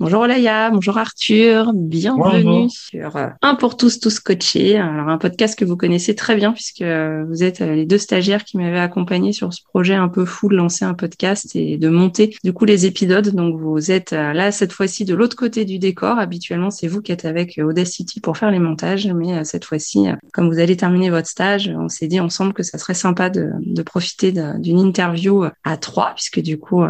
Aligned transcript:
Bonjour 0.00 0.20
Olaya, 0.20 0.70
bonjour 0.70 0.96
Arthur, 0.96 1.72
bienvenue 1.74 2.70
sur 2.70 3.16
euh, 3.16 3.30
Un 3.42 3.56
pour 3.56 3.76
tous, 3.76 3.98
tous 3.98 4.20
coachés. 4.20 4.76
Alors 4.76 5.08
un 5.08 5.18
podcast 5.18 5.58
que 5.58 5.64
vous 5.64 5.76
connaissez 5.76 6.14
très 6.14 6.36
bien 6.36 6.52
puisque 6.52 6.82
euh, 6.82 7.24
vous 7.28 7.42
êtes 7.42 7.62
euh, 7.62 7.74
les 7.74 7.84
deux 7.84 7.98
stagiaires 7.98 8.44
qui 8.44 8.58
m'avaient 8.58 8.78
accompagné 8.78 9.32
sur 9.32 9.52
ce 9.52 9.60
projet 9.64 9.94
un 9.94 10.06
peu 10.06 10.24
fou 10.24 10.48
de 10.48 10.54
lancer 10.54 10.84
un 10.84 10.94
podcast 10.94 11.50
et 11.56 11.78
de 11.78 11.88
monter 11.88 12.36
du 12.44 12.52
coup 12.52 12.64
les 12.64 12.86
épisodes. 12.86 13.28
Donc 13.34 13.58
vous 13.58 13.90
êtes 13.90 14.12
là 14.12 14.52
cette 14.52 14.72
fois-ci 14.72 15.04
de 15.04 15.16
l'autre 15.16 15.34
côté 15.34 15.64
du 15.64 15.80
décor. 15.80 16.20
Habituellement 16.20 16.70
c'est 16.70 16.86
vous 16.86 17.02
qui 17.02 17.10
êtes 17.10 17.24
avec 17.24 17.58
Audacity 17.60 18.20
pour 18.20 18.36
faire 18.36 18.52
les 18.52 18.60
montages, 18.60 19.08
mais 19.08 19.44
cette 19.44 19.64
fois-ci, 19.64 20.06
comme 20.32 20.48
vous 20.48 20.60
allez 20.60 20.76
terminer 20.76 21.10
votre 21.10 21.26
stage, 21.26 21.72
on 21.76 21.88
s'est 21.88 22.06
dit 22.06 22.20
ensemble 22.20 22.52
que 22.52 22.62
ça 22.62 22.78
serait 22.78 22.94
sympa 22.94 23.30
de, 23.30 23.50
de 23.58 23.82
profiter 23.82 24.32
d'une 24.60 24.78
interview 24.78 25.46
à 25.64 25.76
trois 25.76 26.12
puisque 26.14 26.38
du 26.38 26.56
coup 26.56 26.84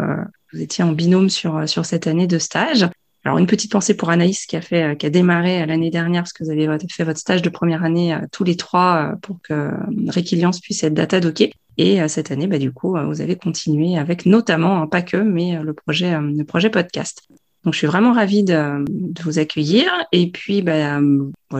vous 0.53 0.61
étiez 0.61 0.83
en 0.83 0.91
binôme 0.91 1.29
sur 1.29 1.67
sur 1.67 1.87
cette 1.87 2.05
année 2.05 2.27
de 2.27 2.37
stage. 2.37 2.87
Alors 3.25 3.37
une 3.37 3.47
petite 3.47 3.71
pensée 3.71 3.95
pour 3.95 4.09
Anaïs 4.09 4.45
qui 4.45 4.55
a 4.55 4.61
fait, 4.61 4.83
euh, 4.83 4.95
qui 4.95 5.05
a 5.05 5.09
démarré 5.09 5.61
euh, 5.61 5.65
l'année 5.65 5.89
dernière 5.89 6.23
parce 6.23 6.33
que 6.33 6.43
vous 6.43 6.51
avez 6.51 6.67
fait 6.89 7.03
votre 7.03 7.19
stage 7.19 7.41
de 7.41 7.49
première 7.49 7.83
année 7.83 8.13
euh, 8.13 8.19
tous 8.31 8.43
les 8.43 8.55
trois 8.55 9.13
pour 9.21 9.41
que 9.41 9.71
Réquiliance 10.07 10.61
puisse 10.61 10.83
être 10.83 10.93
data 10.93 11.19
docké. 11.19 11.53
Et 11.77 12.05
cette 12.09 12.29
année, 12.29 12.45
bah, 12.45 12.57
du 12.57 12.73
coup, 12.73 12.97
vous 13.07 13.21
avez 13.21 13.37
continué 13.37 13.97
avec 13.97 14.25
notamment, 14.25 14.81
hein, 14.81 14.87
pas 14.87 15.01
que, 15.01 15.15
mais 15.15 15.63
le 15.63 15.71
projet, 15.71 16.19
le 16.19 16.43
projet 16.43 16.69
podcast. 16.69 17.25
Donc, 17.63 17.73
je 17.73 17.77
suis 17.77 17.87
vraiment 17.87 18.11
ravie 18.11 18.43
de, 18.43 18.83
de 18.85 19.23
vous 19.23 19.39
accueillir. 19.39 19.89
Et 20.11 20.29
puis, 20.29 20.61
bah, 20.61 20.99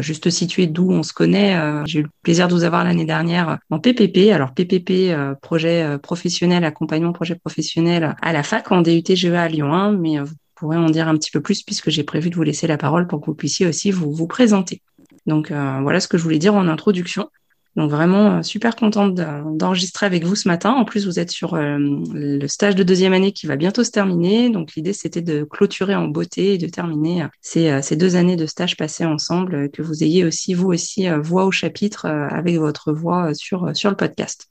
juste 0.01 0.29
situer 0.29 0.67
d'où 0.67 0.91
on 0.91 1.03
se 1.03 1.13
connaît. 1.13 1.57
J'ai 1.85 1.99
eu 1.99 2.03
le 2.03 2.09
plaisir 2.21 2.49
de 2.49 2.53
vous 2.53 2.65
avoir 2.65 2.83
l'année 2.83 3.05
dernière 3.05 3.59
en 3.69 3.79
PPP. 3.79 4.33
Alors, 4.33 4.53
PPP, 4.53 5.15
projet 5.41 5.97
professionnel, 6.03 6.65
accompagnement 6.65 7.13
projet 7.13 7.35
professionnel 7.35 8.13
à 8.21 8.33
la 8.33 8.43
fac 8.43 8.69
en 8.73 8.81
DUT 8.81 9.03
GEA 9.07 9.43
à 9.43 9.47
Lyon 9.47 9.73
1. 9.73 9.93
Mais 9.93 10.17
pourrais 10.59 10.77
en 10.77 10.89
dire 10.89 11.07
un 11.07 11.15
petit 11.15 11.31
peu 11.31 11.41
plus 11.41 11.63
puisque 11.63 11.89
j'ai 11.89 12.03
prévu 12.03 12.29
de 12.29 12.35
vous 12.35 12.43
laisser 12.43 12.67
la 12.67 12.77
parole 12.77 13.07
pour 13.07 13.21
que 13.21 13.27
vous 13.27 13.35
puissiez 13.35 13.65
aussi 13.65 13.91
vous, 13.91 14.27
présenter. 14.27 14.81
Donc 15.25 15.51
euh, 15.51 15.79
voilà 15.81 15.99
ce 15.99 16.07
que 16.07 16.17
je 16.17 16.23
voulais 16.23 16.37
dire 16.37 16.53
en 16.53 16.67
introduction. 16.67 17.29
Donc 17.75 17.91
vraiment 17.91 18.37
euh, 18.37 18.41
super 18.41 18.75
contente 18.75 19.15
d'enregistrer 19.15 20.05
avec 20.05 20.25
vous 20.25 20.35
ce 20.35 20.47
matin. 20.47 20.71
En 20.71 20.85
plus, 20.85 21.05
vous 21.05 21.19
êtes 21.19 21.31
sur 21.31 21.53
euh, 21.53 21.77
le 21.79 22.47
stage 22.47 22.75
de 22.75 22.83
deuxième 22.83 23.13
année 23.13 23.31
qui 23.31 23.47
va 23.47 23.55
bientôt 23.55 23.83
se 23.83 23.91
terminer. 23.91 24.49
Donc 24.49 24.73
l'idée, 24.75 24.93
c'était 24.93 25.21
de 25.21 25.43
clôturer 25.43 25.95
en 25.95 26.07
beauté 26.07 26.55
et 26.55 26.57
de 26.57 26.67
terminer 26.67 27.27
ces, 27.41 27.95
deux 27.95 28.15
années 28.15 28.35
de 28.35 28.45
stage 28.45 28.75
passées 28.75 29.05
ensemble, 29.05 29.69
que 29.71 29.81
vous 29.81 30.03
ayez 30.03 30.25
aussi, 30.25 30.53
vous 30.53 30.69
aussi, 30.69 31.07
voix 31.21 31.45
au 31.45 31.51
chapitre 31.51 32.05
avec 32.05 32.57
votre 32.57 32.91
voix 32.91 33.33
sur 33.33 33.65
le 33.65 33.95
podcast. 33.95 34.49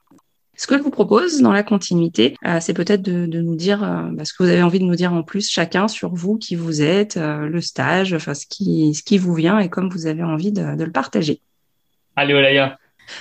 Ce 0.59 0.67
que 0.67 0.77
je 0.77 0.83
vous 0.83 0.91
propose 0.91 1.41
dans 1.41 1.53
la 1.53 1.63
continuité, 1.63 2.37
euh, 2.45 2.59
c'est 2.61 2.75
peut-être 2.75 3.01
de, 3.01 3.27
nous 3.27 3.55
dire 3.55 3.85
euh, 3.85 4.09
bah, 4.11 4.25
ce 4.25 4.33
que 4.33 4.43
vous 4.43 4.49
avez 4.49 4.63
envie 4.65 4.81
de 4.81 4.85
nous 4.85 4.97
dire 4.97 5.13
en 5.13 5.23
plus 5.23 5.49
chacun 5.49 5.87
sur 5.87 6.13
vous, 6.13 6.37
qui 6.37 6.57
vous 6.57 6.83
êtes, 6.83 7.17
euh, 7.17 7.47
le 7.47 7.61
stage, 7.61 8.13
enfin 8.13 8.35
ce 8.35 8.45
qui, 8.45 8.93
ce 8.93 9.05
qui 9.05 9.19
vous 9.19 9.35
vient 9.35 9.61
et 9.61 9.69
comme 9.69 9.89
vous 9.89 10.09
avez 10.09 10.25
envie 10.25 10.51
de, 10.51 10.83
le 10.83 10.91
partager. 10.91 11.41
Allez 12.17 12.35
Olaya. 12.35 12.77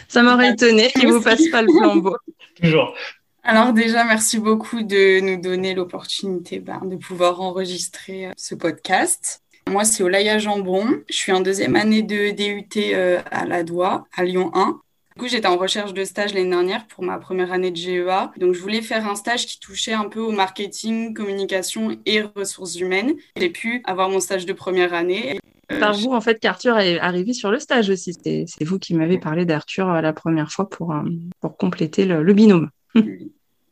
Ça 0.07 0.23
m'aurait 0.23 0.53
étonné 0.53 0.89
qu'il 0.89 1.09
vous 1.09 1.21
passe 1.21 1.47
pas 1.49 1.61
le 1.61 1.67
flambeau. 1.71 2.17
Toujours. 2.61 2.95
Alors 3.43 3.71
déjà, 3.71 4.03
merci 4.03 4.39
beaucoup 4.39 4.81
de 4.81 5.19
nous 5.19 5.39
donner 5.39 5.75
l'opportunité 5.75 6.59
ben, 6.59 6.81
de 6.85 6.95
pouvoir 6.95 7.39
enregistrer 7.39 8.31
ce 8.35 8.55
podcast. 8.55 9.43
Moi, 9.69 9.85
c'est 9.85 10.01
Olaya 10.01 10.39
Jambon. 10.39 11.03
Je 11.07 11.15
suis 11.15 11.31
en 11.31 11.41
deuxième 11.41 11.75
année 11.75 12.01
de 12.01 12.31
DUT 12.31 12.95
à 13.29 13.45
la 13.45 13.63
DOA, 13.63 14.05
à 14.15 14.23
Lyon 14.23 14.49
1. 14.55 14.81
Du 15.17 15.23
coup, 15.23 15.29
j'étais 15.29 15.47
en 15.47 15.57
recherche 15.57 15.95
de 15.95 16.03
stage 16.03 16.35
l'année 16.35 16.51
dernière 16.51 16.85
pour 16.85 17.03
ma 17.03 17.17
première 17.17 17.51
année 17.51 17.71
de 17.71 17.75
GEA. 17.75 18.31
Donc, 18.37 18.53
je 18.53 18.59
voulais 18.59 18.83
faire 18.83 19.07
un 19.07 19.15
stage 19.15 19.47
qui 19.47 19.59
touchait 19.59 19.93
un 19.93 20.07
peu 20.07 20.19
au 20.19 20.29
marketing, 20.29 21.15
communication 21.15 21.97
et 22.05 22.21
ressources 22.21 22.75
humaines. 22.75 23.15
J'ai 23.35 23.49
pu 23.49 23.81
avoir 23.85 24.11
mon 24.11 24.19
stage 24.19 24.45
de 24.45 24.53
première 24.53 24.93
année. 24.93 25.39
Euh, 25.71 25.79
Par 25.79 25.95
vous, 25.95 26.11
en 26.11 26.21
fait, 26.21 26.39
qu'Arthur 26.39 26.77
est 26.77 26.99
arrivé 26.99 27.33
sur 27.33 27.49
le 27.49 27.57
stage 27.57 27.89
aussi. 27.89 28.13
C'est 28.13 28.63
vous 28.63 28.77
qui 28.77 28.93
m'avez 28.93 29.17
parlé 29.17 29.45
d'Arthur 29.45 29.89
euh, 29.89 30.01
la 30.01 30.13
première 30.13 30.51
fois 30.51 30.69
pour, 30.69 30.93
euh, 30.93 31.01
pour 31.41 31.57
compléter 31.57 32.05
le, 32.05 32.33
binôme. 32.35 32.69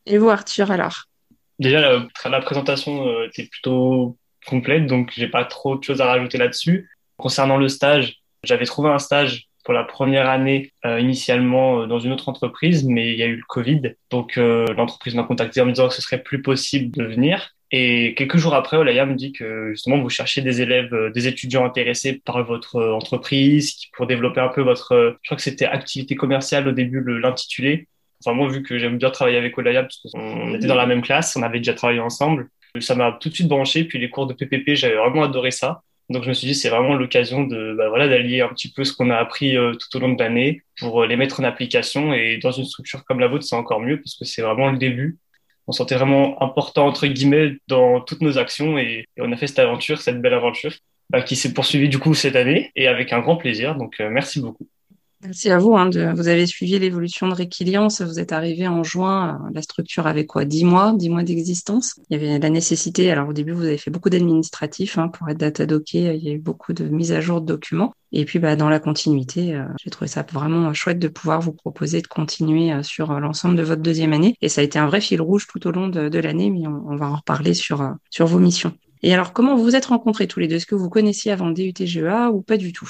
et 0.07 0.17
vous, 0.17 0.29
Arthur, 0.31 0.71
alors? 0.71 1.03
Déjà, 1.59 2.07
la, 2.25 2.41
présentation 2.41 3.21
était 3.21 3.45
plutôt 3.45 4.17
complète, 4.47 4.87
donc 4.87 5.11
j'ai 5.15 5.27
pas 5.27 5.45
trop 5.45 5.75
de 5.75 5.83
choses 5.83 6.01
à 6.01 6.07
rajouter 6.07 6.39
là-dessus. 6.39 6.89
Concernant 7.17 7.57
le 7.57 7.69
stage, 7.69 8.23
j'avais 8.41 8.65
trouvé 8.65 8.89
un 8.89 8.97
stage 8.97 9.47
pour 9.65 9.73
la 9.73 9.83
première 9.83 10.29
année 10.29 10.71
euh, 10.85 10.99
initialement 10.99 11.81
euh, 11.81 11.87
dans 11.87 11.99
une 11.99 12.13
autre 12.13 12.29
entreprise, 12.29 12.85
mais 12.85 13.11
il 13.11 13.17
y 13.17 13.23
a 13.23 13.25
eu 13.25 13.35
le 13.35 13.43
Covid. 13.45 13.95
Donc 14.11 14.37
euh, 14.37 14.67
l'entreprise 14.77 15.15
m'a 15.15 15.23
contacté 15.23 15.59
en 15.59 15.65
me 15.65 15.71
disant 15.71 15.89
que 15.89 15.95
ce 15.95 16.01
serait 16.01 16.21
plus 16.21 16.41
possible 16.41 16.95
de 16.95 17.03
venir. 17.03 17.55
Et 17.71 18.13
quelques 18.15 18.37
jours 18.37 18.53
après, 18.53 18.77
Olaya 18.77 19.07
me 19.07 19.15
dit 19.15 19.33
que 19.33 19.71
justement 19.71 19.99
vous 19.99 20.09
cherchez 20.09 20.41
des 20.41 20.61
élèves, 20.61 21.11
des 21.13 21.27
étudiants 21.27 21.65
intéressés 21.65 22.21
par 22.23 22.41
votre 22.45 22.79
entreprise 22.79 23.75
pour 23.93 24.05
développer 24.05 24.39
un 24.39 24.49
peu 24.49 24.61
votre, 24.61 25.17
je 25.21 25.27
crois 25.27 25.35
que 25.35 25.43
c'était 25.43 25.65
activité 25.65 26.15
commerciale 26.15 26.67
au 26.67 26.71
début 26.71 27.03
l'intitulé. 27.19 27.87
Enfin 28.23 28.35
moi 28.35 28.47
vu 28.47 28.61
que 28.61 28.77
j'aime 28.77 28.99
bien 28.99 29.09
travailler 29.09 29.37
avec 29.37 29.57
Olaya 29.57 29.81
parce 29.81 29.99
qu'on 30.11 30.53
était 30.53 30.67
dans 30.67 30.75
la 30.75 30.85
même 30.85 31.01
classe, 31.01 31.35
on 31.35 31.41
avait 31.41 31.57
déjà 31.57 31.73
travaillé 31.73 31.99
ensemble, 31.99 32.49
ça 32.79 32.95
m'a 32.95 33.17
tout 33.19 33.29
de 33.29 33.33
suite 33.33 33.47
branché. 33.47 33.83
Puis 33.83 33.97
les 33.97 34.11
cours 34.11 34.27
de 34.27 34.33
PPP, 34.33 34.75
j'avais 34.75 34.95
vraiment 34.95 35.23
adoré 35.23 35.49
ça. 35.49 35.81
Donc 36.09 36.23
je 36.23 36.29
me 36.29 36.33
suis 36.33 36.47
dit 36.47 36.55
c'est 36.55 36.69
vraiment 36.69 36.93
l'occasion 36.93 37.43
de 37.43 37.73
bah, 37.75 37.89
voilà 37.89 38.07
d'allier 38.07 38.41
un 38.41 38.49
petit 38.49 38.71
peu 38.71 38.83
ce 38.83 38.93
qu'on 38.93 39.09
a 39.09 39.17
appris 39.17 39.57
euh, 39.57 39.73
tout 39.73 39.97
au 39.97 39.99
long 39.99 40.13
de 40.13 40.21
l'année 40.21 40.61
pour 40.79 41.01
euh, 41.01 41.07
les 41.07 41.15
mettre 41.15 41.39
en 41.39 41.43
application 41.43 42.13
et 42.13 42.37
dans 42.37 42.51
une 42.51 42.65
structure 42.65 43.03
comme 43.05 43.19
la 43.19 43.27
vôtre 43.27 43.43
c'est 43.43 43.55
encore 43.55 43.81
mieux 43.81 43.97
parce 43.97 44.15
que 44.15 44.25
c'est 44.25 44.41
vraiment 44.43 44.69
le 44.69 44.77
début. 44.77 45.17
On 45.67 45.71
sentait 45.71 45.95
vraiment 45.95 46.41
important 46.43 46.85
entre 46.87 47.07
guillemets 47.07 47.57
dans 47.67 48.01
toutes 48.01 48.21
nos 48.21 48.37
actions 48.37 48.77
et, 48.77 49.05
on 49.19 49.31
a 49.31 49.37
fait 49.37 49.47
cette 49.47 49.59
aventure, 49.59 49.99
cette 49.99 50.21
belle 50.21 50.35
aventure 50.35 50.73
bah, 51.09 51.21
qui 51.23 51.35
s'est 51.35 51.53
poursuivie 51.53 51.89
du 51.89 51.97
coup 51.97 52.13
cette 52.13 52.35
année 52.35 52.71
et 52.75 52.87
avec 52.87 53.11
un 53.11 53.19
grand 53.21 53.37
plaisir. 53.37 53.75
Donc 53.75 53.99
euh, 53.99 54.09
merci 54.11 54.39
beaucoup. 54.41 54.67
Merci 55.21 55.49
à 55.49 55.57
vous. 55.57 55.75
Hein, 55.75 55.89
vous 56.13 56.27
avez 56.27 56.45
suivi 56.45 56.77
l'évolution 56.77 57.27
de 57.27 57.33
Réquiliance. 57.33 58.01
Vous 58.01 58.19
êtes 58.19 58.31
arrivé 58.31 58.67
en 58.67 58.83
juin. 58.83 59.39
La 59.53 59.61
structure 59.61 60.07
avait 60.07 60.25
quoi 60.25 60.45
10 60.45 60.65
mois 60.65 60.93
10 60.95 61.09
mois 61.09 61.23
d'existence? 61.23 61.95
Il 62.09 62.13
y 62.13 62.19
avait 62.19 62.37
la 62.37 62.49
nécessité. 62.49 63.09
Alors 63.11 63.29
au 63.29 63.33
début, 63.33 63.53
vous 63.53 63.63
avez 63.63 63.77
fait 63.77 63.91
beaucoup 63.91 64.09
d'administratifs 64.09 64.97
hein, 64.97 65.07
pour 65.07 65.29
être 65.29 65.37
data 65.37 65.65
docké. 65.65 66.15
Il 66.15 66.23
y 66.23 66.29
a 66.29 66.33
eu 66.33 66.39
beaucoup 66.39 66.73
de 66.73 66.85
mises 66.85 67.11
à 67.11 67.21
jour 67.21 67.41
de 67.41 67.45
documents. 67.47 67.93
Et 68.11 68.25
puis 68.25 68.39
bah, 68.39 68.55
dans 68.55 68.69
la 68.69 68.79
continuité, 68.79 69.55
euh, 69.55 69.65
j'ai 69.83 69.89
trouvé 69.89 70.07
ça 70.07 70.25
vraiment 70.31 70.73
chouette 70.73 70.99
de 70.99 71.07
pouvoir 71.07 71.41
vous 71.41 71.53
proposer 71.53 72.01
de 72.01 72.07
continuer 72.07 72.71
euh, 72.71 72.83
sur 72.83 73.11
euh, 73.11 73.19
l'ensemble 73.19 73.55
de 73.55 73.63
votre 73.63 73.81
deuxième 73.81 74.13
année. 74.13 74.35
Et 74.41 74.49
ça 74.49 74.61
a 74.61 74.63
été 74.63 74.79
un 74.79 74.85
vrai 74.85 75.01
fil 75.01 75.21
rouge 75.21 75.47
tout 75.47 75.65
au 75.67 75.71
long 75.71 75.87
de, 75.87 76.19
l'année, 76.19 76.49
mais 76.49 76.67
on, 76.67 76.95
va 76.95 77.09
en 77.09 77.15
reparler 77.15 77.53
sur, 77.53 77.95
sur 78.09 78.25
vos 78.25 78.39
missions. 78.39 78.73
Et 79.01 79.13
alors, 79.13 79.33
comment 79.33 79.55
vous 79.55 79.63
vous 79.63 79.75
êtes 79.75 79.85
rencontrés 79.87 80.27
tous 80.27 80.39
les 80.39 80.47
deux? 80.47 80.55
Est-ce 80.55 80.65
que 80.65 80.75
vous 80.75 80.89
connaissiez 80.89 81.31
avant 81.31 81.51
DUTGEA 81.51 82.31
ou 82.31 82.41
pas 82.41 82.57
du 82.57 82.73
tout? 82.73 82.89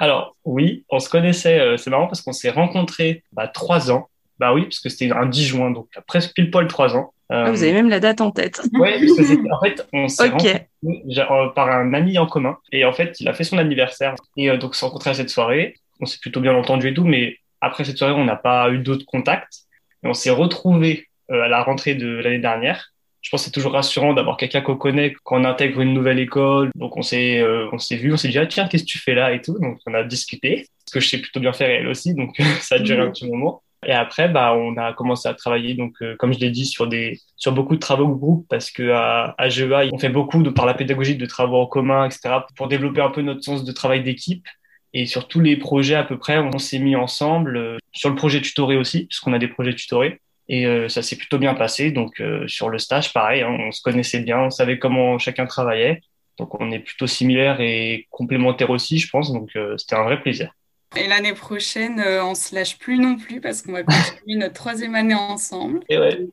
Alors 0.00 0.34
oui, 0.46 0.86
on 0.88 0.98
se 0.98 1.10
connaissait, 1.10 1.60
euh, 1.60 1.76
c'est 1.76 1.90
marrant 1.90 2.06
parce 2.06 2.22
qu'on 2.22 2.32
s'est 2.32 2.48
rencontrés 2.48 3.22
bah, 3.32 3.46
trois 3.48 3.92
ans. 3.92 4.08
Bah 4.38 4.54
oui, 4.54 4.62
parce 4.62 4.80
que 4.80 4.88
c'était 4.88 5.12
un 5.12 5.26
10 5.26 5.44
juin, 5.44 5.70
donc 5.70 5.88
presque 6.06 6.34
pile 6.34 6.50
poil 6.50 6.66
trois 6.66 6.96
ans. 6.96 7.12
Ah, 7.28 7.50
vous 7.50 7.62
avez 7.62 7.74
même 7.74 7.90
la 7.90 8.00
date 8.00 8.22
en 8.22 8.30
tête. 8.30 8.62
Oui, 8.72 8.92
parce 9.14 9.28
que 9.28 9.52
en 9.52 9.60
fait, 9.60 9.86
on 9.92 10.08
s'est 10.08 10.28
rencontrés 10.28 10.68
euh, 10.84 11.48
par 11.54 11.70
un 11.70 11.92
ami 11.92 12.16
en 12.18 12.26
commun. 12.26 12.56
Et 12.72 12.86
en 12.86 12.92
fait, 12.92 13.20
il 13.20 13.28
a 13.28 13.34
fait 13.34 13.44
son 13.44 13.58
anniversaire. 13.58 14.14
Et 14.38 14.50
euh, 14.50 14.56
donc, 14.56 14.70
on 14.70 14.72
s'est 14.72 14.86
rencontrés 14.86 15.10
à 15.10 15.14
cette 15.14 15.28
soirée. 15.28 15.76
On 16.00 16.06
s'est 16.06 16.18
plutôt 16.18 16.40
bien 16.40 16.54
entendu 16.54 16.88
et 16.88 16.94
tout, 16.94 17.04
mais 17.04 17.36
après 17.60 17.84
cette 17.84 17.98
soirée, 17.98 18.14
on 18.14 18.24
n'a 18.24 18.36
pas 18.36 18.70
eu 18.70 18.78
d'autres 18.78 19.04
contacts. 19.04 19.66
Et 20.02 20.08
on 20.08 20.14
s'est 20.14 20.30
retrouvés 20.30 21.08
à 21.28 21.46
la 21.46 21.62
rentrée 21.62 21.94
de 21.94 22.08
l'année 22.08 22.38
dernière 22.38 22.94
je 23.22 23.30
pense 23.30 23.42
que 23.42 23.44
c'est 23.46 23.50
toujours 23.50 23.72
rassurant 23.72 24.14
d'avoir 24.14 24.36
quelqu'un 24.36 24.60
qu'on 24.60 24.76
connaît 24.76 25.14
quand 25.24 25.40
on 25.40 25.44
intègre 25.44 25.80
une 25.80 25.92
nouvelle 25.92 26.18
école. 26.18 26.70
Donc 26.74 26.96
on 26.96 27.02
s'est 27.02 27.40
euh, 27.40 27.68
on 27.72 27.78
s'est 27.78 27.96
vu, 27.96 28.12
on 28.12 28.16
s'est 28.16 28.28
dit 28.28 28.38
ah 28.38 28.46
tiens 28.46 28.66
qu'est-ce 28.66 28.84
que 28.84 28.88
tu 28.88 28.98
fais 28.98 29.14
là 29.14 29.32
et 29.32 29.40
tout. 29.40 29.58
Donc 29.58 29.78
on 29.86 29.94
a 29.94 30.02
discuté, 30.04 30.66
ce 30.86 30.92
que 30.92 31.00
je 31.00 31.08
sais 31.08 31.18
plutôt 31.18 31.40
bien 31.40 31.52
faire 31.52 31.70
elle 31.70 31.88
aussi. 31.88 32.14
Donc 32.14 32.36
ça 32.60 32.76
a 32.76 32.78
duré 32.78 33.00
un 33.00 33.10
petit 33.10 33.28
moment. 33.28 33.62
Et 33.86 33.92
après 33.92 34.28
bah 34.28 34.54
on 34.54 34.76
a 34.76 34.92
commencé 34.92 35.26
à 35.28 35.34
travailler 35.34 35.74
donc 35.74 35.94
euh, 36.02 36.14
comme 36.18 36.34
je 36.34 36.38
l'ai 36.38 36.50
dit 36.50 36.66
sur 36.66 36.86
des 36.86 37.18
sur 37.36 37.52
beaucoup 37.52 37.74
de 37.74 37.80
travaux 37.80 38.06
de 38.06 38.12
groupe 38.12 38.46
parce 38.50 38.70
que 38.70 38.90
à, 38.90 39.34
à 39.38 39.48
GEA 39.48 39.88
on 39.92 39.98
fait 39.98 40.10
beaucoup 40.10 40.42
de 40.42 40.50
par 40.50 40.66
la 40.66 40.74
pédagogie 40.74 41.16
de 41.16 41.24
travaux 41.24 41.56
en 41.56 41.66
commun 41.66 42.04
etc 42.04 42.40
pour 42.56 42.68
développer 42.68 43.00
un 43.00 43.08
peu 43.08 43.22
notre 43.22 43.42
sens 43.42 43.64
de 43.64 43.72
travail 43.72 44.02
d'équipe. 44.02 44.46
Et 44.92 45.06
sur 45.06 45.28
tous 45.28 45.40
les 45.40 45.56
projets 45.56 45.94
à 45.94 46.02
peu 46.02 46.18
près, 46.18 46.38
on 46.38 46.58
s'est 46.58 46.80
mis 46.80 46.96
ensemble. 46.96 47.56
Euh, 47.56 47.78
sur 47.92 48.08
le 48.08 48.14
projet 48.14 48.40
tutoré 48.40 48.76
aussi, 48.76 49.06
puisqu'on 49.06 49.32
a 49.32 49.38
des 49.38 49.48
projets 49.48 49.74
tutorés. 49.74 50.20
Et 50.50 50.66
euh, 50.66 50.88
ça 50.88 51.00
s'est 51.00 51.16
plutôt 51.16 51.38
bien 51.38 51.54
passé. 51.54 51.92
Donc 51.92 52.20
euh, 52.20 52.46
sur 52.48 52.68
le 52.68 52.78
stage, 52.78 53.12
pareil, 53.12 53.42
hein, 53.42 53.56
on 53.60 53.70
se 53.70 53.80
connaissait 53.80 54.18
bien, 54.18 54.40
on 54.40 54.50
savait 54.50 54.80
comment 54.80 55.16
chacun 55.18 55.46
travaillait. 55.46 56.02
Donc 56.38 56.60
on 56.60 56.72
est 56.72 56.80
plutôt 56.80 57.06
similaires 57.06 57.60
et 57.60 58.08
complémentaires 58.10 58.70
aussi, 58.70 58.98
je 58.98 59.08
pense. 59.08 59.32
Donc 59.32 59.50
euh, 59.54 59.76
c'était 59.78 59.94
un 59.94 60.02
vrai 60.02 60.20
plaisir. 60.20 60.52
Et 60.96 61.06
l'année 61.06 61.34
prochaine, 61.34 62.02
on 62.24 62.34
se 62.34 62.52
lâche 62.52 62.76
plus 62.76 62.98
non 62.98 63.16
plus 63.16 63.40
parce 63.40 63.62
qu'on 63.62 63.70
va 63.70 63.84
continuer 63.84 64.38
notre 64.38 64.54
troisième 64.54 64.96
année 64.96 65.14
ensemble. 65.14 65.78
Et 65.88 65.96
ouais. 65.96 66.26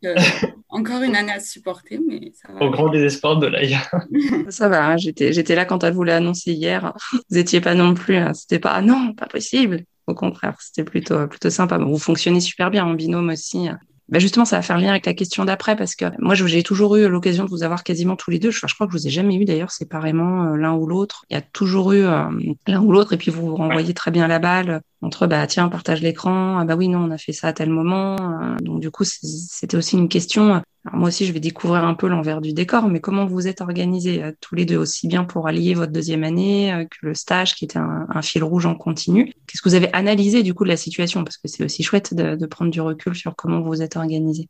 encore 0.69 1.03
une 1.03 1.15
année 1.15 1.33
à 1.33 1.39
supporter, 1.39 1.99
mais 1.99 2.31
ça 2.33 2.51
va. 2.51 2.65
Au 2.65 2.71
grand 2.71 2.89
désespoir 2.89 3.37
de 3.37 3.45
l'AIA. 3.45 3.81
ça 4.49 4.67
va, 4.67 4.83
hein, 4.83 4.97
j'étais, 4.97 5.31
j'étais 5.31 5.53
là 5.53 5.65
quand 5.65 5.83
elle 5.83 5.93
voulait 5.93 6.13
annoncer 6.13 6.53
hier. 6.53 6.91
Vous 7.29 7.37
étiez 7.37 7.61
pas 7.61 7.75
non 7.75 7.93
plus, 7.93 8.15
hein. 8.15 8.33
c'était 8.33 8.57
pas, 8.57 8.81
non, 8.81 9.13
pas 9.13 9.27
possible. 9.27 9.83
Au 10.07 10.15
contraire, 10.15 10.55
c'était 10.59 10.83
plutôt, 10.83 11.27
plutôt 11.27 11.51
sympa. 11.51 11.77
Vous 11.77 11.99
fonctionnez 11.99 12.39
super 12.39 12.71
bien 12.71 12.83
en 12.83 12.95
binôme 12.95 13.29
aussi. 13.29 13.69
Bah 14.09 14.19
justement, 14.19 14.45
ça 14.45 14.55
va 14.55 14.61
faire 14.61 14.77
lien 14.77 14.89
avec 14.89 15.05
la 15.05 15.13
question 15.13 15.43
d'après 15.43 15.75
parce 15.75 15.95
que 15.95 16.05
moi, 16.19 16.33
j'ai 16.33 16.63
toujours 16.63 16.95
eu 16.95 17.09
l'occasion 17.09 17.43
de 17.43 17.49
vous 17.49 17.63
avoir 17.63 17.83
quasiment 17.83 18.15
tous 18.15 18.31
les 18.31 18.39
deux. 18.39 18.51
Je, 18.51 18.59
crois 18.73 18.87
que 18.87 18.93
je 18.93 18.97
vous 18.97 19.07
ai 19.07 19.09
jamais 19.09 19.35
eu 19.35 19.43
d'ailleurs 19.43 19.71
séparément 19.71 20.45
euh, 20.45 20.55
l'un 20.55 20.73
ou 20.73 20.87
l'autre. 20.87 21.25
Il 21.29 21.33
y 21.33 21.37
a 21.37 21.41
toujours 21.41 21.91
eu 21.91 22.03
euh, 22.03 22.23
l'un 22.67 22.81
ou 22.81 22.91
l'autre 22.93 23.13
et 23.13 23.17
puis 23.17 23.31
vous 23.31 23.47
vous 23.47 23.55
renvoyez 23.55 23.93
très 23.93 24.11
bien 24.11 24.27
la 24.27 24.39
balle 24.39 24.81
entre 25.01 25.27
bah 25.27 25.45
tiens, 25.45 25.67
partage 25.67 26.01
l'écran. 26.01 26.57
Ah 26.57 26.65
bah 26.65 26.75
oui, 26.75 26.87
non, 26.87 26.99
on 26.99 27.11
a 27.11 27.17
fait 27.17 27.33
ça 27.33 27.49
à 27.49 27.53
tel 27.53 27.69
moment. 27.69 28.15
Euh, 28.15 28.55
donc 28.61 28.79
du 28.79 28.91
coup, 28.91 29.03
c'était 29.03 29.77
aussi 29.77 29.97
une 29.97 30.09
question 30.09 30.61
moi 30.93 31.09
aussi, 31.09 31.25
je 31.25 31.33
vais 31.33 31.39
découvrir 31.39 31.83
un 31.83 31.93
peu 31.93 32.07
l'envers 32.07 32.41
du 32.41 32.53
décor, 32.53 32.87
mais 32.87 32.99
comment 32.99 33.25
vous 33.25 33.47
êtes 33.47 33.61
organisés 33.61 34.23
euh, 34.23 34.31
tous 34.41 34.55
les 34.55 34.65
deux, 34.65 34.77
aussi 34.77 35.07
bien 35.07 35.23
pour 35.23 35.47
allier 35.47 35.73
votre 35.73 35.91
deuxième 35.91 36.23
année 36.23 36.73
euh, 36.73 36.85
que 36.85 36.97
le 37.01 37.13
stage 37.13 37.55
qui 37.55 37.65
était 37.65 37.79
un, 37.79 38.21
fil 38.21 38.43
rouge 38.43 38.65
en 38.65 38.75
continu? 38.75 39.33
Qu'est-ce 39.47 39.61
que 39.61 39.69
vous 39.69 39.75
avez 39.75 39.91
analysé 39.93 40.43
du 40.43 40.53
coup 40.53 40.63
de 40.63 40.69
la 40.69 40.77
situation? 40.77 41.23
Parce 41.23 41.37
que 41.37 41.47
c'est 41.47 41.63
aussi 41.63 41.83
chouette 41.83 42.13
de, 42.13 42.45
prendre 42.45 42.71
du 42.71 42.81
recul 42.81 43.15
sur 43.15 43.35
comment 43.35 43.61
vous 43.61 43.81
êtes 43.81 43.95
organisés. 43.95 44.49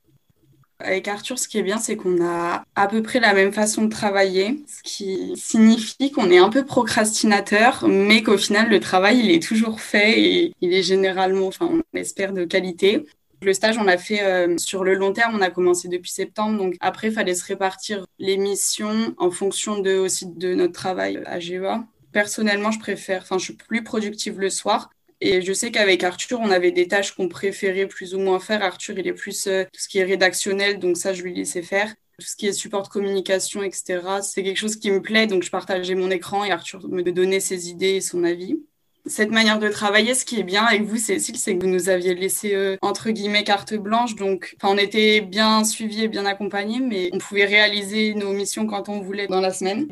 Avec 0.79 1.07
Arthur, 1.07 1.39
ce 1.39 1.47
qui 1.47 1.57
est 1.57 1.63
bien, 1.63 1.79
c'est 1.79 1.95
qu'on 1.95 2.23
a 2.23 2.63
à 2.75 2.87
peu 2.87 3.01
près 3.01 3.19
la 3.19 3.33
même 3.33 3.51
façon 3.51 3.85
de 3.85 3.89
travailler, 3.89 4.63
ce 4.67 4.83
qui 4.83 5.33
signifie 5.35 6.11
qu'on 6.11 6.29
est 6.29 6.37
un 6.37 6.49
peu 6.49 6.65
procrastinateur, 6.65 7.85
mais 7.87 8.21
qu'au 8.21 8.37
final, 8.37 8.69
le 8.69 8.79
travail, 8.79 9.19
il 9.19 9.31
est 9.31 9.41
toujours 9.41 9.81
fait 9.81 10.19
et 10.21 10.53
il 10.61 10.73
est 10.73 10.83
généralement, 10.83 11.47
enfin, 11.47 11.67
on 11.71 11.97
espère, 11.97 12.31
de 12.31 12.45
qualité. 12.45 13.05
Le 13.41 13.53
stage, 13.53 13.77
on 13.77 13.83
l'a 13.83 13.97
fait 13.97 14.23
euh, 14.23 14.57
sur 14.57 14.83
le 14.83 14.95
long 14.95 15.13
terme. 15.13 15.35
On 15.35 15.41
a 15.41 15.49
commencé 15.49 15.87
depuis 15.87 16.11
septembre. 16.11 16.57
Donc 16.57 16.75
après, 16.79 17.07
il 17.07 17.13
fallait 17.13 17.35
se 17.35 17.45
répartir 17.45 18.05
les 18.19 18.37
missions 18.37 19.13
en 19.17 19.31
fonction 19.31 19.79
de, 19.79 19.95
aussi 19.97 20.25
de 20.25 20.55
notre 20.55 20.73
travail 20.73 21.21
à 21.25 21.39
GEA. 21.39 21.85
Personnellement, 22.11 22.71
je 22.71 22.79
préfère, 22.79 23.21
enfin, 23.21 23.37
je 23.37 23.45
suis 23.45 23.53
plus 23.53 23.83
productive 23.83 24.39
le 24.39 24.49
soir. 24.49 24.89
Et 25.19 25.41
je 25.41 25.53
sais 25.53 25.71
qu'avec 25.71 26.03
Arthur, 26.03 26.39
on 26.39 26.51
avait 26.51 26.71
des 26.71 26.87
tâches 26.87 27.13
qu'on 27.13 27.27
préférait 27.27 27.87
plus 27.87 28.13
ou 28.13 28.19
moins 28.19 28.39
faire. 28.39 28.63
Arthur, 28.63 28.97
il 28.99 29.07
est 29.07 29.13
plus 29.13 29.47
euh, 29.47 29.63
tout 29.65 29.79
ce 29.79 29.87
qui 29.87 29.97
est 29.97 30.03
rédactionnel, 30.03 30.79
donc 30.79 30.97
ça, 30.97 31.13
je 31.13 31.23
lui 31.23 31.33
laissais 31.33 31.63
faire. 31.63 31.93
Tout 32.19 32.25
ce 32.25 32.35
qui 32.35 32.47
est 32.47 32.53
support 32.53 32.83
de 32.83 32.87
communication, 32.89 33.63
etc., 33.63 33.99
c'est 34.21 34.43
quelque 34.43 34.57
chose 34.57 34.75
qui 34.75 34.91
me 34.91 35.01
plaît, 35.01 35.27
donc 35.27 35.43
je 35.43 35.51
partageais 35.51 35.95
mon 35.95 36.09
écran 36.09 36.43
et 36.43 36.51
Arthur 36.51 36.87
me 36.87 37.03
donnait 37.03 37.39
ses 37.39 37.69
idées 37.69 37.95
et 37.95 38.01
son 38.01 38.23
avis 38.23 38.57
cette 39.05 39.31
manière 39.31 39.59
de 39.59 39.69
travailler, 39.69 40.13
ce 40.13 40.25
qui 40.25 40.39
est 40.39 40.43
bien 40.43 40.63
avec 40.65 40.83
vous, 40.83 40.97
Cécile, 40.97 41.37
c'est 41.37 41.57
que 41.57 41.63
vous 41.63 41.71
nous 41.71 41.89
aviez 41.89 42.13
laissé 42.15 42.53
euh, 42.55 42.77
entre 42.81 43.09
guillemets 43.11 43.43
carte 43.43 43.73
blanche. 43.75 44.15
Donc, 44.15 44.55
on 44.63 44.77
était 44.77 45.21
bien 45.21 45.63
suivis 45.63 46.03
et 46.03 46.07
bien 46.07 46.25
accompagnés, 46.25 46.79
mais 46.79 47.09
on 47.13 47.17
pouvait 47.19 47.45
réaliser 47.45 48.13
nos 48.15 48.33
missions 48.33 48.67
quand 48.67 48.89
on 48.89 49.01
voulait 49.01 49.27
dans 49.27 49.41
la 49.41 49.53
semaine. 49.53 49.87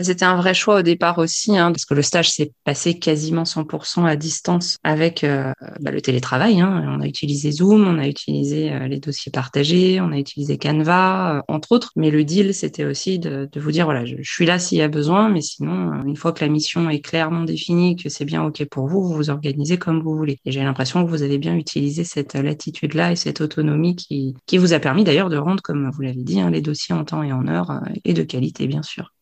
C'était 0.00 0.24
un 0.24 0.34
vrai 0.34 0.54
choix 0.54 0.80
au 0.80 0.82
départ 0.82 1.18
aussi, 1.18 1.56
hein, 1.56 1.70
parce 1.70 1.84
que 1.84 1.94
le 1.94 2.02
stage 2.02 2.28
s'est 2.28 2.52
passé 2.64 2.98
quasiment 2.98 3.44
100% 3.44 4.04
à 4.04 4.16
distance 4.16 4.76
avec 4.82 5.22
euh, 5.22 5.52
bah, 5.78 5.92
le 5.92 6.00
télétravail. 6.00 6.60
Hein. 6.60 6.96
On 6.98 7.00
a 7.00 7.06
utilisé 7.06 7.52
Zoom, 7.52 7.86
on 7.86 7.98
a 8.00 8.08
utilisé 8.08 8.72
euh, 8.72 8.88
les 8.88 8.98
dossiers 8.98 9.30
partagés, 9.30 10.00
on 10.00 10.10
a 10.10 10.18
utilisé 10.18 10.58
Canva, 10.58 11.36
euh, 11.36 11.42
entre 11.46 11.70
autres. 11.70 11.92
Mais 11.94 12.10
le 12.10 12.24
deal, 12.24 12.54
c'était 12.54 12.84
aussi 12.84 13.20
de, 13.20 13.48
vous 13.54 13.70
dire, 13.70 13.84
voilà, 13.84 14.04
je, 14.04 14.16
suis 14.22 14.46
là 14.46 14.58
s'il 14.58 14.78
y 14.78 14.82
a 14.82 14.88
besoin, 14.88 15.28
mais 15.28 15.42
sinon, 15.42 16.02
une 16.04 16.16
fois 16.16 16.32
que 16.32 16.44
la 16.44 16.50
mission 16.50 16.90
est 16.90 17.00
clairement 17.00 17.44
définie, 17.44 17.94
que 17.94 18.08
c'est 18.08 18.24
bien 18.24 18.42
OK 18.42 18.64
pour 18.64 18.88
vous, 18.88 19.00
vous 19.00 19.14
vous 19.14 19.30
organisez 19.30 19.78
comme 19.78 20.02
vous 20.02 20.16
voulez. 20.16 20.38
Et 20.44 20.50
j'ai 20.50 20.64
l'impression 20.64 21.04
que 21.04 21.10
vous 21.10 21.22
avez 21.22 21.38
bien 21.38 21.54
utilisé 21.54 22.02
cette 22.02 22.34
latitude-là 22.34 23.12
et 23.12 23.16
cette 23.16 23.40
autonomie 23.40 23.94
qui, 23.94 24.34
qui 24.46 24.58
vous 24.58 24.72
a 24.72 24.80
permis 24.80 25.04
d'ailleurs 25.04 25.30
de 25.30 25.36
rendre, 25.36 25.62
comme 25.62 25.88
vous 25.92 26.02
l'avez 26.02 26.24
dit, 26.24 26.40
hein, 26.40 26.50
les 26.50 26.62
dossiers 26.62 26.96
en 26.96 27.04
temps 27.04 27.22
et 27.22 27.32
en 27.32 27.46
heure 27.46 27.80
et 28.04 28.12
de 28.12 28.24
qualité, 28.24 28.66
bien 28.66 28.82
sûr 28.82 29.13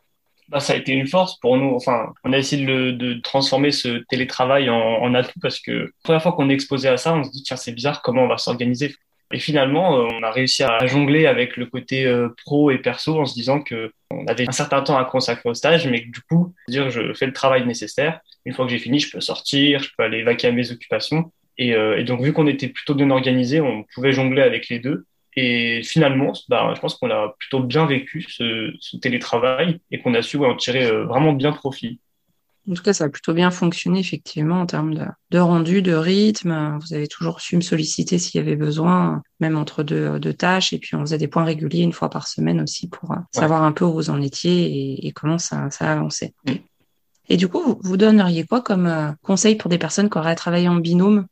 bah, 0.52 0.60
ça 0.60 0.74
a 0.74 0.76
été 0.76 0.92
une 0.92 1.06
force 1.06 1.38
pour 1.40 1.56
nous. 1.56 1.74
Enfin, 1.74 2.12
on 2.24 2.32
a 2.32 2.38
essayé 2.38 2.66
de, 2.66 2.90
de 2.90 3.14
transformer 3.14 3.70
ce 3.70 4.04
télétravail 4.10 4.68
en, 4.68 4.76
en, 4.76 5.14
atout 5.14 5.40
parce 5.40 5.58
que 5.58 5.72
la 5.72 5.88
première 6.02 6.22
fois 6.22 6.32
qu'on 6.32 6.50
est 6.50 6.54
exposé 6.54 6.88
à 6.88 6.98
ça, 6.98 7.14
on 7.14 7.24
se 7.24 7.30
dit 7.30 7.42
tiens 7.42 7.56
c'est 7.56 7.72
bizarre 7.72 8.02
comment 8.02 8.24
on 8.24 8.28
va 8.28 8.36
s'organiser? 8.36 8.94
Et 9.32 9.38
finalement, 9.38 9.96
euh, 9.96 10.08
on 10.12 10.22
a 10.22 10.30
réussi 10.30 10.62
à 10.62 10.86
jongler 10.86 11.26
avec 11.26 11.56
le 11.56 11.64
côté 11.64 12.04
euh, 12.04 12.28
pro 12.44 12.70
et 12.70 12.76
perso 12.76 13.18
en 13.18 13.24
se 13.24 13.32
disant 13.32 13.62
que 13.62 13.90
on 14.10 14.26
avait 14.26 14.46
un 14.46 14.52
certain 14.52 14.82
temps 14.82 14.98
à 14.98 15.06
consacrer 15.06 15.48
au 15.48 15.54
stage, 15.54 15.88
mais 15.88 16.04
que 16.04 16.10
du 16.10 16.20
coup, 16.20 16.54
dire 16.68 16.90
je 16.90 17.14
fais 17.14 17.24
le 17.24 17.32
travail 17.32 17.66
nécessaire. 17.66 18.20
Une 18.44 18.52
fois 18.52 18.66
que 18.66 18.70
j'ai 18.70 18.78
fini, 18.78 19.00
je 19.00 19.10
peux 19.10 19.22
sortir, 19.22 19.82
je 19.82 19.88
peux 19.96 20.02
aller 20.02 20.22
vaquer 20.22 20.48
à 20.48 20.52
mes 20.52 20.70
occupations. 20.70 21.32
Et, 21.56 21.74
euh, 21.74 21.98
et 21.98 22.04
donc, 22.04 22.20
vu 22.20 22.34
qu'on 22.34 22.46
était 22.46 22.68
plutôt 22.68 22.94
bien 22.94 23.10
organisé, 23.10 23.62
on 23.62 23.84
pouvait 23.94 24.12
jongler 24.12 24.42
avec 24.42 24.68
les 24.68 24.80
deux. 24.80 25.06
Et 25.34 25.82
finalement, 25.82 26.32
bah, 26.48 26.72
je 26.74 26.80
pense 26.80 26.96
qu'on 26.96 27.10
a 27.10 27.34
plutôt 27.38 27.60
bien 27.60 27.86
vécu 27.86 28.26
ce, 28.28 28.72
ce 28.80 28.96
télétravail 28.96 29.80
et 29.90 30.00
qu'on 30.00 30.14
a 30.14 30.22
su 30.22 30.36
en 30.38 30.54
tirer 30.56 30.86
euh, 30.86 31.04
vraiment 31.04 31.32
bien 31.32 31.52
profit. 31.52 32.00
En 32.70 32.74
tout 32.74 32.82
cas, 32.82 32.92
ça 32.92 33.04
a 33.04 33.08
plutôt 33.08 33.34
bien 33.34 33.50
fonctionné 33.50 33.98
effectivement 33.98 34.60
en 34.60 34.66
termes 34.66 34.94
de, 34.94 35.04
de, 35.30 35.38
rendu, 35.38 35.82
de 35.82 35.94
rythme. 35.94 36.78
Vous 36.80 36.94
avez 36.94 37.08
toujours 37.08 37.40
su 37.40 37.56
me 37.56 37.60
solliciter 37.60 38.18
s'il 38.18 38.38
y 38.38 38.44
avait 38.44 38.54
besoin, 38.54 39.22
même 39.40 39.56
entre 39.56 39.82
deux, 39.82 40.20
deux, 40.20 40.32
tâches. 40.32 40.72
Et 40.72 40.78
puis 40.78 40.94
on 40.94 41.00
faisait 41.00 41.18
des 41.18 41.26
points 41.26 41.44
réguliers 41.44 41.82
une 41.82 41.92
fois 41.92 42.08
par 42.08 42.28
semaine 42.28 42.60
aussi 42.60 42.88
pour 42.88 43.12
euh, 43.12 43.16
savoir 43.32 43.64
un 43.64 43.72
peu 43.72 43.84
où 43.84 43.92
vous 43.92 44.10
en 44.10 44.20
étiez 44.20 44.66
et, 44.66 45.06
et 45.08 45.12
comment 45.12 45.38
ça, 45.38 45.70
ça 45.70 45.86
a 45.86 45.92
avancé. 45.94 46.34
Mm. 46.46 46.52
Et 47.28 47.36
du 47.36 47.48
coup, 47.48 47.62
vous, 47.62 47.80
vous 47.82 47.96
donneriez 47.96 48.44
quoi 48.44 48.60
comme 48.60 48.86
euh, 48.86 49.10
conseil 49.22 49.56
pour 49.56 49.68
des 49.68 49.78
personnes 49.78 50.10
qui 50.10 50.18
auraient 50.18 50.34
travaillé 50.36 50.68
en 50.68 50.76
binôme? 50.76 51.26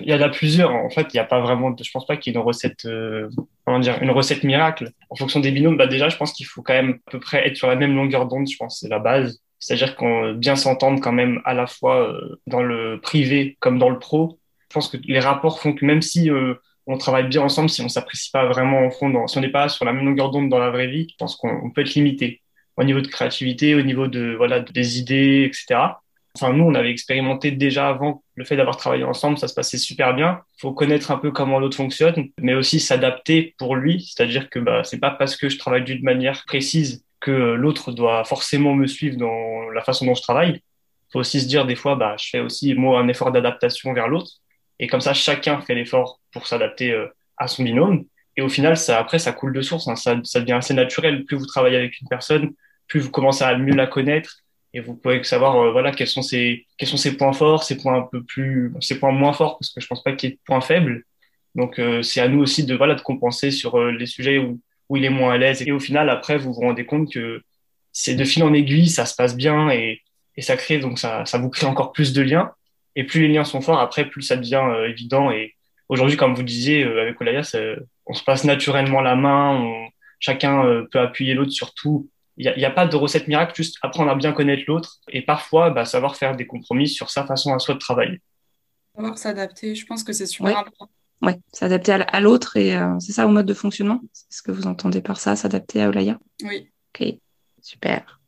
Il 0.00 0.08
y 0.08 0.14
en 0.14 0.20
a 0.20 0.28
plusieurs. 0.28 0.74
En 0.74 0.90
fait, 0.90 1.08
il 1.12 1.16
n'y 1.16 1.20
a 1.20 1.24
pas 1.24 1.40
vraiment, 1.40 1.74
je 1.80 1.90
pense 1.90 2.06
pas 2.06 2.16
qu'il 2.16 2.32
y 2.32 2.36
ait 2.36 2.38
une 2.38 2.44
recette, 2.44 2.84
euh, 2.86 3.28
comment 3.64 3.78
dire, 3.78 4.02
une 4.02 4.10
recette 4.10 4.44
miracle. 4.44 4.90
En 5.10 5.16
fonction 5.16 5.40
des 5.40 5.50
binômes, 5.50 5.76
bah 5.76 5.86
déjà, 5.86 6.08
je 6.08 6.16
pense 6.16 6.32
qu'il 6.32 6.46
faut 6.46 6.62
quand 6.62 6.74
même 6.74 6.98
à 7.06 7.10
peu 7.10 7.20
près 7.20 7.46
être 7.46 7.56
sur 7.56 7.68
la 7.68 7.76
même 7.76 7.94
longueur 7.94 8.26
d'onde. 8.26 8.48
Je 8.48 8.56
pense 8.56 8.80
c'est 8.80 8.88
la 8.88 8.98
base. 8.98 9.40
C'est-à-dire 9.58 9.96
qu'on 9.96 10.32
bien 10.32 10.56
s'entendre 10.56 11.00
quand 11.00 11.12
même 11.12 11.40
à 11.44 11.54
la 11.54 11.66
fois 11.66 12.08
euh, 12.08 12.40
dans 12.46 12.62
le 12.62 13.00
privé 13.00 13.56
comme 13.60 13.78
dans 13.78 13.90
le 13.90 13.98
pro. 13.98 14.38
Je 14.70 14.74
pense 14.74 14.88
que 14.88 14.98
les 15.04 15.20
rapports 15.20 15.60
font 15.60 15.72
que 15.72 15.84
même 15.84 16.02
si 16.02 16.30
euh, 16.30 16.54
on 16.86 16.98
travaille 16.98 17.28
bien 17.28 17.42
ensemble, 17.42 17.70
si 17.70 17.82
on 17.82 17.88
s'apprécie 17.88 18.30
pas 18.30 18.46
vraiment 18.46 18.86
au 18.86 18.90
fond, 18.90 19.26
si 19.26 19.38
on 19.38 19.40
n'est 19.40 19.48
pas 19.48 19.68
sur 19.68 19.84
la 19.84 19.92
même 19.92 20.04
longueur 20.04 20.30
d'onde 20.30 20.48
dans 20.48 20.58
la 20.58 20.70
vraie 20.70 20.88
vie, 20.88 21.08
je 21.10 21.16
pense 21.18 21.36
qu'on 21.36 21.70
peut 21.70 21.80
être 21.80 21.94
limité 21.94 22.42
au 22.76 22.84
niveau 22.84 23.00
de 23.00 23.08
créativité, 23.08 23.74
au 23.74 23.82
niveau 23.82 24.06
de 24.06 24.34
voilà 24.36 24.60
des 24.60 24.98
idées, 24.98 25.44
etc. 25.46 25.80
Enfin, 26.38 26.52
nous, 26.52 26.64
on 26.64 26.74
avait 26.74 26.90
expérimenté 26.90 27.50
déjà 27.50 27.88
avant 27.88 28.22
le 28.34 28.44
fait 28.44 28.56
d'avoir 28.56 28.76
travaillé 28.76 29.04
ensemble, 29.04 29.38
ça 29.38 29.48
se 29.48 29.54
passait 29.54 29.78
super 29.78 30.14
bien. 30.14 30.42
Faut 30.60 30.72
connaître 30.72 31.10
un 31.10 31.16
peu 31.16 31.30
comment 31.30 31.58
l'autre 31.58 31.78
fonctionne, 31.78 32.28
mais 32.38 32.54
aussi 32.54 32.78
s'adapter 32.78 33.54
pour 33.56 33.74
lui. 33.74 34.02
C'est-à-dire 34.02 34.50
que 34.50 34.58
bah, 34.58 34.84
c'est 34.84 35.00
pas 35.00 35.10
parce 35.10 35.36
que 35.36 35.48
je 35.48 35.56
travaille 35.58 35.84
d'une 35.84 36.02
manière 36.02 36.44
précise 36.46 37.04
que 37.20 37.30
l'autre 37.30 37.90
doit 37.90 38.24
forcément 38.24 38.74
me 38.74 38.86
suivre 38.86 39.16
dans 39.16 39.70
la 39.70 39.80
façon 39.80 40.04
dont 40.04 40.14
je 40.14 40.20
travaille. 40.20 40.60
Il 41.08 41.12
faut 41.12 41.20
aussi 41.20 41.40
se 41.40 41.48
dire 41.48 41.64
des 41.64 41.74
fois, 41.74 41.96
bah, 41.96 42.16
je 42.18 42.28
fais 42.28 42.40
aussi 42.40 42.74
moi 42.74 43.00
un 43.00 43.08
effort 43.08 43.32
d'adaptation 43.32 43.94
vers 43.94 44.08
l'autre. 44.08 44.32
Et 44.78 44.88
comme 44.88 45.00
ça, 45.00 45.14
chacun 45.14 45.62
fait 45.62 45.74
l'effort 45.74 46.20
pour 46.32 46.46
s'adapter 46.46 46.92
euh, 46.92 47.06
à 47.38 47.48
son 47.48 47.62
binôme. 47.62 48.04
Et 48.36 48.42
au 48.42 48.50
final, 48.50 48.76
ça, 48.76 48.98
après, 48.98 49.18
ça 49.18 49.32
coule 49.32 49.54
de 49.54 49.62
source. 49.62 49.88
Hein. 49.88 49.96
Ça, 49.96 50.20
ça 50.22 50.40
devient 50.40 50.52
assez 50.52 50.74
naturel. 50.74 51.24
Plus 51.24 51.38
vous 51.38 51.46
travaillez 51.46 51.78
avec 51.78 51.98
une 51.98 52.08
personne, 52.08 52.52
plus 52.88 53.00
vous 53.00 53.10
commencez 53.10 53.42
à 53.42 53.56
mieux 53.56 53.74
la 53.74 53.86
connaître 53.86 54.42
et 54.76 54.80
vous 54.80 54.94
pouvez 54.94 55.24
savoir 55.24 55.56
euh, 55.56 55.72
voilà 55.72 55.90
quels 55.90 56.06
sont 56.06 56.20
ses 56.20 56.66
quels 56.76 56.88
sont 56.88 56.98
ses 56.98 57.16
points 57.16 57.32
forts, 57.32 57.64
ses 57.64 57.78
points 57.78 57.96
un 57.96 58.02
peu 58.02 58.22
plus 58.22 58.72
ses 58.80 58.98
points 58.98 59.10
moins 59.10 59.32
forts 59.32 59.58
parce 59.58 59.70
que 59.72 59.80
je 59.80 59.86
pense 59.86 60.02
pas 60.02 60.12
qu'il 60.12 60.28
y 60.28 60.32
ait 60.32 60.36
de 60.36 60.40
points 60.44 60.60
faibles. 60.60 61.04
Donc 61.54 61.78
euh, 61.78 62.02
c'est 62.02 62.20
à 62.20 62.28
nous 62.28 62.40
aussi 62.40 62.64
de 62.66 62.74
voilà 62.74 62.94
de 62.94 63.00
compenser 63.00 63.50
sur 63.50 63.78
euh, 63.80 63.90
les 63.90 64.06
sujets 64.06 64.38
où 64.38 64.60
où 64.90 64.96
il 64.96 65.04
est 65.04 65.10
moins 65.10 65.32
à 65.34 65.38
l'aise 65.38 65.62
et 65.66 65.72
au 65.72 65.80
final 65.80 66.10
après 66.10 66.36
vous 66.36 66.52
vous 66.52 66.60
rendez 66.60 66.84
compte 66.84 67.10
que 67.10 67.42
c'est 67.92 68.14
de 68.14 68.24
fil 68.24 68.44
en 68.44 68.52
aiguille, 68.52 68.88
ça 68.88 69.06
se 69.06 69.16
passe 69.16 69.34
bien 69.34 69.70
et 69.70 70.02
et 70.36 70.42
ça 70.42 70.56
crée 70.58 70.78
donc 70.78 70.98
ça 70.98 71.24
ça 71.24 71.38
vous 71.38 71.48
crée 71.48 71.66
encore 71.66 71.92
plus 71.92 72.12
de 72.12 72.20
liens 72.20 72.52
et 72.96 73.04
plus 73.04 73.22
les 73.22 73.28
liens 73.28 73.44
sont 73.44 73.62
forts 73.62 73.80
après 73.80 74.04
plus 74.10 74.22
ça 74.22 74.36
devient 74.36 74.62
évident 74.86 75.30
et 75.30 75.54
aujourd'hui, 75.88 76.16
comme 76.16 76.34
vous 76.34 76.42
disiez, 76.42 76.82
avec 76.82 77.20
Olaya, 77.20 77.42
on 78.06 78.14
se 78.14 78.24
passe 78.24 78.42
naturellement 78.44 79.00
la 79.00 79.14
main, 79.14 79.64
chacun 80.18 80.84
peut 80.90 80.98
appuyer 80.98 81.34
l'autre 81.34 81.52
sur 81.52 81.74
tout. 81.74 82.10
Il 82.38 82.52
n'y 82.56 82.64
a, 82.64 82.68
a, 82.68 82.70
pas 82.70 82.86
de 82.86 82.96
recette 82.96 83.28
miracle, 83.28 83.54
juste 83.56 83.78
apprendre 83.82 84.10
à 84.10 84.14
bien 84.14 84.32
connaître 84.32 84.64
l'autre 84.66 85.00
et 85.08 85.22
parfois 85.22 85.70
bah, 85.70 85.84
savoir 85.84 86.16
faire 86.16 86.36
des 86.36 86.46
compromis 86.46 86.88
sur 86.88 87.10
sa 87.10 87.24
façon 87.24 87.54
à 87.54 87.58
soi 87.58 87.74
de 87.74 87.78
travailler. 87.78 88.20
Savoir 88.94 89.16
s'adapter, 89.16 89.74
je 89.74 89.86
pense 89.86 90.02
que 90.02 90.12
c'est 90.12 90.26
super 90.26 90.58
important. 90.58 90.90
Oui, 91.22 91.32
s'adapter 91.52 91.92
à, 91.92 92.20
l'autre 92.20 92.58
et 92.58 92.78
c'est 93.00 93.12
ça 93.12 93.26
au 93.26 93.30
mode 93.30 93.46
de 93.46 93.54
fonctionnement? 93.54 94.02
C'est 94.12 94.26
ce 94.38 94.42
que 94.42 94.52
vous 94.52 94.66
entendez 94.66 95.00
par 95.00 95.18
ça, 95.18 95.34
s'adapter 95.34 95.82
à 95.82 95.88
Olaya 95.88 96.18
Oui. 96.42 96.70
Ok, 96.94 97.14
super. 97.62 98.20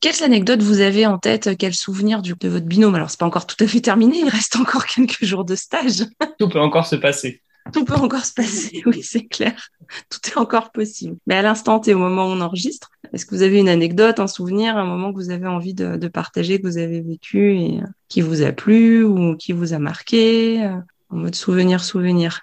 Quelles 0.00 0.22
anecdotes 0.22 0.62
vous 0.62 0.80
avez 0.80 1.06
en 1.06 1.18
tête? 1.18 1.56
Quels 1.56 1.74
souvenirs 1.74 2.22
du, 2.22 2.34
de 2.34 2.48
votre 2.48 2.66
binôme? 2.66 2.94
Alors, 2.94 3.10
c'est 3.10 3.18
pas 3.18 3.26
encore 3.26 3.46
tout 3.46 3.56
à 3.64 3.66
fait 3.66 3.80
terminé, 3.80 4.18
il 4.18 4.28
reste 4.28 4.56
encore 4.56 4.86
quelques 4.86 5.24
jours 5.24 5.44
de 5.44 5.54
stage. 5.54 6.04
Tout 6.38 6.48
peut 6.48 6.60
encore 6.60 6.86
se 6.86 6.96
passer. 6.96 7.42
Tout 7.72 7.84
peut 7.84 7.94
encore 7.94 8.24
se 8.24 8.34
passer, 8.34 8.82
oui, 8.86 9.02
c'est 9.02 9.26
clair. 9.26 9.70
Tout 10.10 10.18
est 10.28 10.36
encore 10.36 10.70
possible. 10.70 11.16
Mais 11.26 11.34
à 11.34 11.42
l'instant 11.42 11.80
et 11.82 11.94
au 11.94 11.98
moment 11.98 12.26
où 12.26 12.30
on 12.30 12.40
enregistre, 12.40 12.90
est-ce 13.12 13.24
que 13.24 13.34
vous 13.34 13.42
avez 13.42 13.58
une 13.58 13.68
anecdote, 13.68 14.20
un 14.20 14.26
souvenir, 14.26 14.76
un 14.76 14.84
moment 14.84 15.12
que 15.12 15.16
vous 15.16 15.30
avez 15.30 15.46
envie 15.46 15.74
de, 15.74 15.96
de 15.96 16.08
partager, 16.08 16.60
que 16.60 16.66
vous 16.66 16.78
avez 16.78 17.00
vécu 17.00 17.56
et 17.56 17.80
euh, 17.80 17.86
qui 18.08 18.20
vous 18.20 18.42
a 18.42 18.52
plu 18.52 19.02
ou 19.04 19.36
qui 19.36 19.52
vous 19.52 19.72
a 19.72 19.78
marqué 19.78 20.62
euh, 20.64 20.76
En 21.08 21.16
mode 21.16 21.34
souvenir, 21.34 21.82
souvenir? 21.82 22.42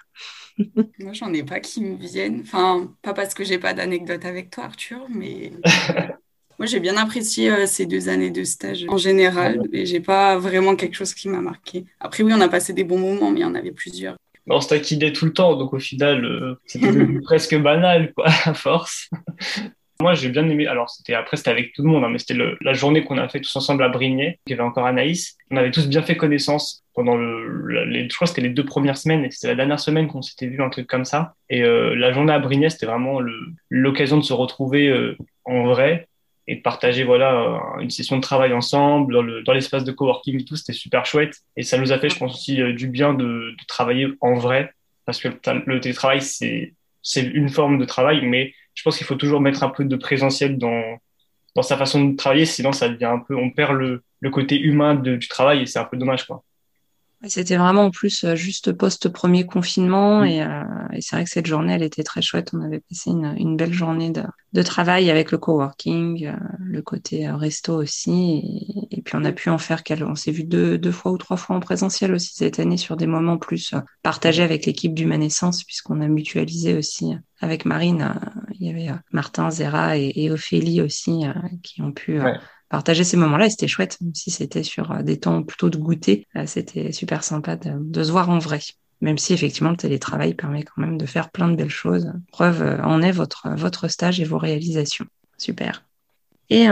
Moi, 0.98 1.12
j'en 1.12 1.32
ai 1.32 1.42
pas 1.42 1.60
qui 1.60 1.82
me 1.82 1.96
viennent. 1.96 2.40
Enfin, 2.42 2.92
pas 3.02 3.14
parce 3.14 3.34
que 3.34 3.44
j'ai 3.44 3.58
pas 3.58 3.74
d'anecdote 3.74 4.24
avec 4.24 4.50
toi, 4.50 4.64
Arthur, 4.64 5.06
mais 5.08 5.52
moi, 6.58 6.66
j'ai 6.66 6.80
bien 6.80 6.96
apprécié 6.96 7.50
euh, 7.50 7.66
ces 7.66 7.86
deux 7.86 8.08
années 8.08 8.30
de 8.30 8.44
stage 8.44 8.84
en 8.88 8.98
général, 8.98 9.62
et 9.72 9.86
j'ai 9.86 10.00
pas 10.00 10.36
vraiment 10.36 10.76
quelque 10.76 10.94
chose 10.94 11.14
qui 11.14 11.28
m'a 11.28 11.40
marqué. 11.40 11.84
Après, 12.00 12.22
oui, 12.22 12.32
on 12.34 12.40
a 12.40 12.48
passé 12.48 12.72
des 12.72 12.84
bons 12.84 12.98
moments, 12.98 13.30
mais 13.30 13.40
il 13.40 13.42
y 13.42 13.46
en 13.46 13.54
avait 13.54 13.72
plusieurs. 13.72 14.16
On 14.48 14.60
se 14.60 14.68
taquinait 14.68 15.12
tout 15.12 15.24
le 15.24 15.32
temps, 15.32 15.56
donc 15.56 15.72
au 15.72 15.78
final, 15.78 16.24
euh, 16.24 16.60
c'était 16.66 16.88
presque 17.22 17.56
banal, 17.56 18.12
quoi, 18.14 18.26
à 18.44 18.54
force. 18.54 19.08
Moi, 20.00 20.14
j'ai 20.14 20.30
bien 20.30 20.48
aimé. 20.48 20.66
Alors, 20.66 20.90
c'était 20.90 21.14
après, 21.14 21.36
c'était 21.36 21.50
avec 21.50 21.72
tout 21.72 21.82
le 21.82 21.88
monde, 21.88 22.02
hein, 22.02 22.08
mais 22.10 22.18
c'était 22.18 22.36
la 22.60 22.72
journée 22.72 23.04
qu'on 23.04 23.18
a 23.18 23.28
fait 23.28 23.40
tous 23.40 23.54
ensemble 23.54 23.84
à 23.84 23.88
Brignais. 23.88 24.40
Il 24.46 24.50
y 24.50 24.52
avait 24.54 24.62
encore 24.64 24.84
Anaïs. 24.84 25.36
On 25.52 25.56
avait 25.56 25.70
tous 25.70 25.86
bien 25.86 26.02
fait 26.02 26.16
connaissance 26.16 26.82
pendant 26.92 27.16
le, 27.16 27.84
les, 27.84 28.08
je 28.08 28.14
crois 28.14 28.26
que 28.26 28.30
c'était 28.30 28.42
les 28.42 28.52
deux 28.52 28.64
premières 28.64 28.96
semaines 28.98 29.24
et 29.24 29.30
c'était 29.30 29.46
la 29.46 29.54
dernière 29.54 29.78
semaine 29.78 30.08
qu'on 30.08 30.20
s'était 30.20 30.48
vu 30.48 30.60
un 30.60 30.70
truc 30.70 30.88
comme 30.88 31.04
ça. 31.04 31.36
Et 31.48 31.62
euh, 31.62 31.94
la 31.94 32.12
journée 32.12 32.32
à 32.32 32.40
Brignais, 32.40 32.68
c'était 32.68 32.86
vraiment 32.86 33.20
l'occasion 33.70 34.16
de 34.16 34.24
se 34.24 34.32
retrouver 34.32 34.88
euh, 34.88 35.16
en 35.44 35.66
vrai 35.66 36.08
et 36.52 36.56
partager 36.56 37.02
voilà 37.02 37.62
une 37.80 37.88
session 37.88 38.16
de 38.16 38.20
travail 38.20 38.52
ensemble 38.52 39.42
dans 39.44 39.52
l'espace 39.54 39.84
de 39.84 39.92
coworking 39.92 40.40
et 40.40 40.44
tout. 40.44 40.56
C'était 40.56 40.74
super 40.74 41.06
chouette 41.06 41.34
et 41.56 41.62
ça 41.62 41.78
nous 41.78 41.92
a 41.92 41.98
fait, 41.98 42.10
je 42.10 42.18
pense 42.18 42.34
aussi, 42.34 42.60
euh, 42.60 42.74
du 42.74 42.88
bien 42.88 43.14
de, 43.14 43.54
travailler 43.68 44.08
en 44.20 44.34
vrai 44.34 44.74
parce 45.06 45.18
que 45.18 45.28
le 45.28 45.80
télétravail 45.80 46.20
c'est 46.20 46.74
c'est 47.00 47.22
une 47.22 47.48
forme 47.48 47.78
de 47.78 47.84
travail, 47.84 48.24
mais 48.26 48.54
je 48.74 48.82
pense 48.82 48.96
qu'il 48.98 49.06
faut 49.06 49.16
toujours 49.16 49.40
mettre 49.40 49.62
un 49.64 49.70
peu 49.70 49.84
de 49.84 49.96
présentiel 49.96 50.58
dans, 50.58 50.98
dans 51.56 51.62
sa 51.62 51.76
façon 51.76 52.04
de 52.04 52.16
travailler, 52.16 52.44
sinon 52.44 52.72
ça 52.72 52.88
devient 52.88 53.06
un 53.06 53.18
peu, 53.18 53.34
on 53.34 53.50
perd 53.50 53.72
le, 53.72 54.02
le 54.20 54.30
côté 54.30 54.60
humain 54.60 54.94
du 54.94 55.26
travail 55.26 55.62
et 55.62 55.66
c'est 55.66 55.80
un 55.80 55.84
peu 55.84 55.96
dommage, 55.96 56.26
quoi. 56.26 56.44
C'était 57.28 57.56
vraiment 57.56 57.86
en 57.86 57.90
plus 57.90 58.24
euh, 58.24 58.34
juste 58.34 58.72
post 58.72 59.08
premier 59.08 59.46
confinement 59.46 60.22
mm. 60.22 60.26
et, 60.26 60.42
euh, 60.42 60.62
et 60.92 61.00
c'est 61.00 61.16
vrai 61.16 61.24
que 61.24 61.30
cette 61.30 61.46
journée 61.46 61.74
elle 61.74 61.82
était 61.82 62.02
très 62.02 62.20
chouette. 62.20 62.50
On 62.52 62.60
avait 62.62 62.80
passé 62.80 63.10
une, 63.10 63.34
une 63.38 63.56
belle 63.56 63.72
journée 63.72 64.10
de, 64.10 64.24
de, 64.52 64.62
travail 64.62 65.08
avec 65.10 65.30
le 65.30 65.38
coworking, 65.38 66.26
euh, 66.26 66.36
le 66.58 66.82
côté 66.82 67.28
euh, 67.28 67.36
resto 67.36 67.74
aussi 67.74 68.88
et, 68.90 68.96
et, 68.98 69.02
puis 69.02 69.14
on 69.16 69.24
a 69.24 69.32
pu 69.32 69.50
en 69.50 69.58
faire 69.58 69.84
qu'elle 69.84 70.04
on 70.04 70.16
s'est 70.16 70.32
vu 70.32 70.42
deux, 70.42 70.78
deux 70.78 70.92
fois 70.92 71.12
ou 71.12 71.18
trois 71.18 71.36
fois 71.36 71.54
en 71.54 71.60
présentiel 71.60 72.12
aussi 72.12 72.34
cette 72.34 72.58
année 72.58 72.76
sur 72.76 72.96
des 72.96 73.06
moments 73.06 73.38
plus 73.38 73.74
partagés 74.02 74.42
avec 74.42 74.66
l'équipe 74.66 74.94
d'Humanescence 74.94 75.62
puisqu'on 75.62 76.00
a 76.00 76.08
mutualisé 76.08 76.74
aussi 76.74 77.14
avec 77.40 77.64
Marine. 77.64 78.14
il 78.54 78.66
y 78.66 78.70
avait 78.70 78.96
Martin, 79.12 79.50
Zera 79.50 79.96
et, 79.96 80.12
et 80.14 80.30
Ophélie 80.30 80.80
aussi 80.80 81.22
qui 81.62 81.82
ont 81.82 81.92
pu 81.92 82.20
partager 82.72 83.04
ces 83.04 83.18
moments-là. 83.18 83.46
Et 83.46 83.50
c'était 83.50 83.68
chouette, 83.68 83.98
même 84.00 84.14
si 84.14 84.30
c'était 84.30 84.62
sur 84.62 84.90
euh, 84.90 85.02
des 85.02 85.20
temps 85.20 85.42
plutôt 85.42 85.68
de 85.68 85.76
goûter. 85.76 86.26
Euh, 86.36 86.46
c'était 86.46 86.90
super 86.90 87.22
sympa 87.22 87.54
de, 87.56 88.02
se 88.02 88.10
voir 88.10 88.30
en 88.30 88.38
vrai. 88.38 88.60
Même 89.02 89.18
si 89.18 89.34
effectivement 89.34 89.70
le 89.70 89.76
télétravail 89.76 90.34
permet 90.34 90.62
quand 90.62 90.80
même 90.80 90.96
de 90.96 91.04
faire 91.06 91.30
plein 91.30 91.48
de 91.48 91.54
belles 91.54 91.68
choses. 91.68 92.10
Preuve 92.32 92.62
euh, 92.62 92.82
en 92.82 93.02
est 93.02 93.12
votre, 93.12 93.50
votre 93.56 93.88
stage 93.88 94.20
et 94.20 94.24
vos 94.24 94.38
réalisations. 94.38 95.04
Super. 95.36 95.84
Et 96.48 96.66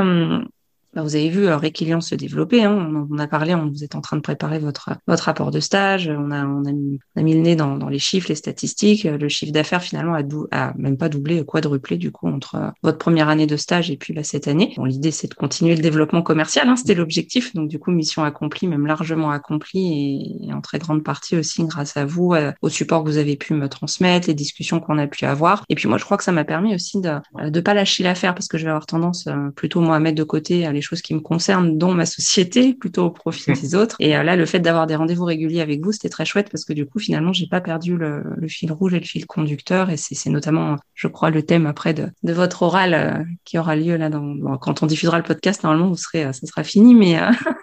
bah, 0.94 1.02
vous 1.02 1.14
avez 1.14 1.28
vu 1.28 1.46
euh, 1.46 2.00
se 2.00 2.14
développer. 2.14 2.64
Hein. 2.64 3.06
On 3.10 3.18
a 3.18 3.26
parlé. 3.28 3.54
On, 3.54 3.70
vous 3.70 3.84
êtes 3.84 3.94
en 3.94 4.00
train 4.00 4.16
de 4.16 4.22
préparer 4.22 4.58
votre 4.58 4.90
votre 5.06 5.24
rapport 5.24 5.50
de 5.50 5.60
stage. 5.60 6.08
On 6.08 6.30
a 6.30 6.44
on 6.44 6.64
a 6.64 6.72
mis, 6.72 6.98
on 7.14 7.20
a 7.20 7.22
mis 7.22 7.34
le 7.34 7.40
nez 7.40 7.56
dans, 7.56 7.76
dans 7.76 7.88
les 7.88 7.98
chiffres, 7.98 8.28
les 8.28 8.34
statistiques. 8.34 9.04
Le 9.04 9.28
chiffre 9.28 9.52
d'affaires 9.52 9.82
finalement 9.82 10.14
a, 10.14 10.22
dou 10.22 10.46
a 10.50 10.72
même 10.76 10.96
pas 10.96 11.08
doublé, 11.08 11.44
quadruplé 11.44 11.96
du 11.96 12.10
coup 12.10 12.28
entre 12.28 12.54
euh, 12.56 12.70
votre 12.82 12.98
première 12.98 13.28
année 13.28 13.46
de 13.46 13.56
stage 13.56 13.90
et 13.90 13.96
puis 13.96 14.14
là 14.14 14.24
cette 14.24 14.48
année. 14.48 14.74
Bon, 14.76 14.84
l'idée 14.84 15.12
c'est 15.12 15.28
de 15.28 15.34
continuer 15.34 15.76
le 15.76 15.82
développement 15.82 16.22
commercial. 16.22 16.68
Hein, 16.68 16.76
C'était 16.76 16.94
l'objectif. 16.94 17.54
Donc 17.54 17.68
du 17.68 17.78
coup 17.78 17.92
mission 17.92 18.24
accomplie, 18.24 18.66
même 18.66 18.86
largement 18.86 19.30
accomplie 19.30 20.40
et, 20.42 20.52
en 20.52 20.60
très 20.60 20.78
grande 20.78 21.04
partie 21.04 21.36
aussi 21.36 21.64
grâce 21.64 21.96
à 21.96 22.04
vous, 22.04 22.34
euh, 22.34 22.52
au 22.62 22.68
support 22.68 23.04
que 23.04 23.08
vous 23.08 23.18
avez 23.18 23.36
pu 23.36 23.54
me 23.54 23.68
transmettre, 23.68 24.26
les 24.26 24.34
discussions 24.34 24.80
qu'on 24.80 24.98
a 24.98 25.06
pu 25.06 25.24
avoir. 25.24 25.64
Et 25.68 25.74
puis 25.74 25.88
moi 25.88 25.98
je 25.98 26.04
crois 26.04 26.16
que 26.16 26.24
ça 26.24 26.32
m'a 26.32 26.44
permis 26.44 26.74
aussi 26.74 27.00
de 27.00 27.10
de 27.48 27.60
pas 27.60 27.74
lâcher 27.74 28.02
l'affaire 28.02 28.34
parce 28.34 28.48
que 28.48 28.58
je 28.58 28.64
vais 28.64 28.70
avoir 28.70 28.86
tendance 28.86 29.28
plutôt 29.54 29.80
moi 29.80 29.96
à 29.96 30.00
mettre 30.00 30.16
de 30.16 30.24
côté 30.24 30.66
les 30.80 30.82
choses 30.82 31.02
qui 31.02 31.14
me 31.14 31.20
concernent, 31.20 31.76
dont 31.76 31.92
ma 31.92 32.06
société, 32.06 32.72
plutôt 32.72 33.04
au 33.04 33.10
profit 33.10 33.52
des 33.52 33.74
autres. 33.74 33.96
Et 34.00 34.16
euh, 34.16 34.22
là, 34.22 34.34
le 34.34 34.46
fait 34.46 34.60
d'avoir 34.60 34.86
des 34.86 34.96
rendez-vous 34.96 35.24
réguliers 35.24 35.60
avec 35.60 35.84
vous, 35.84 35.92
c'était 35.92 36.08
très 36.08 36.24
chouette 36.24 36.48
parce 36.50 36.64
que 36.64 36.72
du 36.72 36.86
coup, 36.86 36.98
finalement, 36.98 37.32
j'ai 37.32 37.46
pas 37.46 37.60
perdu 37.60 37.96
le, 37.96 38.22
le, 38.36 38.48
fil 38.48 38.72
rouge 38.72 38.94
et 38.94 39.00
le 39.00 39.04
fil 39.04 39.26
conducteur. 39.26 39.90
Et 39.90 39.96
c'est 39.96 40.30
notamment, 40.30 40.76
je 40.94 41.06
crois, 41.06 41.30
le 41.30 41.42
thème 41.42 41.66
après 41.66 41.92
de, 41.92 42.08
de 42.22 42.32
votre 42.32 42.62
oral 42.62 42.94
euh, 42.94 43.22
qui 43.44 43.58
aura 43.58 43.76
lieu 43.76 43.96
là 43.96 44.08
dans, 44.08 44.22
bon, 44.22 44.56
quand 44.56 44.82
on 44.82 44.86
diffusera 44.86 45.18
le 45.18 45.24
podcast. 45.24 45.62
Normalement, 45.62 45.88
vous 45.88 45.96
serez, 45.96 46.24
euh, 46.24 46.32
ça 46.32 46.46
sera 46.46 46.64
fini, 46.64 46.94
mais 46.94 47.20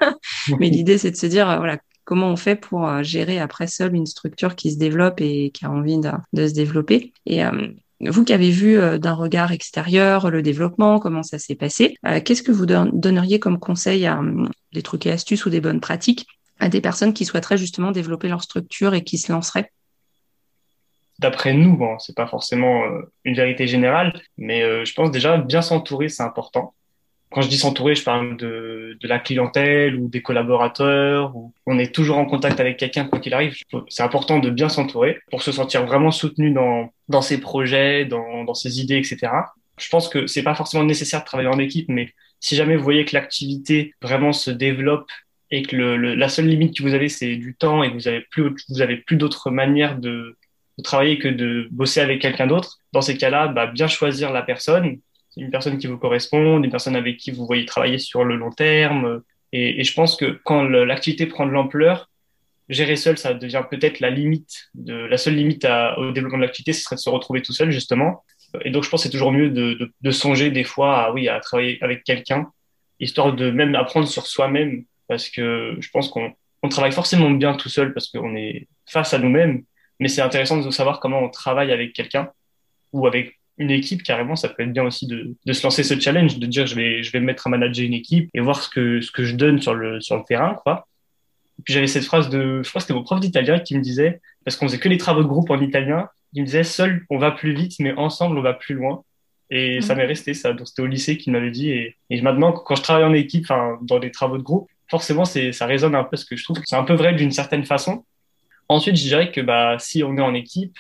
mais 0.60 0.70
l'idée, 0.70 0.98
c'est 0.98 1.12
de 1.12 1.16
se 1.16 1.26
dire, 1.26 1.46
voilà, 1.58 1.80
comment 2.06 2.28
on 2.28 2.38
fait 2.38 2.56
pour 2.56 3.04
gérer 3.04 3.40
après 3.40 3.68
seul 3.68 3.96
une 3.96 4.06
structure 4.06 4.56
qui 4.56 4.72
se 4.72 4.78
développe 4.78 5.20
et 5.22 5.50
qui 5.52 5.66
a 5.66 5.72
envie 5.72 5.98
de, 5.98 6.12
de 6.34 6.48
se 6.48 6.54
développer. 6.54 7.14
Et 7.26 7.42
vous 8.02 8.24
qui 8.24 8.34
avez 8.34 8.52
vu 8.52 8.78
euh, 8.78 8.98
d'un 8.98 9.14
regard 9.14 9.52
extérieur 9.52 10.30
le 10.30 10.42
développement, 10.42 11.00
comment 11.00 11.24
ça 11.24 11.40
s'est 11.40 11.56
passé, 11.56 11.98
euh, 12.06 12.22
qu'est-ce 12.22 12.44
que 12.44 12.52
vous 12.52 12.66
donneriez 12.66 13.40
comme 13.40 13.60
conseil 13.60 14.06
à 14.06 14.20
hum, 14.20 14.50
des 14.74 14.84
trucs 14.84 15.06
et 15.06 15.12
astuces 15.12 15.46
ou 15.46 15.50
des 15.50 15.62
bonnes 15.62 15.80
pratiques 15.80 16.28
à 16.60 16.70
des 16.70 16.82
personnes 16.82 17.14
qui 17.14 17.26
souhaiteraient 17.26 17.58
justement 17.58 17.92
développer 17.92 18.28
leur 18.28 18.42
structure 18.42 18.94
et 18.94 19.04
qui 19.04 19.18
se 19.18 19.32
lanceraient? 19.32 19.72
D'après 21.20 21.54
nous, 21.54 21.76
bon, 21.76 21.98
c'est 21.98 22.16
pas 22.16 22.28
forcément 22.28 22.84
euh, 22.86 23.02
une 23.24 23.36
vérité 23.36 23.68
générale, 23.68 24.22
mais 24.38 24.86
je 24.86 24.94
pense 24.94 25.10
déjà 25.10 25.38
bien 25.38 25.64
s'entourer, 25.64 26.10
c'est 26.10 26.24
important 26.24 26.76
quand 27.30 27.42
je 27.42 27.50
dis 27.50 27.58
s'entourer, 27.58 27.96
je 27.96 28.04
parle 28.04 28.38
de, 28.38 28.98
de 29.00 29.08
la 29.08 29.20
clientèle 29.20 29.96
ou 29.96 30.08
des 30.08 30.22
collaborateurs. 30.22 31.36
Ou 31.36 31.54
on 31.66 31.78
est 31.78 31.94
toujours 31.94 32.18
en 32.18 32.26
contact 32.26 32.60
avec 32.60 32.78
quelqu'un 32.78 33.06
quoi 33.06 33.20
qu'il 33.20 33.34
arrive. 33.34 33.56
C'est 33.90 34.04
important 34.04 34.40
de 34.40 34.50
bien 34.50 34.70
s'entourer 34.70 35.20
pour 35.30 35.42
se 35.42 35.52
sentir 35.52 35.86
vraiment 35.86 36.12
soutenu 36.12 36.52
dans, 36.52 36.92
dans 37.10 37.22
ses 37.22 37.40
projets, 37.40 38.06
dans, 38.06 38.44
dans 38.46 38.54
ses 38.54 38.80
idées, 38.80 38.98
etc. 38.98 39.32
Je 39.78 39.90
pense 39.90 40.10
que 40.10 40.26
c'est 40.26 40.44
pas 40.44 40.56
forcément 40.56 40.84
nécessaire 40.84 41.20
de 41.22 41.26
travailler 41.26 41.50
en 41.50 41.60
équipe, 41.60 41.90
mais 41.90 42.14
si 42.40 42.56
jamais 42.56 42.76
vous 42.76 42.84
voyez 42.84 43.06
que 43.06 43.16
l'activité 43.16 43.94
vraiment 44.02 44.34
se 44.34 44.52
développe 44.52 45.10
et 45.52 45.64
que 45.64 45.76
le, 45.76 45.98
le, 45.98 46.16
la 46.16 46.30
seule 46.30 46.48
limite 46.48 46.78
que 46.78 46.84
vous 46.84 46.94
avez 46.94 47.10
c'est 47.10 47.36
du 47.36 47.56
temps 47.56 47.84
et 47.84 47.90
que 47.90 47.94
vous 47.94 48.08
avez 48.08 48.22
plus 48.30 48.54
vous 48.70 48.82
avez 48.82 48.98
plus 48.98 49.16
d'autres 49.16 49.50
manières 49.50 49.98
de, 49.98 50.38
de, 50.78 50.84
travailler 50.84 51.20
que 51.20 51.28
de 51.28 51.68
bosser 51.72 52.02
avec 52.02 52.22
quelqu'un 52.22 52.48
d'autre, 52.48 52.80
dans 52.92 53.02
ces 53.02 53.18
cas-là, 53.18 53.48
bah, 53.48 53.68
bien 53.68 53.88
choisir 53.88 54.32
la 54.34 54.42
personne 54.42 55.00
une 55.38 55.52
personne 55.52 55.78
qui 55.78 55.88
vous 55.88 55.98
correspond, 55.98 56.62
une 56.62 56.70
personne 56.70 56.96
avec 56.96 57.18
qui 57.18 57.32
vous 57.32 57.46
voyez 57.46 57.66
travailler 57.66 58.00
sur 58.00 58.24
le 58.24 58.36
long 58.36 58.52
terme. 58.52 59.22
Et, 59.54 59.80
et 59.80 59.84
je 59.84 59.94
pense 59.94 60.16
que 60.16 60.40
quand 60.44 60.64
l'activité 60.64 61.26
prend 61.26 61.46
de 61.46 61.52
l'ampleur, 61.52 62.10
gérer 62.70 62.96
seul, 62.96 63.18
ça 63.18 63.34
devient 63.34 63.64
peut-être 63.70 64.00
la 64.00 64.10
limite, 64.10 64.70
de, 64.76 64.94
la 64.94 65.18
seule 65.18 65.36
limite 65.36 65.66
au 65.98 66.12
développement 66.12 66.40
de 66.40 66.44
l'activité, 66.44 66.74
ce 66.74 66.82
serait 66.82 66.96
de 66.96 67.02
se 67.02 67.10
retrouver 67.10 67.42
tout 67.42 67.54
seul, 67.54 67.72
justement. 67.72 68.24
Et 68.64 68.72
donc, 68.72 68.84
je 68.84 68.90
pense 68.90 69.02
que 69.02 69.04
c'est 69.04 69.12
toujours 69.12 69.32
mieux 69.32 69.50
de, 69.50 70.12
songer 70.12 70.52
des 70.52 70.64
fois 70.64 71.06
à, 71.06 71.12
oui, 71.12 71.30
à 71.30 71.40
travailler 71.40 71.78
avec 71.82 72.04
quelqu'un, 72.04 72.52
histoire 73.00 73.34
de 73.34 73.52
même 73.52 73.76
apprendre 73.76 74.08
sur 74.08 74.28
soi-même, 74.28 74.84
parce 75.08 75.30
que 75.30 75.78
je 75.80 75.90
pense 75.90 76.10
qu'on 76.10 76.34
on 76.64 76.70
travaille 76.70 76.92
forcément 76.92 77.30
bien 77.30 77.54
tout 77.54 77.70
seul 77.70 77.94
parce 77.94 78.10
qu'on 78.10 78.36
est 78.36 78.68
face 78.88 79.14
à 79.14 79.20
nous-mêmes, 79.20 79.64
mais 80.00 80.08
c'est 80.08 80.22
intéressant 80.22 80.58
de 80.58 80.70
savoir 80.72 81.00
comment 81.00 81.22
on 81.22 81.30
travaille 81.30 81.72
avec 81.72 81.94
quelqu'un 81.94 82.30
ou 82.94 83.08
avec 83.08 83.37
une 83.58 83.72
équipe 83.72 84.04
carrément, 84.04 84.36
ça 84.36 84.50
peut 84.50 84.64
être 84.64 84.74
bien 84.74 84.84
aussi 84.84 85.08
de, 85.08 85.36
de 85.46 85.54
se 85.54 85.64
lancer 85.64 85.84
ce 85.84 86.00
challenge, 86.00 86.38
de 86.38 86.46
dire 86.46 86.68
je 86.68 86.76
vais 86.76 87.04
je 87.04 87.12
vais 87.12 87.20
me 87.20 87.26
mettre 87.26 87.48
à 87.48 87.50
manager 87.50 87.86
une 87.86 87.94
équipe 87.94 88.30
et 88.34 88.40
voir 88.40 88.62
ce 88.62 88.70
que 88.70 89.02
ce 89.02 89.12
que 89.12 89.24
je 89.24 89.36
donne 89.36 89.62
sur 89.62 89.74
le 89.74 90.00
sur 90.02 90.16
le 90.18 90.24
terrain 90.24 90.56
quoi. 90.64 90.88
Et 91.60 91.64
puis 91.64 91.74
j'avais 91.74 91.88
cette 91.88 92.06
phrase 92.06 92.30
de 92.30 92.62
je 92.64 92.70
crois 92.70 92.80
que 92.80 92.84
c'était 92.84 92.94
mon 92.94 93.04
prof 93.04 93.20
d'italien 93.20 93.60
qui 93.60 93.76
me 93.76 93.82
disait 93.82 94.22
parce 94.46 94.56
qu'on 94.56 94.68
faisait 94.68 94.80
que 94.80 94.90
les 94.90 94.98
travaux 94.98 95.24
de 95.24 95.28
groupe 95.28 95.50
en 95.50 95.60
italien, 95.60 96.10
il 96.34 96.42
me 96.42 96.46
disait 96.46 96.64
seul 96.64 97.06
on 97.10 97.18
va 97.18 97.32
plus 97.32 97.54
vite 97.54 97.74
mais 97.80 97.94
ensemble 97.94 98.38
on 98.38 98.42
va 98.42 98.54
plus 98.54 98.76
loin. 98.76 99.04
Et 99.50 99.80
ça 99.82 99.94
mhm. 99.94 100.02
m'est 100.02 100.08
resté 100.08 100.34
ça. 100.34 100.54
Donc 100.54 100.68
c'était 100.68 100.82
au 100.82 100.88
lycée 100.88 101.18
qu'il 101.18 101.34
m'avait 101.34 101.52
dit 101.52 101.72
et, 101.72 101.96
et 102.10 102.22
maintenant 102.22 102.52
quand 102.52 102.76
je 102.76 102.84
travaille 102.84 103.06
en 103.06 103.14
équipe, 103.14 103.46
enfin 103.46 103.80
dans 103.82 104.00
des 104.00 104.12
travaux 104.12 104.38
de 104.38 104.44
groupe, 104.44 104.70
forcément 104.90 105.26
c'est 105.26 105.52
ça 105.52 105.66
résonne 105.66 105.96
un 105.96 106.04
peu 106.04 106.16
ce 106.18 106.26
que 106.26 106.36
je 106.36 106.44
trouve. 106.44 106.58
C'est 106.66 106.76
un 106.76 106.84
peu 106.84 106.94
vrai 106.94 107.14
d'une 107.14 107.32
certaine 107.32 107.66
façon 107.66 108.04
Ensuite, 108.70 108.98
je 108.98 109.04
dirais 109.04 109.32
que 109.32 109.42
bah, 109.42 109.78
si 109.80 110.04
on 110.04 110.18
est 110.18 110.22
en 110.22 110.34
équipe, 110.34 110.78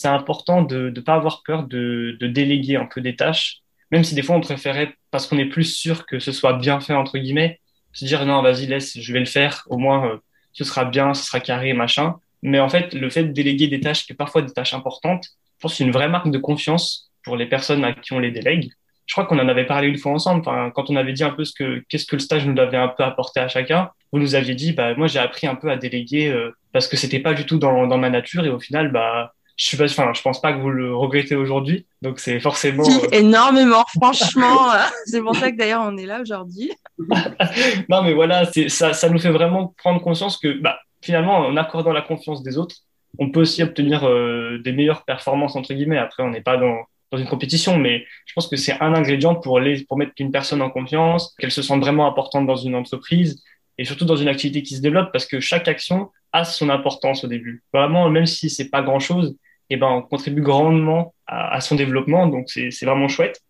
c'est 0.00 0.08
important 0.08 0.62
de 0.62 0.90
ne 0.94 1.00
pas 1.00 1.14
avoir 1.14 1.42
peur 1.42 1.64
de, 1.64 2.16
de 2.18 2.26
déléguer 2.26 2.76
un 2.76 2.86
peu 2.86 3.00
des 3.00 3.16
tâches, 3.16 3.58
même 3.90 4.04
si 4.04 4.14
des 4.14 4.22
fois 4.22 4.36
on 4.36 4.40
préférait, 4.40 4.94
parce 5.10 5.26
qu'on 5.26 5.38
est 5.38 5.46
plus 5.46 5.64
sûr 5.64 6.06
que 6.06 6.18
ce 6.18 6.32
soit 6.32 6.54
bien 6.54 6.80
fait, 6.80 6.94
entre 6.94 7.18
guillemets, 7.18 7.60
se 7.92 8.04
dire 8.04 8.24
non, 8.24 8.42
vas-y, 8.42 8.66
laisse, 8.66 8.98
je 8.98 9.12
vais 9.12 9.18
le 9.20 9.26
faire, 9.26 9.64
au 9.68 9.78
moins 9.78 10.06
euh, 10.06 10.16
ce 10.52 10.64
sera 10.64 10.84
bien, 10.84 11.14
ce 11.14 11.24
sera 11.24 11.40
carré, 11.40 11.72
machin. 11.72 12.16
Mais 12.42 12.60
en 12.60 12.68
fait, 12.68 12.94
le 12.94 13.10
fait 13.10 13.24
de 13.24 13.32
déléguer 13.32 13.68
des 13.68 13.80
tâches, 13.80 14.06
qui 14.06 14.14
parfois 14.14 14.42
des 14.42 14.52
tâches 14.52 14.74
importantes, 14.74 15.24
je 15.24 15.62
pense 15.62 15.72
que 15.72 15.78
c'est 15.78 15.84
une 15.84 15.92
vraie 15.92 16.08
marque 16.08 16.30
de 16.30 16.38
confiance 16.38 17.10
pour 17.24 17.36
les 17.36 17.46
personnes 17.46 17.84
à 17.84 17.92
qui 17.92 18.12
on 18.12 18.18
les 18.18 18.30
délègue. 18.30 18.72
Je 19.06 19.14
crois 19.14 19.26
qu'on 19.26 19.38
en 19.38 19.48
avait 19.48 19.66
parlé 19.66 19.88
une 19.88 19.98
fois 19.98 20.12
ensemble, 20.12 20.42
quand 20.44 20.88
on 20.88 20.96
avait 20.96 21.12
dit 21.12 21.24
un 21.24 21.30
peu 21.30 21.44
ce 21.44 21.52
que 21.52 21.84
qu'est-ce 21.88 22.06
que 22.06 22.14
le 22.16 22.20
stage 22.20 22.46
nous 22.46 22.58
avait 22.60 22.76
un 22.76 22.88
peu 22.88 23.02
apporté 23.02 23.40
à 23.40 23.48
chacun. 23.48 23.90
Vous 24.12 24.20
nous 24.20 24.36
aviez 24.36 24.54
dit, 24.54 24.72
bah 24.72 24.94
moi 24.94 25.08
j'ai 25.08 25.18
appris 25.18 25.48
un 25.48 25.56
peu 25.56 25.68
à 25.70 25.76
déléguer 25.76 26.28
euh, 26.28 26.56
parce 26.72 26.86
que 26.86 26.96
c'était 26.96 27.18
pas 27.18 27.34
du 27.34 27.44
tout 27.44 27.58
dans, 27.58 27.88
dans 27.88 27.98
ma 27.98 28.08
nature 28.08 28.44
et 28.46 28.50
au 28.50 28.60
final, 28.60 28.92
bah 28.92 29.34
je 29.60 29.66
suis 29.66 29.76
pas, 29.76 29.84
enfin, 29.84 30.10
je 30.14 30.22
pense 30.22 30.40
pas 30.40 30.54
que 30.54 30.58
vous 30.58 30.70
le 30.70 30.96
regrettez 30.96 31.36
aujourd'hui. 31.36 31.84
Donc 32.00 32.18
c'est 32.18 32.40
forcément 32.40 32.82
si, 32.82 32.98
énormément, 33.12 33.84
franchement. 33.94 34.70
c'est 35.04 35.20
pour 35.20 35.36
ça 35.36 35.52
que 35.52 35.58
d'ailleurs 35.58 35.82
on 35.84 35.98
est 35.98 36.06
là 36.06 36.22
aujourd'hui. 36.22 36.72
non, 37.90 38.02
mais 38.02 38.14
voilà, 38.14 38.50
ça, 38.68 38.94
ça 38.94 39.08
nous 39.10 39.18
fait 39.18 39.30
vraiment 39.30 39.74
prendre 39.76 40.00
conscience 40.00 40.38
que, 40.38 40.58
bah, 40.62 40.78
finalement, 41.02 41.40
en 41.40 41.58
accordant 41.58 41.92
la 41.92 42.00
confiance 42.00 42.42
des 42.42 42.56
autres, 42.56 42.76
on 43.18 43.30
peut 43.30 43.40
aussi 43.40 43.62
obtenir 43.62 44.08
euh, 44.08 44.58
des 44.64 44.72
meilleures 44.72 45.04
performances 45.04 45.56
entre 45.56 45.74
guillemets. 45.74 45.98
Après, 45.98 46.22
on 46.22 46.30
n'est 46.30 46.40
pas 46.40 46.56
dans 46.56 46.78
dans 47.12 47.18
une 47.18 47.26
compétition, 47.26 47.76
mais 47.76 48.06
je 48.24 48.32
pense 48.32 48.46
que 48.46 48.56
c'est 48.56 48.80
un 48.80 48.94
ingrédient 48.94 49.34
pour 49.34 49.60
les 49.60 49.84
pour 49.84 49.98
mettre 49.98 50.12
une 50.18 50.30
personne 50.30 50.62
en 50.62 50.70
confiance, 50.70 51.34
qu'elle 51.38 51.50
se 51.50 51.60
sente 51.60 51.82
vraiment 51.82 52.06
importante 52.06 52.46
dans 52.46 52.56
une 52.56 52.74
entreprise 52.74 53.42
et 53.76 53.84
surtout 53.84 54.06
dans 54.06 54.16
une 54.16 54.28
activité 54.28 54.62
qui 54.62 54.76
se 54.76 54.80
développe 54.80 55.12
parce 55.12 55.26
que 55.26 55.38
chaque 55.38 55.68
action 55.68 56.10
a 56.32 56.44
son 56.44 56.70
importance 56.70 57.24
au 57.24 57.26
début. 57.26 57.62
Vraiment, 57.74 58.08
même 58.08 58.26
si 58.26 58.48
c'est 58.48 58.70
pas 58.70 58.80
grand 58.80 59.00
chose, 59.00 59.36
eh 59.70 59.76
ben, 59.76 59.86
on 59.88 60.02
contribue 60.02 60.42
grandement 60.42 61.14
à, 61.26 61.60
son 61.60 61.76
développement. 61.76 62.26
Donc, 62.26 62.50
c'est 62.50 62.84
vraiment 62.84 63.08
chouette. 63.08 63.40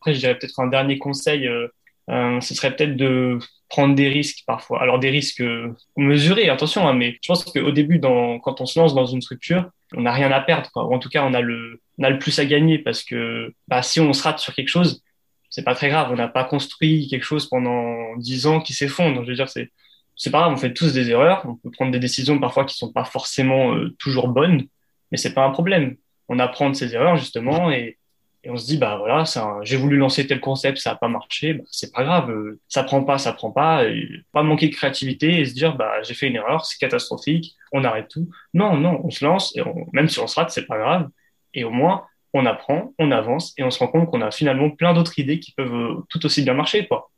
Après, 0.00 0.14
je 0.14 0.20
dirais 0.20 0.38
peut-être 0.38 0.60
un 0.60 0.68
dernier 0.68 0.98
conseil, 0.98 1.48
euh, 1.48 1.66
euh, 2.10 2.40
ce 2.40 2.54
serait 2.54 2.74
peut-être 2.76 2.96
de 2.96 3.38
prendre 3.68 3.94
des 3.94 4.08
risques 4.08 4.44
parfois. 4.46 4.80
Alors, 4.80 4.98
des 4.98 5.10
risques 5.10 5.40
euh, 5.40 5.74
mesurés, 5.96 6.48
attention, 6.48 6.86
hein, 6.86 6.94
mais 6.94 7.18
je 7.20 7.28
pense 7.28 7.44
qu'au 7.44 7.72
début, 7.72 8.00
quand 8.00 8.60
on 8.60 8.66
se 8.66 8.78
lance 8.78 8.94
dans 8.94 9.06
une 9.06 9.20
structure, 9.20 9.68
on 9.96 10.02
n'a 10.02 10.12
rien 10.12 10.30
à 10.30 10.40
perdre. 10.40 10.70
Ou 10.76 10.94
en 10.94 10.98
tout 10.98 11.08
cas, 11.08 11.24
on 11.24 11.34
a 11.34 11.40
le, 11.40 11.80
on 11.98 12.04
a 12.04 12.10
le 12.10 12.18
plus 12.18 12.38
à 12.38 12.44
gagner 12.44 12.78
parce 12.78 13.02
que 13.02 13.52
bah, 13.66 13.82
si 13.82 13.98
on 13.98 14.12
se 14.12 14.22
rate 14.22 14.38
sur 14.38 14.54
quelque 14.54 14.68
chose, 14.68 15.02
c'est 15.50 15.64
pas 15.64 15.74
très 15.74 15.88
grave. 15.88 16.10
On 16.12 16.16
n'a 16.16 16.28
pas 16.28 16.44
construit 16.44 17.08
quelque 17.08 17.24
chose 17.24 17.48
pendant 17.48 18.16
dix 18.16 18.46
ans 18.46 18.60
qui 18.60 18.74
s'effondre. 18.74 19.24
Je 19.24 19.30
veux 19.30 19.36
dire, 19.36 19.48
c'est 19.48 19.72
c'est 20.16 20.30
pas 20.30 20.40
grave. 20.40 20.52
On 20.52 20.56
fait 20.56 20.72
tous 20.72 20.92
des 20.92 21.10
erreurs. 21.10 21.42
On 21.48 21.56
peut 21.56 21.70
prendre 21.70 21.90
des 21.90 21.98
décisions 21.98 22.38
parfois 22.38 22.64
qui 22.64 22.76
sont 22.76 22.92
pas 22.92 23.04
forcément 23.04 23.74
toujours 23.98 24.28
bonnes 24.28 24.66
mais 25.10 25.18
c'est 25.18 25.34
pas 25.34 25.44
un 25.44 25.50
problème. 25.50 25.96
On 26.28 26.38
apprend 26.38 26.70
de 26.70 26.74
ses 26.74 26.94
erreurs 26.94 27.16
justement 27.16 27.70
et, 27.70 27.98
on 28.46 28.58
se 28.58 28.66
dit 28.66 28.76
bah 28.76 28.96
voilà, 28.98 29.24
j'ai 29.62 29.78
voulu 29.78 29.96
lancer 29.96 30.26
tel 30.26 30.38
concept, 30.38 30.76
ça 30.76 30.90
a 30.90 30.96
pas 30.96 31.08
marché, 31.08 31.54
bah, 31.54 31.64
c'est 31.70 31.90
pas 31.94 32.04
grave, 32.04 32.30
euh, 32.30 32.60
ça 32.68 32.84
prend 32.84 33.02
pas, 33.02 33.16
ça 33.16 33.32
prend 33.32 33.50
pas, 33.50 33.84
pas 34.32 34.42
manquer 34.42 34.68
de 34.68 34.74
créativité 34.74 35.40
et 35.40 35.46
se 35.46 35.54
dire 35.54 35.76
bah 35.76 36.02
j'ai 36.02 36.12
fait 36.12 36.26
une 36.26 36.36
erreur, 36.36 36.62
c'est 36.66 36.76
catastrophique, 36.78 37.56
on 37.72 37.84
arrête 37.84 38.08
tout. 38.08 38.28
Non 38.52 38.76
non, 38.76 39.00
on 39.02 39.08
se 39.08 39.24
lance 39.24 39.56
et 39.56 39.62
même 39.94 40.10
si 40.10 40.18
on 40.20 40.26
se 40.26 40.38
rate, 40.38 40.50
c'est 40.50 40.66
pas 40.66 40.76
grave 40.76 41.08
et 41.54 41.64
au 41.64 41.70
moins 41.70 42.04
on 42.34 42.44
apprend, 42.44 42.92
on 42.98 43.12
avance 43.12 43.54
et 43.56 43.62
on 43.62 43.70
se 43.70 43.78
rend 43.78 43.88
compte 43.88 44.10
qu'on 44.10 44.20
a 44.20 44.30
finalement 44.30 44.68
plein 44.68 44.92
d'autres 44.92 45.18
idées 45.18 45.40
qui 45.40 45.52
peuvent 45.52 45.74
euh, 45.74 46.04
tout 46.10 46.26
aussi 46.26 46.42
bien 46.42 46.54
marcher 46.54 46.86
quoi. 46.86 47.10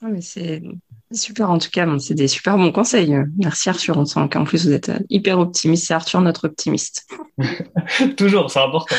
Ah, 0.00 0.08
mais 0.08 0.20
c'est 0.20 0.62
super 1.12 1.50
en 1.50 1.58
tout 1.58 1.70
cas, 1.70 1.86
c'est 1.98 2.14
des 2.14 2.28
super 2.28 2.56
bons 2.56 2.70
conseils. 2.70 3.16
Merci 3.36 3.68
Arthur, 3.68 3.96
on 3.96 4.04
sent 4.04 4.28
qu'en 4.30 4.44
plus 4.44 4.66
vous 4.66 4.72
êtes 4.72 4.90
euh, 4.90 4.98
hyper 5.10 5.38
optimiste. 5.40 5.86
C'est 5.86 5.94
Arthur 5.94 6.20
notre 6.20 6.46
optimiste. 6.46 7.06
Toujours, 8.16 8.50
c'est 8.50 8.60
important. 8.60 8.94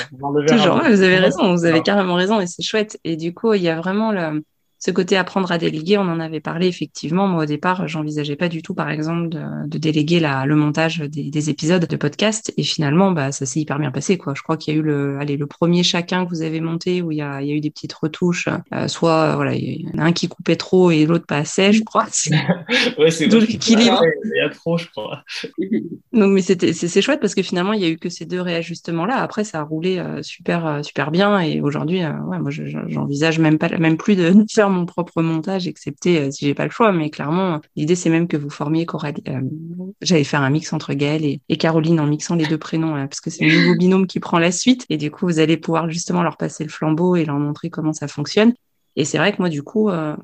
Toujours, 0.47 0.81
vous 0.81 1.01
avez 1.01 1.19
raison, 1.19 1.53
vous 1.53 1.65
avez 1.65 1.81
carrément 1.81 2.15
raison 2.15 2.41
et 2.41 2.47
c'est 2.47 2.63
chouette. 2.63 2.99
Et 3.03 3.15
du 3.15 3.33
coup, 3.33 3.53
il 3.53 3.61
y 3.61 3.69
a 3.69 3.77
vraiment 3.77 4.11
le, 4.11 4.43
ce 4.79 4.91
côté 4.91 5.17
apprendre 5.17 5.51
à 5.51 5.57
déléguer, 5.57 5.97
on 5.97 6.03
en 6.03 6.21
avait 6.21 6.39
parlé 6.39 6.67
effectivement. 6.67 7.27
Moi, 7.27 7.43
au 7.43 7.45
départ, 7.45 7.87
j'envisageais 7.89 8.37
pas 8.37 8.47
du 8.47 8.61
tout, 8.61 8.73
par 8.73 8.89
exemple, 8.89 9.27
de, 9.27 9.67
de 9.67 9.77
déléguer 9.77 10.21
la, 10.21 10.45
le 10.45 10.55
montage 10.55 10.99
des, 10.99 11.29
des, 11.29 11.49
épisodes 11.49 11.85
de 11.85 11.95
podcast. 11.97 12.53
Et 12.55 12.63
finalement, 12.63 13.11
bah, 13.11 13.33
ça 13.33 13.45
s'est 13.45 13.59
hyper 13.59 13.77
bien 13.77 13.91
passé, 13.91 14.17
quoi. 14.17 14.33
Je 14.37 14.41
crois 14.41 14.55
qu'il 14.55 14.73
y 14.73 14.77
a 14.77 14.79
eu 14.79 14.83
le, 14.83 15.17
allez, 15.19 15.35
le 15.35 15.47
premier 15.47 15.83
chacun 15.83 16.23
que 16.23 16.29
vous 16.29 16.43
avez 16.43 16.61
monté 16.61 17.01
où 17.01 17.11
il 17.11 17.17
y 17.17 17.21
a, 17.21 17.41
il 17.41 17.49
y 17.49 17.51
a 17.51 17.55
eu 17.55 17.59
des 17.59 17.71
petites 17.71 17.91
retouches. 17.91 18.47
Euh, 18.73 18.87
soit, 18.87 19.35
voilà, 19.35 19.53
il 19.53 19.81
y 19.81 19.89
en 19.93 19.99
a 19.99 20.05
un 20.05 20.13
qui 20.13 20.29
coupait 20.29 20.55
trop 20.55 20.91
et 20.91 21.05
l'autre 21.05 21.25
pas 21.25 21.37
assez, 21.37 21.73
je 21.73 21.83
crois. 21.83 22.05
ouais, 22.97 23.11
c'est 23.11 23.27
l'équilibre. 23.27 24.01
Il 24.23 24.37
y 24.37 24.39
a 24.39 24.49
trop, 24.49 24.77
je 24.77 24.87
crois. 24.87 25.23
Donc, 26.13 26.33
mais 26.33 26.41
c'était, 26.41 26.71
c'est 26.71 27.01
chouette 27.01 27.19
parce 27.19 27.35
que 27.35 27.43
finalement, 27.43 27.73
il 27.73 27.81
y 27.81 27.85
a 27.85 27.89
eu 27.89 27.97
que 27.97 28.07
ces 28.07 28.25
deux 28.25 28.41
réajustements-là. 28.41 29.17
Après, 29.17 29.43
ça 29.43 29.59
a 29.59 29.63
roulé 29.63 29.97
euh, 29.97 30.23
super, 30.23 30.65
euh, 30.65 30.83
super 30.83 31.11
bien. 31.11 31.37
Et 31.41 31.59
aujourd'hui, 31.59 31.99
ouais, 31.99 32.39
moi, 32.39 32.49
j'envisage 32.49 33.39
même 33.39 33.57
pas, 33.57 33.69
même 33.77 33.97
plus 33.97 34.15
de 34.15 34.33
faire 34.49 34.68
mon 34.69 34.85
propre 34.85 35.21
montage, 35.21 35.67
excepté 35.67 36.19
euh, 36.19 36.31
si 36.31 36.45
j'ai 36.45 36.53
pas 36.53 36.65
le 36.65 36.71
choix. 36.71 36.91
Mais 36.91 37.09
clairement, 37.09 37.59
l'idée 37.75 37.95
c'est 37.95 38.09
même 38.09 38.27
que 38.27 38.37
vous 38.37 38.49
formiez 38.49 38.85
Coralie. 38.85 39.23
Euh, 39.27 39.41
j'allais 40.01 40.23
faire 40.23 40.41
un 40.41 40.49
mix 40.49 40.71
entre 40.73 40.93
Gaëlle 40.93 41.25
et, 41.25 41.57
Caroline 41.57 41.99
en 41.99 42.07
mixant 42.07 42.35
les 42.35 42.45
deux 42.45 42.57
prénoms, 42.57 42.93
parce 43.07 43.21
que 43.21 43.29
c'est 43.29 43.45
le 43.45 43.59
nouveau 43.59 43.75
binôme 43.79 44.07
qui 44.07 44.19
prend 44.19 44.39
la 44.39 44.51
suite. 44.51 44.85
Et 44.89 44.97
du 44.97 45.11
coup, 45.11 45.25
vous 45.25 45.39
allez 45.39 45.57
pouvoir 45.57 45.89
justement 45.89 46.23
leur 46.23 46.37
passer 46.37 46.63
le 46.63 46.69
flambeau 46.69 47.15
et 47.15 47.25
leur 47.25 47.37
montrer 47.37 47.69
comment 47.69 47.93
ça 47.93 48.07
fonctionne. 48.07 48.53
Et 48.95 49.05
c'est 49.05 49.17
vrai 49.17 49.31
que 49.31 49.37
moi, 49.39 49.49
du 49.49 49.63
coup, 49.63 49.89
euh, 49.89 50.15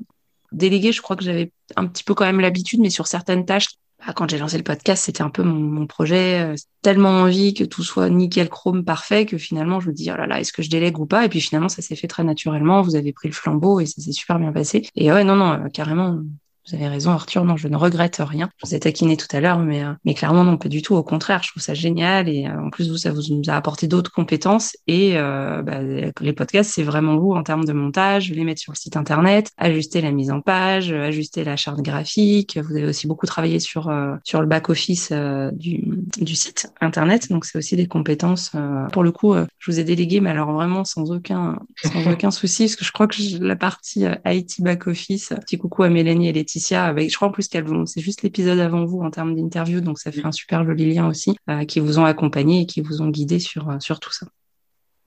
délégué, 0.52 0.92
je 0.92 1.02
crois 1.02 1.16
que 1.16 1.24
j'avais 1.24 1.52
un 1.76 1.86
petit 1.86 2.04
peu 2.04 2.14
quand 2.14 2.24
même 2.24 2.40
l'habitude, 2.40 2.80
mais 2.80 2.90
sur 2.90 3.06
certaines 3.06 3.44
tâches, 3.44 3.68
bah, 4.04 4.12
quand 4.14 4.28
j'ai 4.28 4.38
lancé 4.38 4.56
le 4.58 4.62
podcast, 4.62 5.04
c'était 5.04 5.22
un 5.22 5.30
peu 5.30 5.42
mon, 5.42 5.86
projet. 5.86 6.42
Euh, 6.42 6.54
tellement 6.82 7.10
envie 7.22 7.54
que 7.54 7.64
tout 7.64 7.82
soit 7.82 8.08
nickel 8.10 8.48
chrome 8.48 8.84
parfait 8.84 9.26
que 9.26 9.38
finalement 9.38 9.80
je 9.80 9.88
me 9.88 9.92
dis 9.92 10.10
oh 10.12 10.16
là 10.16 10.26
là 10.26 10.38
est-ce 10.40 10.52
que 10.52 10.62
je 10.62 10.70
délègue 10.70 10.98
ou 10.98 11.06
pas? 11.06 11.24
Et 11.24 11.28
puis 11.28 11.40
finalement 11.40 11.68
ça 11.68 11.82
s'est 11.82 11.96
fait 11.96 12.06
très 12.06 12.24
naturellement. 12.24 12.82
Vous 12.82 12.96
avez 12.96 13.12
pris 13.12 13.28
le 13.28 13.34
flambeau 13.34 13.80
et 13.80 13.86
ça 13.86 14.02
s'est 14.02 14.12
super 14.12 14.38
bien 14.38 14.52
passé. 14.52 14.88
Et 14.94 15.10
ouais 15.12 15.24
non 15.24 15.36
non 15.36 15.52
euh, 15.52 15.68
carrément 15.68 16.20
vous 16.68 16.74
avez 16.74 16.88
raison, 16.88 17.12
Arthur. 17.12 17.44
Non, 17.44 17.56
je 17.56 17.68
ne 17.68 17.76
regrette 17.76 18.16
rien. 18.18 18.50
Je 18.58 18.66
vous 18.66 18.74
ai 18.74 18.80
taquiné 18.80 19.16
tout 19.16 19.28
à 19.30 19.40
l'heure, 19.40 19.58
mais, 19.58 19.84
euh, 19.84 19.92
mais 20.04 20.14
clairement, 20.14 20.42
non, 20.42 20.56
pas 20.56 20.68
du 20.68 20.82
tout. 20.82 20.96
Au 20.96 21.02
contraire, 21.04 21.42
je 21.44 21.50
trouve 21.50 21.62
ça 21.62 21.74
génial. 21.74 22.28
Et 22.28 22.46
euh, 22.46 22.60
en 22.60 22.70
plus, 22.70 22.90
vous, 22.90 22.96
ça 22.96 23.12
vous 23.12 23.22
nous 23.30 23.48
a 23.48 23.54
apporté 23.54 23.86
d'autres 23.86 24.10
compétences. 24.10 24.76
Et 24.88 25.16
euh, 25.16 25.62
bah, 25.62 25.80
les 25.82 26.32
podcasts, 26.32 26.72
c'est 26.72 26.82
vraiment 26.82 27.16
vous 27.16 27.32
en 27.32 27.42
termes 27.42 27.64
de 27.64 27.72
montage, 27.72 28.30
les 28.30 28.44
mettre 28.44 28.60
sur 28.60 28.72
le 28.72 28.76
site 28.76 28.96
internet, 28.96 29.52
ajuster 29.56 30.00
la 30.00 30.10
mise 30.10 30.30
en 30.30 30.40
page, 30.40 30.90
ajuster 30.90 31.44
la 31.44 31.56
charte 31.56 31.80
graphique. 31.82 32.58
Vous 32.58 32.76
avez 32.76 32.86
aussi 32.86 33.06
beaucoup 33.06 33.26
travaillé 33.26 33.60
sur 33.60 33.92
sur 34.24 34.40
le 34.40 34.46
back 34.46 34.68
office 34.68 35.12
du, 35.52 35.84
du 36.18 36.34
site 36.34 36.72
internet. 36.80 37.30
Donc, 37.30 37.44
c'est 37.44 37.58
aussi 37.58 37.76
des 37.76 37.86
compétences. 37.86 38.52
pour 38.92 39.04
le 39.04 39.12
coup, 39.12 39.34
je 39.58 39.70
vous 39.70 39.78
ai 39.78 39.84
délégué, 39.84 40.20
mais 40.20 40.30
alors 40.30 40.52
vraiment 40.52 40.84
sans 40.84 41.10
aucun 41.12 41.58
sans 41.82 42.06
aucun 42.12 42.30
souci, 42.30 42.64
parce 42.64 42.76
que 42.76 42.84
je 42.84 42.92
crois 42.92 43.06
que 43.06 43.16
la 43.40 43.56
partie 43.56 44.04
IT 44.24 44.60
back 44.60 44.86
office. 44.86 45.32
Petit 45.40 45.58
coucou 45.58 45.84
à 45.84 45.88
Mélanie 45.88 46.28
et 46.28 46.32
Laetitia 46.56 46.84
avec, 46.86 47.10
je 47.10 47.16
crois 47.16 47.28
en 47.28 47.30
plus 47.30 47.48
qu'elle 47.48 47.66
c'est 47.86 48.00
juste 48.00 48.22
l'épisode 48.22 48.58
avant 48.58 48.84
vous 48.84 49.00
en 49.00 49.10
termes 49.10 49.34
d'interview, 49.34 49.80
donc 49.80 49.98
ça 49.98 50.10
fait 50.10 50.24
un 50.24 50.32
super 50.32 50.64
joli 50.64 50.94
lien 50.94 51.06
aussi, 51.06 51.36
euh, 51.50 51.64
qui 51.64 51.80
vous 51.80 51.98
ont 51.98 52.04
accompagné 52.04 52.62
et 52.62 52.66
qui 52.66 52.80
vous 52.80 53.02
ont 53.02 53.08
guidé 53.08 53.38
sur, 53.38 53.68
euh, 53.68 53.78
sur 53.78 54.00
tout 54.00 54.12
ça. 54.12 54.26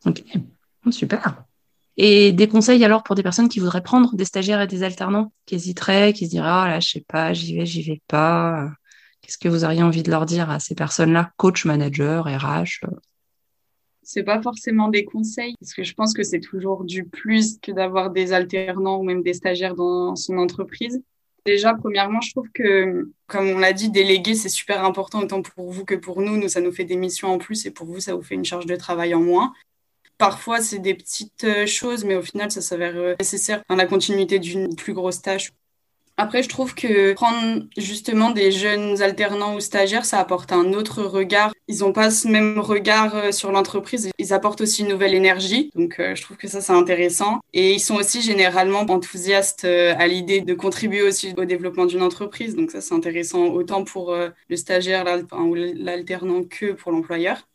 Ok, 0.06 0.24
super. 0.92 1.44
Et 1.98 2.32
des 2.32 2.48
conseils 2.48 2.84
alors 2.86 3.04
pour 3.04 3.16
des 3.16 3.24
personnes 3.24 3.50
qui 3.50 3.60
voudraient 3.60 3.84
prendre 3.84 4.16
des 4.16 4.26
stagiaires 4.26 4.62
et 4.62 4.68
des 4.68 4.84
alternants, 4.84 5.34
qui 5.46 5.56
hésiteraient, 5.56 6.14
qui 6.14 6.26
se 6.26 6.32
diraient, 6.32 6.48
oh 6.48 6.68
là, 6.68 6.80
je 6.80 6.90
sais 6.90 7.06
pas, 7.08 7.34
j'y 7.34 7.58
vais, 7.58 7.66
j'y 7.66 7.82
vais 7.82 8.02
pas. 8.08 8.70
Qu'est-ce 9.22 9.38
que 9.38 9.50
vous 9.50 9.66
auriez 9.66 9.84
envie 9.84 10.04
de 10.04 10.12
leur 10.12 10.26
dire 10.26 10.50
à 10.50 10.60
ces 10.60 10.76
personnes-là, 10.76 11.32
coach, 11.38 11.66
manager, 11.66 12.26
RH 12.26 12.86
c'est 14.12 14.24
pas 14.24 14.42
forcément 14.42 14.88
des 14.88 15.06
conseils, 15.06 15.54
parce 15.60 15.76
que 15.76 15.84
je 15.84 15.94
pense 15.94 16.16
que 16.16 16.24
c'est 16.24 16.40
toujours 16.40 16.84
du 16.84 17.04
plus 17.04 17.60
que 17.60 17.72
d'avoir 17.72 18.10
des 18.10 18.34
alternants 18.34 18.98
ou 18.98 19.04
même 19.04 19.22
des 19.22 19.36
stagiaires 19.36 19.76
dans 19.76 20.16
son 20.16 20.40
entreprise. 20.40 21.04
Déjà, 21.50 21.74
premièrement, 21.74 22.22
je 22.22 22.30
trouve 22.30 22.48
que, 22.54 23.10
comme 23.26 23.48
on 23.48 23.58
l'a 23.58 23.74
dit, 23.74 23.90
déléguer, 23.90 24.36
c'est 24.36 24.50
super 24.50 24.86
important, 24.86 25.20
autant 25.20 25.42
pour 25.42 25.72
vous 25.72 25.84
que 25.84 25.96
pour 25.96 26.22
nous. 26.22 26.38
Nous, 26.38 26.48
ça 26.48 26.62
nous 26.62 26.72
fait 26.72 26.84
des 26.84 26.96
missions 26.96 27.30
en 27.30 27.40
plus 27.40 27.66
et 27.66 27.72
pour 27.72 27.88
vous, 27.88 28.00
ça 28.00 28.14
vous 28.14 28.22
fait 28.22 28.36
une 28.36 28.46
charge 28.46 28.68
de 28.68 28.76
travail 28.76 29.16
en 29.16 29.20
moins. 29.20 29.52
Parfois, 30.20 30.62
c'est 30.62 30.78
des 30.78 30.94
petites 30.94 31.46
euh, 31.46 31.66
choses, 31.66 32.06
mais 32.06 32.16
au 32.16 32.22
final, 32.22 32.52
ça 32.52 32.62
s'avère 32.62 32.96
euh, 32.98 33.16
nécessaire 33.20 33.64
dans 33.68 33.76
la 33.76 33.88
continuité 33.88 34.38
d'une 34.38 34.76
plus 34.76 34.94
grosse 34.94 35.24
tâche. 35.24 35.50
Après, 36.22 36.44
je 36.44 36.50
trouve 36.50 36.76
que 36.76 37.14
prendre 37.14 37.64
justement 37.78 38.32
des 38.32 38.52
jeunes 38.52 39.02
alternants 39.02 39.56
ou 39.56 39.62
stagiaires, 39.62 40.04
ça 40.04 40.20
apporte 40.20 40.52
un 40.52 40.74
autre 40.74 41.02
regard. 41.02 41.54
Ils 41.70 41.80
n'ont 41.80 41.94
pas 41.94 42.12
ce 42.12 42.28
même 42.28 42.60
regard 42.60 43.16
euh, 43.16 43.32
sur 43.32 43.54
l'entreprise. 43.54 44.10
Ils 44.18 44.34
apportent 44.34 44.60
aussi 44.60 44.82
une 44.82 44.90
nouvelle 44.90 45.14
énergie. 45.14 45.72
Donc, 45.76 45.98
euh, 45.98 46.16
je 46.16 46.22
trouve 46.22 46.36
que 46.36 46.50
ça, 46.50 46.60
c'est 46.60 46.74
intéressant. 46.74 47.40
Et 47.54 47.72
ils 47.72 47.80
sont 47.80 47.96
aussi 47.96 48.22
généralement 48.22 48.82
enthousiastes 48.82 49.64
euh, 49.64 49.96
à 49.98 50.08
l'idée 50.08 50.42
de 50.42 50.54
contribuer 50.54 51.04
aussi 51.04 51.34
au 51.38 51.46
développement 51.46 51.86
d'une 51.86 52.02
entreprise. 52.02 52.54
Donc, 52.54 52.72
ça, 52.72 52.82
c'est 52.82 52.94
intéressant 52.94 53.46
autant 53.46 53.86
pour 53.86 54.14
le 54.14 54.56
stagiaire 54.58 55.06
ou 55.32 55.56
l'alternant 55.56 56.44
que 56.44 56.74
pour 56.74 56.92
l'employeur. 56.92 57.48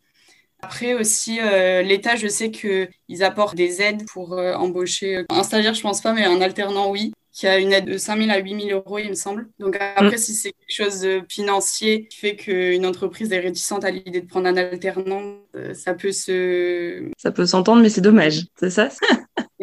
Après 0.62 0.94
aussi, 0.94 1.38
l'État, 1.83 2.16
je 2.16 2.29
sais 2.29 2.50
qu'ils 2.50 3.22
apportent 3.22 3.57
des 3.57 3.83
aides 3.83 4.07
pour 4.07 4.33
embaucher 4.33 5.27
un 5.29 5.42
stagiaire, 5.42 5.74
je 5.74 5.83
pense 5.83 6.00
pas, 6.00 6.14
mais 6.14 6.24
un 6.24 6.40
alternant, 6.40 6.90
oui. 6.90 7.12
Qui 7.35 7.49
a 7.49 7.59
une 7.59 7.73
aide 7.73 7.87
de 7.87 7.99
5 7.99 8.16
000 8.16 8.31
à 8.31 8.38
8 8.38 8.68
000 8.68 8.79
euros, 8.79 8.99
il 9.01 9.11
me 9.11 9.14
semble. 9.14 9.49
Donc 9.59 9.77
après, 9.81 10.14
mm. 10.14 10.18
si 10.18 10.35
c'est 10.35 10.53
quelque 10.53 10.85
chose 10.85 11.01
de 11.01 11.23
financier 11.29 12.07
qui 12.07 12.16
fait 12.16 12.37
qu'une 12.37 12.87
entreprise 12.87 13.33
est 13.33 13.40
réticente 13.40 13.85
à 13.85 13.90
l'idée 13.90 14.20
de 14.20 14.27
prendre 14.27 14.47
un 14.47 14.57
alternant, 14.57 15.38
euh, 15.57 15.75
ça 15.75 15.94
peut 15.94 16.12
se... 16.12 17.11
Ça 17.18 17.33
peut 17.33 17.44
s'entendre, 17.44 17.83
mais 17.83 17.88
c'est 17.88 18.01
dommage, 18.01 18.47
c'est 18.57 18.70
ça? 18.70 18.88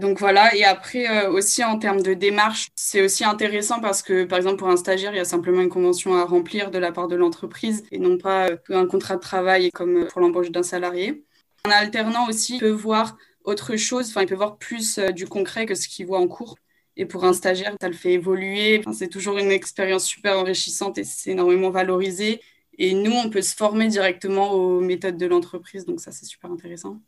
Donc 0.00 0.18
voilà, 0.18 0.56
et 0.56 0.64
après 0.64 1.06
euh, 1.08 1.30
aussi 1.30 1.62
en 1.62 1.78
termes 1.78 2.02
de 2.02 2.14
démarche, 2.14 2.70
c'est 2.74 3.02
aussi 3.02 3.22
intéressant 3.22 3.80
parce 3.80 4.02
que 4.02 4.24
par 4.24 4.38
exemple 4.38 4.56
pour 4.56 4.68
un 4.68 4.78
stagiaire, 4.78 5.12
il 5.12 5.18
y 5.18 5.20
a 5.20 5.26
simplement 5.26 5.60
une 5.60 5.68
convention 5.68 6.16
à 6.16 6.24
remplir 6.24 6.70
de 6.70 6.78
la 6.78 6.90
part 6.90 7.06
de 7.06 7.16
l'entreprise 7.16 7.84
et 7.92 7.98
non 7.98 8.16
pas 8.16 8.48
euh, 8.48 8.56
un 8.70 8.86
contrat 8.86 9.16
de 9.16 9.20
travail 9.20 9.70
comme 9.70 10.06
pour 10.08 10.22
l'embauche 10.22 10.50
d'un 10.50 10.62
salarié. 10.62 11.22
Un 11.66 11.70
alternant 11.70 12.26
aussi 12.28 12.58
peut 12.58 12.70
voir 12.70 13.16
autre 13.44 13.76
chose, 13.76 14.08
enfin 14.08 14.22
il 14.22 14.26
peut 14.26 14.34
voir 14.34 14.56
plus 14.56 14.98
du 14.98 15.26
concret 15.26 15.66
que 15.66 15.74
ce 15.74 15.86
qu'il 15.86 16.06
voit 16.06 16.18
en 16.18 16.26
cours. 16.26 16.56
Et 17.00 17.06
pour 17.06 17.24
un 17.24 17.32
stagiaire, 17.32 17.74
ça 17.80 17.88
le 17.88 17.94
fait 17.94 18.12
évoluer. 18.12 18.82
c'est 18.92 19.08
toujours 19.08 19.38
une 19.38 19.50
expérience 19.50 20.04
super 20.06 20.38
enrichissante 20.38 20.98
et 20.98 21.04
c'est 21.04 21.30
énormément 21.30 21.70
valorisé. 21.70 22.42
Et 22.82 22.94
nous, 22.94 23.12
on 23.12 23.28
peut 23.28 23.42
se 23.42 23.54
former 23.54 23.88
directement 23.88 24.52
aux 24.52 24.80
méthodes 24.80 25.18
de 25.18 25.26
l'entreprise, 25.26 25.84
donc 25.84 26.00
ça, 26.00 26.12
c'est 26.12 26.24
super 26.24 26.50
intéressant. 26.50 26.98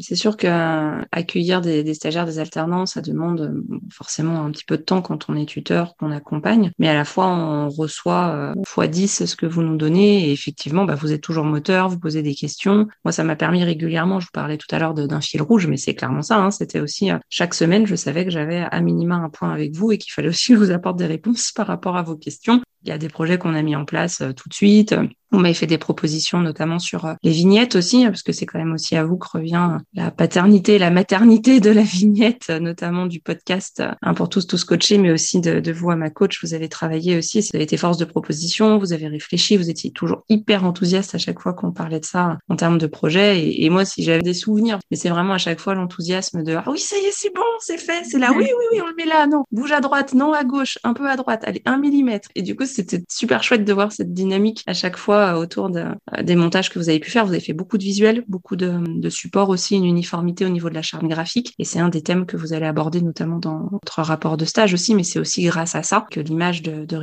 C'est 0.00 0.14
sûr 0.14 0.38
qu'accueillir 0.38 1.60
des, 1.60 1.84
des, 1.84 1.92
stagiaires, 1.92 2.24
des 2.24 2.38
alternants, 2.38 2.86
ça 2.86 3.02
demande 3.02 3.40
euh, 3.42 3.78
forcément 3.92 4.46
un 4.46 4.50
petit 4.50 4.64
peu 4.64 4.78
de 4.78 4.82
temps 4.82 5.02
quand 5.02 5.28
on 5.28 5.36
est 5.36 5.44
tuteur, 5.44 5.94
qu'on 5.98 6.10
accompagne, 6.10 6.72
mais 6.78 6.88
à 6.88 6.94
la 6.94 7.04
fois, 7.04 7.26
on 7.26 7.68
reçoit 7.68 8.54
x 8.56 8.78
euh, 8.78 8.86
10 8.86 9.26
ce 9.26 9.36
que 9.36 9.44
vous 9.44 9.60
nous 9.60 9.76
donnez, 9.76 10.26
et 10.26 10.32
effectivement, 10.32 10.86
bah, 10.86 10.94
vous 10.94 11.12
êtes 11.12 11.20
toujours 11.20 11.44
moteur, 11.44 11.90
vous 11.90 11.98
posez 11.98 12.22
des 12.22 12.34
questions. 12.34 12.88
Moi, 13.04 13.12
ça 13.12 13.24
m'a 13.24 13.36
permis 13.36 13.62
régulièrement, 13.64 14.20
je 14.20 14.24
vous 14.24 14.32
parlais 14.32 14.56
tout 14.56 14.74
à 14.74 14.78
l'heure 14.78 14.94
d'un 14.94 15.20
fil 15.20 15.42
rouge, 15.42 15.66
mais 15.66 15.76
c'est 15.76 15.94
clairement 15.94 16.22
ça, 16.22 16.38
hein, 16.38 16.50
c'était 16.50 16.80
aussi, 16.80 17.10
euh, 17.10 17.18
chaque 17.28 17.52
semaine, 17.52 17.86
je 17.86 17.94
savais 17.94 18.24
que 18.24 18.30
j'avais 18.30 18.64
à 18.70 18.80
minima 18.80 19.16
un 19.16 19.28
point 19.28 19.52
avec 19.52 19.76
vous 19.76 19.92
et 19.92 19.98
qu'il 19.98 20.14
fallait 20.14 20.28
aussi 20.28 20.54
vous 20.54 20.70
apporter 20.70 21.04
des 21.04 21.08
réponses 21.08 21.52
par 21.52 21.66
rapport 21.66 21.98
à 21.98 22.02
vos 22.02 22.16
questions. 22.16 22.62
Il 22.84 22.88
y 22.88 22.92
a 22.92 22.98
des 22.98 23.08
projets 23.08 23.38
qu'on 23.38 23.54
a 23.54 23.62
mis 23.62 23.74
en 23.74 23.84
place 23.84 24.22
tout 24.36 24.48
de 24.48 24.54
suite. 24.54 24.77
Suizide. 24.86 25.14
On 25.32 25.38
m'avait 25.38 25.54
fait 25.54 25.66
des 25.66 25.78
propositions, 25.78 26.40
notamment 26.40 26.78
sur 26.78 27.04
euh, 27.04 27.14
les 27.22 27.30
vignettes 27.30 27.76
aussi, 27.76 28.04
parce 28.04 28.22
que 28.22 28.32
c'est 28.32 28.46
quand 28.46 28.58
même 28.58 28.72
aussi 28.72 28.96
à 28.96 29.04
vous 29.04 29.16
que 29.16 29.28
revient 29.28 29.78
la 29.94 30.10
paternité, 30.10 30.78
la 30.78 30.90
maternité 30.90 31.60
de 31.60 31.70
la 31.70 31.82
vignette, 31.98 32.48
notamment 32.48 33.06
du 33.06 33.20
podcast 33.20 33.82
Un 34.02 34.14
pour 34.14 34.28
tous, 34.28 34.46
tous 34.46 34.64
coachés, 34.64 34.98
mais 34.98 35.10
aussi 35.10 35.40
de, 35.40 35.72
vous 35.72 35.90
à 35.90 35.96
ma 35.96 36.10
coach. 36.10 36.42
Vous 36.42 36.54
avez 36.54 36.68
travaillé 36.68 37.16
aussi, 37.16 37.42
ça 37.42 37.58
a 37.58 37.60
été 37.60 37.76
force 37.76 37.98
de 37.98 38.04
proposition, 38.04 38.78
vous 38.78 38.92
avez 38.92 39.08
réfléchi, 39.08 39.56
vous 39.56 39.70
étiez 39.70 39.90
toujours 39.90 40.24
hyper 40.28 40.64
enthousiaste 40.64 41.14
à 41.14 41.18
chaque 41.18 41.40
fois 41.40 41.52
qu'on 41.52 41.72
parlait 41.72 42.00
de 42.00 42.04
ça 42.04 42.38
en 42.48 42.56
termes 42.56 42.78
de 42.78 42.86
projet. 42.86 43.40
Et, 43.40 43.64
et 43.64 43.70
moi, 43.70 43.84
si 43.84 44.02
j'avais 44.02 44.22
des 44.22 44.34
souvenirs, 44.34 44.78
mais 44.90 44.96
c'est 44.96 45.10
vraiment 45.10 45.34
à 45.34 45.38
chaque 45.38 45.60
fois 45.60 45.74
l'enthousiasme 45.74 46.42
de 46.42 46.54
ah 46.54 46.64
oui, 46.70 46.78
ça 46.78 46.96
y 46.96 47.04
est, 47.04 47.12
c'est 47.12 47.34
bon, 47.34 47.42
c'est 47.60 47.78
fait, 47.78 48.04
c'est 48.04 48.18
là, 48.18 48.32
oui, 48.32 48.44
oui, 48.44 48.64
oui, 48.72 48.80
on 48.82 48.86
le 48.86 48.94
met 48.94 49.04
là, 49.04 49.26
non, 49.26 49.44
bouge 49.52 49.72
à 49.72 49.80
droite, 49.80 50.14
non 50.14 50.32
à 50.32 50.44
gauche, 50.44 50.78
un 50.84 50.94
peu 50.94 51.08
à 51.08 51.16
droite, 51.16 51.42
allez, 51.44 51.62
un 51.66 51.78
millimètre. 51.78 52.28
Et 52.34 52.42
du 52.42 52.56
coup, 52.56 52.66
c'était 52.66 53.02
super 53.08 53.42
chouette 53.42 53.64
de 53.64 53.72
voir 53.72 53.92
cette 53.92 54.12
dynamique 54.12 54.62
à 54.66 54.74
chaque 54.74 54.96
fois 54.96 55.17
autour 55.18 55.70
de, 55.70 55.84
des 56.22 56.36
montages 56.36 56.70
que 56.70 56.78
vous 56.78 56.88
avez 56.88 57.00
pu 57.00 57.10
faire. 57.10 57.24
Vous 57.24 57.32
avez 57.32 57.40
fait 57.40 57.52
beaucoup 57.52 57.78
de 57.78 57.82
visuels, 57.82 58.24
beaucoup 58.28 58.56
de, 58.56 58.78
de 58.86 59.08
supports 59.08 59.48
aussi, 59.48 59.76
une 59.76 59.84
uniformité 59.84 60.44
au 60.44 60.48
niveau 60.48 60.68
de 60.68 60.74
la 60.74 60.82
charte 60.82 61.04
graphique. 61.04 61.54
Et 61.58 61.64
c'est 61.64 61.78
un 61.78 61.88
des 61.88 62.02
thèmes 62.02 62.26
que 62.26 62.36
vous 62.36 62.52
allez 62.52 62.66
aborder 62.66 63.02
notamment 63.02 63.38
dans 63.38 63.68
votre 63.70 64.02
rapport 64.02 64.36
de 64.36 64.44
stage 64.44 64.74
aussi. 64.74 64.94
Mais 64.94 65.04
c'est 65.04 65.18
aussi 65.18 65.42
grâce 65.44 65.74
à 65.74 65.82
ça 65.82 66.06
que 66.10 66.20
l'image 66.20 66.62
de, 66.62 66.84
de 66.84 66.98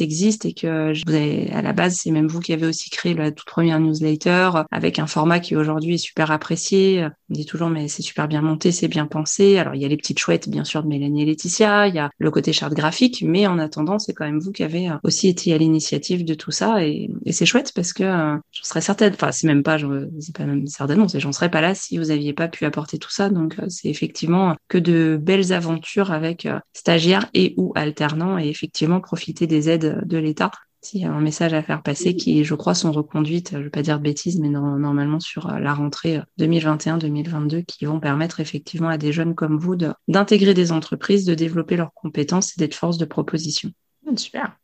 existe 0.00 0.44
et 0.44 0.52
que 0.52 0.92
vous 1.06 1.14
avez, 1.14 1.50
à 1.52 1.62
la 1.62 1.72
base, 1.72 1.96
c'est 2.00 2.10
même 2.10 2.28
vous 2.28 2.40
qui 2.40 2.52
avez 2.52 2.66
aussi 2.66 2.90
créé 2.90 3.14
la 3.14 3.32
toute 3.32 3.46
première 3.46 3.80
newsletter 3.80 4.50
avec 4.70 4.98
un 4.98 5.06
format 5.06 5.40
qui 5.40 5.56
aujourd'hui 5.56 5.94
est 5.94 5.98
super 5.98 6.30
apprécié. 6.30 7.06
On 7.30 7.34
dit 7.34 7.46
toujours, 7.46 7.70
mais 7.70 7.86
c'est 7.86 8.02
super 8.02 8.26
bien 8.26 8.42
monté, 8.42 8.72
c'est 8.72 8.88
bien 8.88 9.06
pensé. 9.06 9.58
Alors, 9.58 9.76
il 9.76 9.80
y 9.80 9.84
a 9.84 9.88
les 9.88 9.96
petites 9.96 10.18
chouettes, 10.18 10.48
bien 10.48 10.64
sûr, 10.64 10.82
de 10.82 10.88
Mélanie 10.88 11.22
et 11.22 11.26
Laetitia. 11.26 11.86
Il 11.86 11.94
y 11.94 12.00
a 12.00 12.10
le 12.18 12.30
côté 12.32 12.52
charte 12.52 12.74
graphique. 12.74 13.22
Mais 13.24 13.46
en 13.46 13.58
attendant, 13.60 14.00
c'est 14.00 14.12
quand 14.12 14.24
même 14.24 14.40
vous 14.40 14.50
qui 14.50 14.64
avez 14.64 14.90
aussi 15.04 15.28
été 15.28 15.54
à 15.54 15.58
l'initiative 15.58 16.24
de 16.24 16.34
tout 16.34 16.50
ça. 16.50 16.84
Et, 16.84 17.08
c'est 17.30 17.46
chouette 17.46 17.72
parce 17.74 17.92
que 17.92 18.02
euh, 18.02 18.36
je 18.50 18.62
serais 18.64 18.80
certaine, 18.80 19.14
enfin 19.14 19.30
c'est 19.30 19.46
même 19.46 19.62
pas, 19.62 19.78
c'est 20.18 20.34
pas 20.34 20.44
même 20.44 20.66
certainement, 20.66 21.06
c'est 21.06 21.20
j'en 21.20 21.32
serais 21.32 21.50
pas 21.50 21.60
là 21.60 21.74
si 21.74 21.96
vous 21.96 22.10
aviez 22.10 22.32
pas 22.32 22.48
pu 22.48 22.64
apporter 22.64 22.98
tout 22.98 23.10
ça. 23.10 23.30
Donc 23.30 23.58
euh, 23.58 23.66
c'est 23.68 23.88
effectivement 23.88 24.56
que 24.68 24.78
de 24.78 25.18
belles 25.20 25.52
aventures 25.52 26.10
avec 26.12 26.46
euh, 26.46 26.58
stagiaires 26.72 27.28
et 27.34 27.54
ou 27.56 27.72
alternants 27.76 28.38
et 28.38 28.48
effectivement 28.48 29.00
profiter 29.00 29.46
des 29.46 29.68
aides 29.68 30.02
de 30.04 30.18
l'État. 30.18 30.50
S'il 30.82 31.02
y 31.02 31.04
a 31.04 31.12
un 31.12 31.20
message 31.20 31.52
à 31.52 31.62
faire 31.62 31.82
passer 31.82 32.16
qui, 32.16 32.42
je 32.42 32.54
crois, 32.54 32.74
sont 32.74 32.90
reconduites, 32.90 33.50
je 33.52 33.58
ne 33.58 33.62
vais 33.64 33.70
pas 33.70 33.82
dire 33.82 33.98
de 33.98 34.02
bêtises, 34.02 34.40
mais 34.40 34.48
normalement 34.48 35.20
sur 35.20 35.48
la 35.48 35.74
rentrée 35.74 36.20
2021-2022, 36.38 37.66
qui 37.66 37.84
vont 37.84 38.00
permettre 38.00 38.40
effectivement 38.40 38.88
à 38.88 38.96
des 38.96 39.12
jeunes 39.12 39.34
comme 39.34 39.58
vous 39.58 39.76
d'intégrer 40.08 40.54
des 40.54 40.72
entreprises, 40.72 41.26
de 41.26 41.34
développer 41.34 41.76
leurs 41.76 41.92
compétences 41.92 42.56
et 42.56 42.60
d'être 42.60 42.74
force 42.74 42.96
de 42.96 43.04
proposition. 43.04 43.70
Super. 44.16 44.56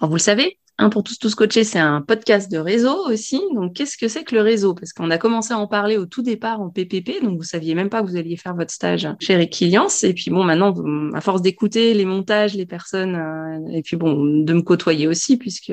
vous 0.00 0.14
le 0.14 0.18
savez, 0.18 0.58
un 0.78 0.90
pour 0.90 1.02
tous, 1.02 1.18
tous 1.18 1.34
coachés, 1.34 1.64
c'est 1.64 1.80
un 1.80 2.00
podcast 2.02 2.50
de 2.50 2.58
réseau 2.58 3.08
aussi. 3.08 3.40
Donc, 3.54 3.74
qu'est-ce 3.74 3.96
que 3.96 4.06
c'est 4.06 4.22
que 4.22 4.34
le 4.34 4.42
réseau? 4.42 4.74
Parce 4.74 4.92
qu'on 4.92 5.10
a 5.10 5.18
commencé 5.18 5.52
à 5.52 5.58
en 5.58 5.66
parler 5.66 5.96
au 5.96 6.06
tout 6.06 6.22
départ 6.22 6.60
en 6.60 6.70
PPP, 6.70 7.22
donc 7.22 7.36
vous 7.36 7.44
saviez 7.44 7.74
même 7.74 7.88
pas 7.88 8.00
que 8.00 8.06
vous 8.06 8.16
alliez 8.16 8.36
faire 8.36 8.54
votre 8.54 8.70
stage 8.70 9.08
chez 9.20 9.36
Requiliance. 9.36 10.04
Et 10.04 10.14
puis 10.14 10.30
bon, 10.30 10.44
maintenant, 10.44 10.74
à 11.14 11.20
force 11.20 11.42
d'écouter 11.42 11.94
les 11.94 12.04
montages, 12.04 12.54
les 12.54 12.66
personnes, 12.66 13.16
euh, 13.16 13.72
et 13.72 13.82
puis 13.82 13.96
bon, 13.96 14.14
de 14.24 14.52
me 14.52 14.62
côtoyer 14.62 15.08
aussi, 15.08 15.36
puisque 15.36 15.72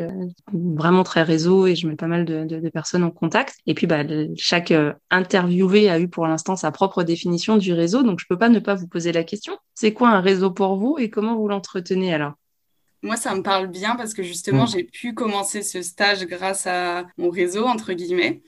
vraiment 0.51 1.03
très 1.03 1.21
réseau 1.21 1.67
et 1.67 1.75
je 1.75 1.87
mets 1.87 1.95
pas 1.95 2.07
mal 2.07 2.25
de, 2.25 2.43
de, 2.45 2.59
de 2.59 2.69
personnes 2.69 3.03
en 3.03 3.11
contact. 3.11 3.55
Et 3.67 3.75
puis, 3.75 3.85
bah, 3.85 4.03
chaque 4.35 4.71
euh, 4.71 4.93
interviewé 5.11 5.89
a 5.89 5.99
eu 5.99 6.07
pour 6.07 6.25
l'instant 6.25 6.55
sa 6.55 6.71
propre 6.71 7.03
définition 7.03 7.57
du 7.57 7.73
réseau, 7.73 8.01
donc 8.01 8.19
je 8.19 8.25
peux 8.27 8.37
pas 8.37 8.49
ne 8.49 8.59
pas 8.59 8.73
vous 8.73 8.87
poser 8.87 9.11
la 9.11 9.23
question. 9.23 9.55
C'est 9.75 9.93
quoi 9.93 10.09
un 10.09 10.21
réseau 10.21 10.49
pour 10.49 10.77
vous 10.77 10.97
et 10.99 11.11
comment 11.11 11.35
vous 11.35 11.47
l'entretenez 11.47 12.13
alors? 12.13 12.33
Moi, 13.05 13.17
ça 13.17 13.35
me 13.35 13.43
parle 13.43 13.67
bien 13.67 13.95
parce 13.95 14.13
que 14.13 14.23
justement, 14.23 14.63
mm. 14.63 14.67
j'ai 14.67 14.83
pu 14.83 15.13
commencer 15.13 15.61
ce 15.61 15.81
stage 15.81 16.25
grâce 16.25 16.67
à 16.67 17.05
mon 17.17 17.29
réseau, 17.29 17.65
entre 17.65 17.93
guillemets. 17.93 18.41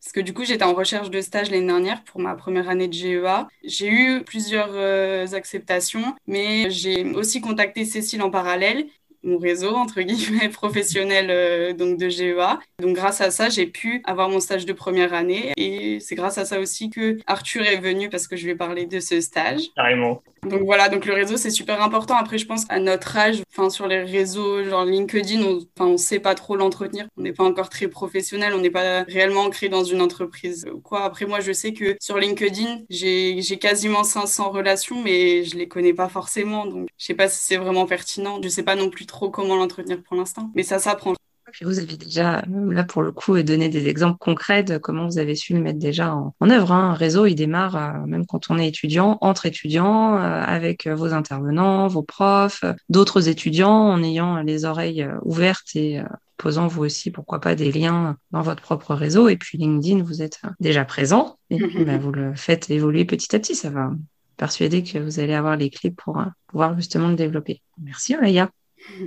Parce 0.00 0.12
que 0.12 0.20
du 0.20 0.34
coup, 0.34 0.44
j'étais 0.44 0.64
en 0.64 0.74
recherche 0.74 1.10
de 1.10 1.20
stage 1.20 1.50
l'année 1.50 1.66
dernière 1.66 2.04
pour 2.04 2.20
ma 2.20 2.34
première 2.34 2.68
année 2.68 2.88
de 2.88 2.92
GEA. 2.92 3.48
J'ai 3.64 3.88
eu 3.88 4.22
plusieurs 4.22 4.70
euh, 4.72 5.26
acceptations, 5.32 6.14
mais 6.26 6.70
j'ai 6.70 7.04
aussi 7.14 7.40
contacté 7.40 7.84
Cécile 7.84 8.22
en 8.22 8.30
parallèle 8.30 8.86
mon 9.24 9.38
réseau 9.38 9.74
entre 9.74 10.00
guillemets 10.02 10.48
professionnel 10.52 11.26
euh, 11.30 11.72
donc 11.72 11.98
de 11.98 12.08
GEA. 12.08 12.58
Donc 12.80 12.94
grâce 12.94 13.20
à 13.20 13.30
ça, 13.30 13.48
j'ai 13.48 13.66
pu 13.66 14.02
avoir 14.04 14.28
mon 14.28 14.40
stage 14.40 14.66
de 14.66 14.72
première 14.72 15.14
année 15.14 15.52
et 15.56 15.98
c'est 16.00 16.14
grâce 16.14 16.38
à 16.38 16.44
ça 16.44 16.60
aussi 16.60 16.90
que 16.90 17.18
Arthur 17.26 17.62
est 17.62 17.80
venu 17.80 18.08
parce 18.08 18.28
que 18.28 18.36
je 18.36 18.44
lui 18.44 18.52
ai 18.52 18.54
parlé 18.54 18.86
de 18.86 19.00
ce 19.00 19.20
stage. 19.20 19.62
Carrément. 19.74 20.22
Donc 20.44 20.62
voilà, 20.62 20.90
donc 20.90 21.06
le 21.06 21.14
réseau 21.14 21.36
c'est 21.38 21.50
super 21.50 21.82
important. 21.82 22.16
Après 22.16 22.38
je 22.38 22.46
pense 22.46 22.64
à 22.68 22.78
notre 22.78 23.16
âge, 23.16 23.42
enfin 23.50 23.70
sur 23.70 23.86
les 23.86 24.02
réseaux 24.02 24.62
genre 24.64 24.84
LinkedIn, 24.84 25.42
on, 25.42 25.60
enfin 25.76 25.90
on 25.90 25.96
sait 25.96 26.20
pas 26.20 26.34
trop 26.34 26.56
l'entretenir. 26.56 27.06
On 27.16 27.22
n'est 27.22 27.32
pas 27.32 27.44
encore 27.44 27.70
très 27.70 27.88
professionnel, 27.88 28.52
on 28.54 28.60
n'est 28.60 28.70
pas 28.70 29.04
réellement 29.04 29.42
ancré 29.42 29.68
dans 29.68 29.84
une 29.84 30.02
entreprise 30.02 30.66
quoi. 30.82 31.04
Après 31.04 31.24
moi 31.24 31.40
je 31.40 31.52
sais 31.52 31.72
que 31.72 31.96
sur 31.98 32.18
LinkedIn, 32.18 32.80
j'ai 32.90 33.40
j'ai 33.40 33.58
quasiment 33.58 34.04
500 34.04 34.50
relations 34.50 35.02
mais 35.02 35.44
je 35.44 35.56
les 35.56 35.66
connais 35.66 35.94
pas 35.94 36.08
forcément 36.08 36.66
donc 36.66 36.88
je 36.98 37.06
sais 37.06 37.14
pas 37.14 37.28
si 37.28 37.38
c'est 37.42 37.56
vraiment 37.56 37.86
pertinent. 37.86 38.38
Je 38.42 38.48
sais 38.48 38.62
pas 38.62 38.76
non 38.76 38.90
plus 38.90 39.06
trop 39.06 39.13
comment 39.32 39.56
l'entretenir 39.56 40.02
pour 40.02 40.16
l'instant, 40.16 40.50
mais 40.54 40.62
ça 40.62 40.78
s'apprend. 40.78 41.14
vous 41.62 41.78
avez 41.78 41.96
déjà, 41.96 42.42
là 42.48 42.84
pour 42.84 43.02
le 43.02 43.12
coup, 43.12 43.40
donné 43.42 43.68
des 43.68 43.88
exemples 43.88 44.18
concrets 44.18 44.62
de 44.62 44.78
comment 44.78 45.06
vous 45.06 45.18
avez 45.18 45.34
su 45.34 45.54
le 45.54 45.60
mettre 45.60 45.78
déjà 45.78 46.14
en, 46.14 46.50
œuvre. 46.50 46.72
Hein. 46.72 46.90
Un 46.90 46.94
réseau, 46.94 47.26
il 47.26 47.34
démarre 47.34 47.76
euh, 47.76 48.06
même 48.06 48.26
quand 48.26 48.50
on 48.50 48.58
est 48.58 48.68
étudiant, 48.68 49.18
entre 49.20 49.46
étudiants, 49.46 50.16
euh, 50.16 50.42
avec 50.42 50.86
vos 50.86 51.12
intervenants, 51.12 51.86
vos 51.88 52.02
profs, 52.02 52.64
d'autres 52.88 53.28
étudiants, 53.28 53.88
en 53.88 54.02
ayant 54.02 54.42
les 54.42 54.64
oreilles 54.64 55.02
euh, 55.02 55.18
ouvertes 55.22 55.74
et 55.76 56.02
posant 56.36 56.66
vous 56.66 56.84
aussi, 56.84 57.10
pourquoi 57.10 57.40
pas, 57.40 57.54
des 57.54 57.70
liens 57.70 58.16
dans 58.32 58.42
votre 58.42 58.62
propre 58.62 58.94
réseau. 58.94 59.28
Et 59.28 59.36
puis 59.36 59.58
LinkedIn, 59.58 60.02
vous 60.02 60.22
êtes 60.22 60.42
déjà 60.60 60.84
présent 60.84 61.38
et 61.50 61.58
bah, 61.84 61.98
vous 61.98 62.12
le 62.12 62.34
faites 62.34 62.70
évoluer 62.70 63.04
petit 63.04 63.34
à 63.34 63.38
petit. 63.38 63.54
Ça 63.54 63.70
va 63.70 63.92
persuader 64.36 64.82
que 64.82 64.98
vous 64.98 65.20
allez 65.20 65.34
avoir 65.34 65.56
les 65.56 65.70
clés 65.70 65.92
pour 65.92 66.22
pouvoir 66.48 66.76
justement 66.76 67.08
le 67.08 67.14
développer. 67.14 67.62
Merci 67.80 68.16
Olaya. 68.16 68.50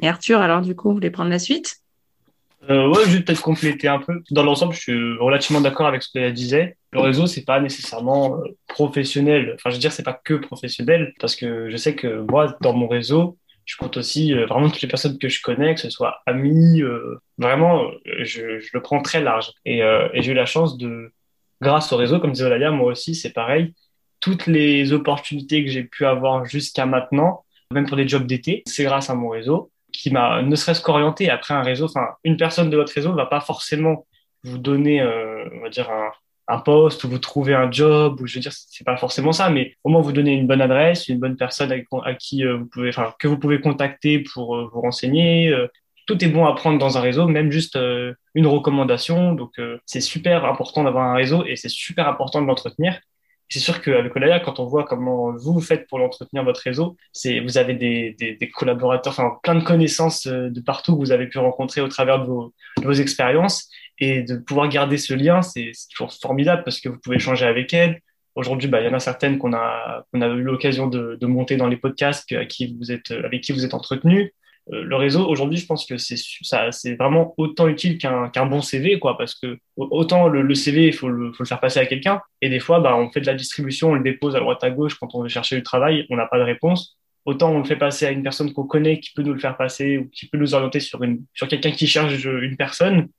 Et 0.02 0.08
Arthur, 0.08 0.42
alors 0.42 0.62
du 0.62 0.76
coup, 0.76 0.90
vous 0.90 0.96
voulez 0.96 1.12
prendre 1.12 1.30
la 1.30 1.40
suite? 1.40 1.78
Euh, 2.70 2.88
ouais, 2.90 3.04
je 3.06 3.18
vais 3.18 3.24
peut-être 3.24 3.42
compléter 3.42 3.88
un 3.88 4.00
peu. 4.00 4.22
Dans 4.32 4.44
l'ensemble, 4.44 4.74
je 4.74 4.80
suis 4.80 5.18
relativement 5.20 5.62
d'accord 5.62 5.88
avec 5.88 6.04
ce 6.04 6.12
qu'elle 6.12 6.34
disait. 6.34 6.76
Le 6.92 7.00
réseau, 7.00 7.28
c'est 7.28 7.46
pas 7.46 7.60
nécessairement 7.60 8.38
euh, 8.38 8.58
professionnel. 8.68 9.54
Enfin, 9.56 9.70
je 9.70 9.76
veux 9.76 9.80
dire, 9.80 9.92
c'est 9.92 10.04
pas 10.04 10.20
que 10.22 10.34
professionnel, 10.34 11.14
parce 11.20 11.36
que 11.36 11.70
je 11.70 11.78
sais 11.78 11.96
que 11.96 12.26
moi, 12.30 12.58
dans 12.62 12.74
mon 12.74 12.88
réseau, 12.88 13.38
je 13.66 13.78
compte 13.78 13.98
aussi 13.98 14.34
euh, 14.34 14.46
vraiment 14.48 14.70
toutes 14.70 14.82
les 14.82 14.88
personnes 14.88 15.18
que 15.18 15.30
je 15.30 15.42
connais, 15.42 15.76
que 15.76 15.82
ce 15.82 15.90
soit 15.90 16.22
amis, 16.26 16.82
euh, 16.82 17.22
vraiment, 17.38 17.84
je, 18.22 18.60
le 18.74 18.82
prends 18.82 19.02
très 19.02 19.22
large. 19.22 19.52
Et, 19.66 19.82
j'ai 20.16 20.32
eu 20.32 20.36
la 20.36 20.46
chance 20.46 20.78
de, 20.78 21.14
grâce 21.62 21.94
au 21.94 21.98
réseau, 21.98 22.20
comme 22.20 22.32
disait 22.32 22.46
Olaya, 22.46 22.72
moi 22.72 22.92
aussi, 22.92 23.16
c'est 23.16 23.34
pareil. 23.34 23.74
Toutes 24.20 24.48
les 24.48 24.94
opportunités 24.94 25.64
que 25.64 25.70
j'ai 25.70 25.84
pu 25.84 26.06
avoir 26.06 26.46
jusqu'à 26.46 26.86
maintenant, 26.86 27.46
même 27.72 27.86
pour 27.86 27.98
des 27.98 28.08
jobs 28.08 28.26
d'été, 28.26 28.64
c'est 28.66 28.84
grâce 28.84 29.10
à 29.10 29.16
mon 29.16 29.30
réseau 29.30 29.72
qui 29.92 30.12
m'a 30.12 30.42
ne 30.42 30.56
serait-ce 30.56 30.82
qu'orienté. 30.82 31.30
Après 31.30 31.54
un 31.54 31.62
réseau, 31.62 31.86
enfin, 31.86 32.08
une 32.24 32.38
personne 32.38 32.70
de 32.70 32.78
votre 32.78 32.94
réseau 32.94 33.12
ne 33.12 33.16
va 33.16 33.26
pas 33.26 33.42
forcément 33.42 34.06
vous 34.44 34.58
donner, 34.58 35.02
euh, 35.02 35.50
on 35.54 35.62
va 35.62 35.70
dire, 35.70 35.90
un, 35.90 36.12
poste 36.60 37.04
ou 37.04 37.10
vous 37.10 37.20
trouvez 37.20 37.54
un 37.54 37.70
job 37.70 38.22
ou 38.22 38.26
je 38.26 38.36
veux 38.36 38.40
dire 38.40 38.54
c'est 38.54 38.86
pas 38.86 38.96
forcément 38.96 39.34
ça 39.34 39.50
mais 39.50 39.76
au 39.84 39.90
moins 39.90 40.00
vous 40.00 40.14
donnez 40.14 40.32
une 40.32 40.48
bonne 40.48 40.62
adresse 40.62 41.10
une 41.10 41.20
bonne 41.20 41.36
personne 41.36 41.74
à, 41.74 42.14
qui 42.16 42.46
euh, 42.46 42.56
vous 42.56 42.66
pouvez 42.68 42.88
enfin 42.88 43.14
que 43.20 43.28
vous 43.28 43.38
pouvez 43.38 43.60
contacter 43.60 44.20
pour 44.20 44.56
euh, 44.56 44.70
vous 44.74 44.80
renseigner 44.80 45.54
tout 46.06 46.24
est 46.24 46.30
bon 46.30 46.46
à 46.46 46.56
prendre 46.56 46.80
dans 46.80 46.98
un 46.98 47.02
réseau 47.02 47.28
même 47.28 47.52
juste 47.52 47.78
une 48.34 48.48
recommandation. 48.48 49.34
Donc 49.34 49.60
c'est 49.86 50.00
super 50.00 50.46
important 50.46 50.86
d'avoir 50.86 51.04
un 51.10 51.16
réseau 51.16 51.44
et 51.46 51.58
c'est 51.58 51.70
super 51.70 52.08
important 52.08 52.42
de 52.42 52.48
l'entretenir 52.48 52.98
c'est 53.50 53.60
sûr 53.60 53.82
qu'avec 53.82 54.16
Olaya, 54.16 54.40
quand 54.40 54.60
on 54.60 54.66
voit 54.66 54.84
comment 54.84 55.32
vous 55.36 55.62
faites 55.62 55.88
pour 55.88 56.00
l'entretenir 56.00 56.44
votre 56.44 56.62
réseau, 56.62 56.98
c'est 57.14 57.40
vous 57.40 57.58
avez 57.58 57.76
des, 57.76 58.16
des, 58.20 58.36
des, 58.36 58.50
collaborateurs, 58.50 59.14
enfin 59.14 59.38
plein 59.42 59.56
de 59.56 59.64
connaissances 59.64 60.28
de 60.28 60.60
partout 60.62 60.94
que 60.94 61.00
vous 61.00 61.12
avez 61.12 61.28
pu 61.28 61.38
rencontrer 61.38 61.82
au 61.82 61.88
travers 61.88 62.20
de 62.20 62.26
vos, 62.26 62.54
de 62.78 62.84
vos 62.84 62.94
expériences 62.94 63.70
et 64.00 64.24
de 64.24 64.36
pouvoir 64.36 64.70
garder 64.70 64.98
ce 64.98 65.14
lien, 65.14 65.42
c'est 65.42 65.72
toujours 65.92 66.14
formidable 66.14 66.64
parce 66.64 66.80
que 66.80 66.90
vous 66.90 67.00
pouvez 67.00 67.16
échanger 67.16 67.46
avec 67.46 67.74
elles. 67.74 68.02
Aujourd'hui, 68.36 68.68
bah, 68.68 68.82
il 68.82 68.86
y 68.86 68.90
en 68.90 68.94
a 68.94 69.00
certaines 69.00 69.40
qu'on 69.40 69.54
a, 69.54 70.06
a 70.14 70.28
eu 70.28 70.42
l'occasion 70.42 70.88
de, 70.88 71.18
de, 71.20 71.26
monter 71.26 71.58
dans 71.58 71.68
les 71.68 71.78
podcasts 71.78 72.32
à 72.34 72.46
qui 72.46 72.76
vous 72.78 72.92
êtes, 72.92 73.10
avec 73.10 73.42
qui 73.42 73.52
vous 73.52 73.66
êtes 73.66 73.74
entretenu. 73.74 74.34
Euh, 74.74 74.84
le 74.84 74.96
réseau, 74.96 75.28
aujourd'hui, 75.28 75.58
je 75.58 75.66
pense 75.66 75.86
que 75.86 75.98
c'est 75.98 76.18
ça, 76.18 76.72
c'est 76.72 76.96
vraiment 76.96 77.34
autant 77.38 77.68
utile 77.68 77.98
qu'un 77.98 78.30
qu'un 78.30 78.46
bon 78.46 78.62
CV, 78.62 79.00
quoi, 79.00 79.18
parce 79.18 79.36
que 79.36 79.58
autant 79.78 80.28
le, 80.28 80.42
le 80.42 80.56
CV, 80.56 80.88
il 80.88 80.94
faut 80.94 81.10
le, 81.10 81.32
faut 81.34 81.44
le 81.44 81.48
faire 81.48 81.60
passer 81.60 81.80
à 81.80 81.86
quelqu'un, 81.86 82.22
et 82.42 82.50
des 82.50 82.60
fois, 82.60 82.80
bah, 82.80 82.96
on 82.98 83.10
fait 83.12 83.22
de 83.22 83.28
la 83.28 83.36
distribution, 83.36 83.92
on 83.92 83.96
le 83.96 84.04
dépose 84.04 84.36
à 84.36 84.40
droite 84.40 84.64
à 84.64 84.70
gauche 84.70 84.96
quand 84.96 85.16
on 85.16 85.24
veut 85.24 85.30
chercher 85.30 85.56
du 85.56 85.64
travail, 85.64 86.06
on 86.10 86.16
n'a 86.16 86.26
pas 86.28 86.38
de 86.38 86.44
réponse. 86.44 86.98
Autant 87.26 87.52
on 87.52 87.60
le 87.60 87.66
fait 87.66 87.76
passer 87.76 88.06
à 88.06 88.12
une 88.12 88.24
personne 88.24 88.54
qu'on 88.54 88.66
connaît, 88.66 89.00
qui 89.00 89.12
peut 89.14 89.22
nous 89.22 89.34
le 89.34 89.40
faire 89.40 89.58
passer, 89.58 89.98
ou 89.98 90.10
qui 90.10 90.28
peut 90.28 90.38
nous 90.38 90.54
orienter 90.54 90.80
sur 90.80 91.04
une 91.04 91.24
sur 91.34 91.48
quelqu'un 91.48 91.72
qui 91.72 91.88
cherche 91.88 92.24
une 92.24 92.58
personne 92.58 93.10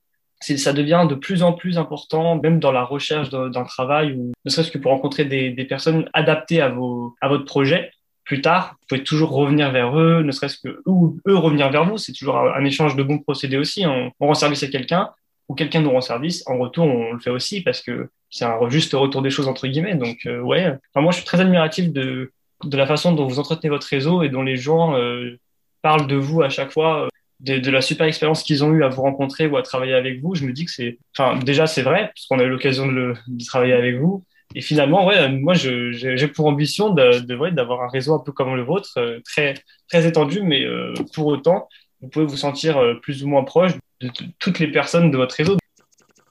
ça 0.41 0.73
devient 0.73 1.07
de 1.09 1.15
plus 1.15 1.43
en 1.43 1.53
plus 1.53 1.79
important, 1.79 2.41
même 2.41 2.61
dans 2.61 2.73
la 2.73 2.85
recherche 2.85 3.31
d'un 3.31 3.65
travail 3.65 4.13
ou 4.13 4.33
ne 4.45 4.51
serait-ce 4.51 4.71
que 4.71 4.79
pour 4.79 4.93
rencontrer 4.93 5.25
des, 5.25 5.51
des, 5.51 5.65
personnes 5.65 6.09
adaptées 6.13 6.61
à, 6.61 6.69
vos, 6.69 7.15
à 7.21 7.29
votre 7.29 7.45
projet. 7.45 7.91
Plus 8.29 8.43
tard, 8.43 8.77
vous 8.79 8.87
pouvez 8.89 9.05
toujours 9.05 9.31
revenir 9.31 9.71
vers 9.71 9.99
eux, 9.99 10.23
ne 10.23 10.33
serait-ce 10.33 10.59
que 10.59 10.83
ou 10.85 11.19
eux 11.27 11.35
revenir 11.35 11.71
vers 11.71 11.87
vous. 11.87 11.97
C'est 11.97 12.13
toujours 12.13 12.37
un, 12.37 12.63
échange 12.63 12.95
de 12.95 13.03
bons 13.03 13.19
procédés 13.19 13.57
aussi. 13.57 13.87
On, 13.87 14.13
on 14.21 14.27
rend 14.27 14.35
service 14.35 14.63
à 14.63 14.67
quelqu'un 14.67 15.09
ou 15.49 15.55
quelqu'un 15.55 15.81
nous 15.81 15.91
rend 15.91 16.03
service. 16.03 16.47
En 16.47 16.59
retour, 16.59 16.85
on 16.85 17.15
le 17.15 17.21
fait 17.21 17.31
aussi 17.31 17.63
parce 17.63 17.81
que 17.81 18.11
c'est 18.29 18.45
un 18.45 18.69
juste 18.69 18.93
retour 18.93 19.23
des 19.23 19.31
choses 19.31 19.49
entre 19.49 19.67
guillemets. 19.67 19.95
Donc 19.95 20.19
euh, 20.27 20.41
ouais, 20.41 20.67
enfin, 20.93 21.01
moi 21.01 21.11
je 21.11 21.17
suis 21.17 21.25
très 21.25 21.41
admiratif 21.41 21.91
de 21.91 22.31
de 22.65 22.77
la 22.77 22.87
façon 22.87 23.13
dont 23.13 23.27
vous 23.27 23.39
entretenez 23.39 23.71
votre 23.71 23.87
réseau 23.87 24.23
et 24.23 24.29
dont 24.29 24.43
les 24.43 24.57
gens 24.57 24.95
euh, 24.95 25.39
parlent 25.81 26.07
de 26.07 26.17
vous 26.17 26.43
à 26.43 26.51
chaque 26.51 26.73
fois 26.73 27.09
de, 27.41 27.59
de 27.59 27.71
la 27.71 27.81
super 27.81 28.07
expérience 28.07 28.43
qu'ils 28.43 28.63
ont 28.63 28.73
eu 28.73 28.83
à 28.83 28.89
vous 28.89 29.03
rencontrer 29.03 29.47
ou 29.47 29.57
à 29.57 29.63
travailler 29.63 29.95
avec 29.95 30.21
vous, 30.21 30.35
je 30.35 30.45
me 30.45 30.53
dis 30.53 30.65
que 30.65 30.71
c'est, 30.71 30.99
enfin, 31.17 31.39
déjà 31.39 31.67
c'est 31.67 31.83
vrai, 31.83 32.11
parce 32.15 32.27
qu'on 32.27 32.41
a 32.41 32.43
eu 32.43 32.49
l'occasion 32.49 32.87
de, 32.87 33.15
de 33.27 33.45
travailler 33.45 33.75
avec 33.75 33.97
vous. 33.97 34.25
Et 34.55 34.61
finalement, 34.61 35.07
ouais, 35.07 35.29
moi, 35.29 35.55
j'ai 35.55 36.29
pour 36.29 36.47
ambition 36.47 36.91
de, 36.91 37.21
de 37.21 37.51
d'avoir 37.51 37.83
un 37.83 37.89
réseau 37.89 38.15
un 38.15 38.19
peu 38.19 38.33
comme 38.33 38.55
le 38.57 38.63
vôtre, 38.63 38.93
euh, 38.97 39.21
très, 39.25 39.55
très 39.89 40.07
étendu, 40.07 40.43
mais 40.43 40.65
euh, 40.65 40.95
pour 41.15 41.27
autant, 41.27 41.69
vous 42.01 42.09
pouvez 42.09 42.25
vous 42.25 42.37
sentir 42.37 42.79
euh, 42.79 42.95
plus 42.95 43.25
ou 43.25 43.29
moins 43.29 43.45
proche 43.45 43.73
de, 44.01 44.11
toutes 44.39 44.59
les 44.59 44.71
personnes 44.71 45.11
de 45.11 45.17
votre 45.17 45.35
réseau. 45.35 45.57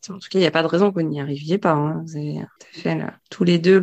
En 0.10 0.20
tout 0.20 0.30
cas, 0.30 0.40
il 0.40 0.42
n'y 0.42 0.48
a 0.48 0.52
pas 0.52 0.64
de 0.64 0.68
raison 0.68 0.90
que 0.90 1.02
vous 1.02 1.08
n'y 1.08 1.20
arriviez 1.20 1.58
pas. 1.58 1.74
Hein. 1.74 2.04
Vous 2.06 2.18
avez 2.18 2.40
fait 2.74 2.98
tous 3.30 3.44
les 3.44 3.60
deux 3.60 3.82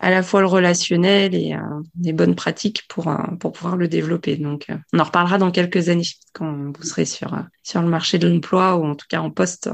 à 0.00 0.10
la 0.10 0.22
fois 0.22 0.40
le 0.40 0.46
relationnel 0.46 1.34
et 1.34 1.54
euh, 1.54 1.82
des 1.94 2.12
bonnes 2.12 2.34
pratiques 2.34 2.86
pour 2.88 3.08
euh, 3.08 3.16
pour 3.38 3.52
pouvoir 3.52 3.76
le 3.76 3.86
développer. 3.86 4.36
Donc, 4.36 4.66
euh, 4.70 4.76
on 4.92 4.98
en 4.98 5.04
reparlera 5.04 5.38
dans 5.38 5.50
quelques 5.50 5.88
années 5.90 6.06
quand 6.32 6.72
vous 6.72 6.82
serez 6.82 7.04
sur 7.04 7.38
sur 7.62 7.82
le 7.82 7.88
marché 7.88 8.18
de 8.18 8.26
l'emploi 8.26 8.76
ou 8.76 8.84
en 8.84 8.94
tout 8.94 9.06
cas 9.08 9.20
en 9.20 9.30
poste. 9.30 9.70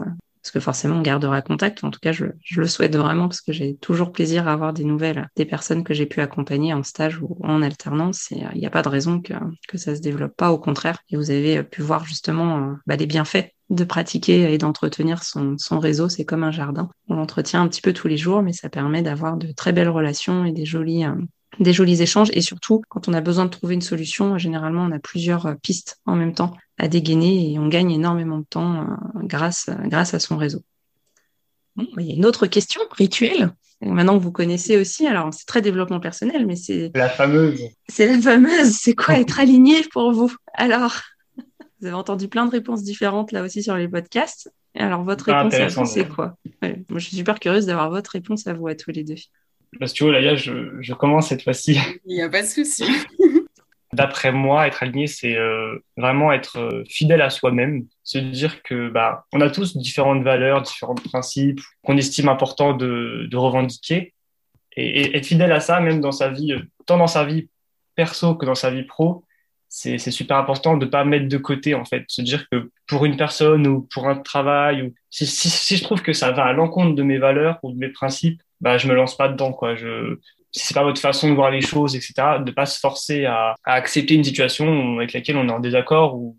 Parce 0.47 0.53
que 0.53 0.61
forcément, 0.61 0.99
on 0.99 1.03
gardera 1.03 1.43
contact. 1.43 1.83
En 1.83 1.91
tout 1.91 1.99
cas, 2.01 2.13
je, 2.13 2.27
le 2.57 2.67
souhaite 2.69 2.95
vraiment 2.95 3.27
parce 3.27 3.41
que 3.41 3.53
j'ai 3.53 3.75
toujours 3.75 4.13
plaisir 4.13 4.47
à 4.47 4.53
avoir 4.53 4.73
des 4.73 4.85
nouvelles 4.85 5.29
des 5.35 5.45
personnes 5.45 5.83
que 5.83 5.93
j'ai 5.93 6.07
pu 6.07 6.21
accompagner 6.21 6.73
en 6.73 6.85
stage 6.85 7.21
ou 7.21 7.37
en 7.43 7.63
alternance. 7.63 8.31
Et 8.31 8.45
il 8.55 8.61
n'y 8.61 8.67
a 8.67 8.71
pas 8.71 8.83
de 8.83 8.89
raison 8.89 9.21
que, 9.21 9.35
que 9.67 9.77
ça 9.77 9.97
se 9.97 10.01
développe 10.01 10.37
pas. 10.37 10.53
Au 10.53 10.59
contraire, 10.59 11.01
et 11.11 11.17
vous 11.17 11.33
avez 11.33 11.65
pu 11.65 11.83
voir 11.83 12.05
justement 12.05 12.77
bah, 12.87 12.95
les 12.95 13.07
bienfaits 13.07 13.51
de 13.71 13.83
pratiquer 13.83 14.53
et 14.53 14.57
d'entretenir 14.57 15.25
son, 15.25 15.57
réseau. 15.81 16.09
C'est 16.09 16.25
comme 16.25 16.45
un 16.45 16.53
jardin. 16.53 16.91
On 17.09 17.17
l'entretient 17.17 17.61
un 17.61 17.67
petit 17.67 17.83
peu 17.83 17.93
tous 17.93 18.07
les 18.07 18.17
jours, 18.17 18.41
mais 18.41 18.53
ça 18.53 18.69
permet 18.69 19.03
d'avoir 19.03 19.37
de 19.39 19.51
très 19.51 19.73
belles 19.73 19.89
relations 19.89 20.45
et 20.45 20.53
des 20.53 20.65
jolis, 20.65 21.05
euh, 21.05 21.17
échanges. 21.59 22.31
Et 22.35 22.41
surtout, 22.41 22.83
quand 22.89 23.09
on 23.09 23.15
a 23.15 23.21
besoin 23.21 23.47
de 23.47 23.51
trouver 23.51 23.75
une 23.75 23.81
solution, 23.81 24.39
généralement, 24.39 24.85
on 24.85 24.93
a 24.93 25.01
plusieurs 25.01 25.47
euh, 25.47 25.55
pistes 25.61 25.99
en 26.07 26.15
même 26.15 26.35
temps 26.35 26.55
à 26.79 26.89
dégainer 26.89 27.53
et 27.53 27.59
on 27.59 27.69
gagne 27.69 27.91
énormément 27.91 28.39
de 28.39 28.45
temps 28.45 28.83
euh, 28.83 28.85
grâce, 29.23 29.71
grâce 29.85 30.15
à 30.15 30.19
son 30.19 30.37
réseau. 30.37 30.63
Bon, 31.77 31.87
il 31.99 32.07
y 32.07 32.13
a 32.13 32.15
une 32.15 32.27
autre 32.27 32.47
question 32.47 32.81
rituelle. 32.91 33.53
Maintenant 33.83 34.19
que 34.19 34.23
vous 34.23 34.33
connaissez 34.33 34.79
aussi, 34.79 35.07
alors 35.07 35.33
c'est 35.35 35.45
très 35.45 35.61
développement 35.61 36.01
personnel, 36.01 36.47
mais 36.47 36.57
c'est 36.57 36.91
la 36.95 37.11
fameuse. 37.11 37.61
C'est 37.89 38.07
la 38.07 38.19
fameuse. 38.19 38.73
C'est 38.73 38.95
quoi 38.95 39.15
être 39.21 39.39
aligné 39.39 39.83
pour 39.93 40.13
vous? 40.13 40.35
Alors, 40.55 41.03
vous 41.81 41.87
avez 41.87 41.95
entendu 41.95 42.29
plein 42.29 42.47
de 42.47 42.51
réponses 42.51 42.83
différentes 42.83 43.33
là 43.33 43.43
aussi 43.43 43.63
sur 43.63 43.77
les 43.77 43.89
podcasts. 43.89 44.51
Alors, 44.75 45.05
votre 45.05 45.31
ah, 45.31 45.43
réponse 45.43 45.55
à 45.55 45.69
vous, 45.69 45.87
c'est 45.87 46.09
quoi? 46.09 46.37
Moi, 46.63 46.99
je 46.99 47.07
suis 47.07 47.17
super 47.17 47.39
curieuse 47.39 47.67
d'avoir 47.67 47.91
votre 47.91 48.11
réponse 48.11 48.47
à 48.47 48.55
vous 48.55 48.67
à 48.67 48.75
tous 48.75 48.91
les 48.91 49.05
deux. 49.05 49.15
Parce 49.79 49.93
que, 49.93 50.05
Laïa, 50.05 50.37
je, 50.37 50.53
je 50.81 50.95
commence 50.95 51.29
cette 51.29 51.43
fois-ci. 51.43 51.79
Il 52.07 52.17
n'y 52.17 52.23
a 52.23 52.29
pas 52.29 52.43
de 52.43 52.47
souci. 52.47 52.85
D'après 53.97 54.31
moi, 54.31 54.67
être 54.67 54.83
aligné, 54.83 55.07
c'est 55.07 55.37
euh, 55.39 55.83
vraiment 55.97 56.31
être 56.31 56.59
euh, 56.59 56.85
fidèle 56.87 57.23
à 57.23 57.31
soi-même, 57.31 57.87
se 58.05 58.19
dire 58.19 58.63
que 58.63 58.91
bah, 58.91 59.25
on 59.33 59.41
a 59.41 59.49
tous 59.49 59.75
différentes 59.75 60.23
valeurs, 60.23 60.61
différents 60.61 60.95
principes 60.95 61.61
qu'on 61.83 61.97
estime 61.97 62.29
important 62.29 62.75
de, 62.75 63.35
revendiquer, 63.35 64.13
et, 64.77 65.17
être 65.17 65.25
fidèle 65.25 65.51
à 65.51 65.61
ça, 65.61 65.81
même 65.81 66.03
dans 66.03 66.13
sa 66.13 66.29
vie, 66.29 66.55
tant 66.85 66.99
dans 66.99 67.07
sa 67.07 67.25
vie 67.25 67.49
perso 67.95 68.35
que 68.35 68.45
dans 68.45 68.55
sa 68.55 68.71
vie 68.71 68.83
pro, 68.83 69.25
c'est 69.69 69.99
super 69.99 70.37
important 70.37 70.77
de 70.77 70.85
ne 70.85 70.91
pas 70.91 71.05
mettre 71.05 71.29
de 71.29 71.39
côté 71.39 71.75
en 71.75 71.87
fait. 71.87 72.05
Se 72.09 72.21
dire 72.21 72.47
que 72.51 72.71
pour 72.87 73.07
une 73.07 73.17
personne 73.17 73.67
ou 73.67 73.89
pour 73.93 74.09
un 74.09 74.17
travail 74.17 74.83
ou 74.83 74.95
si, 75.09 75.77
je 75.77 75.83
trouve 75.83 76.03
que 76.03 76.13
ça 76.13 76.33
va 76.33 76.45
à 76.45 76.53
l'encontre 76.53 76.95
de 76.95 77.03
mes 77.03 77.19
valeurs 77.19 77.59
ou 77.63 77.73
de 77.73 77.79
mes 77.79 77.89
principes 77.89 78.41
bah 78.61 78.79
je 78.79 78.89
me 78.89 78.95
lance 78.95 79.17
pas 79.17 79.29
dedans 79.29 79.53
quoi 79.53 79.75
si 80.53 80.67
c'est 80.67 80.75
pas 80.75 80.83
votre 80.83 81.01
façon 81.01 81.29
de 81.29 81.35
voir 81.35 81.51
les 81.51 81.61
choses 81.61 81.97
etc 81.97 82.39
de 82.45 82.51
pas 82.51 82.67
se 82.67 82.79
forcer 82.79 83.25
à, 83.27 83.55
à 83.65 83.73
accepter 83.73 84.15
une 84.15 84.25
situation 84.25 84.97
avec 84.99 85.13
laquelle 85.13 85.37
on 85.37 85.49
est 85.49 85.53
en 85.53 85.61
désaccord 85.61 86.17
ou, 86.17 86.37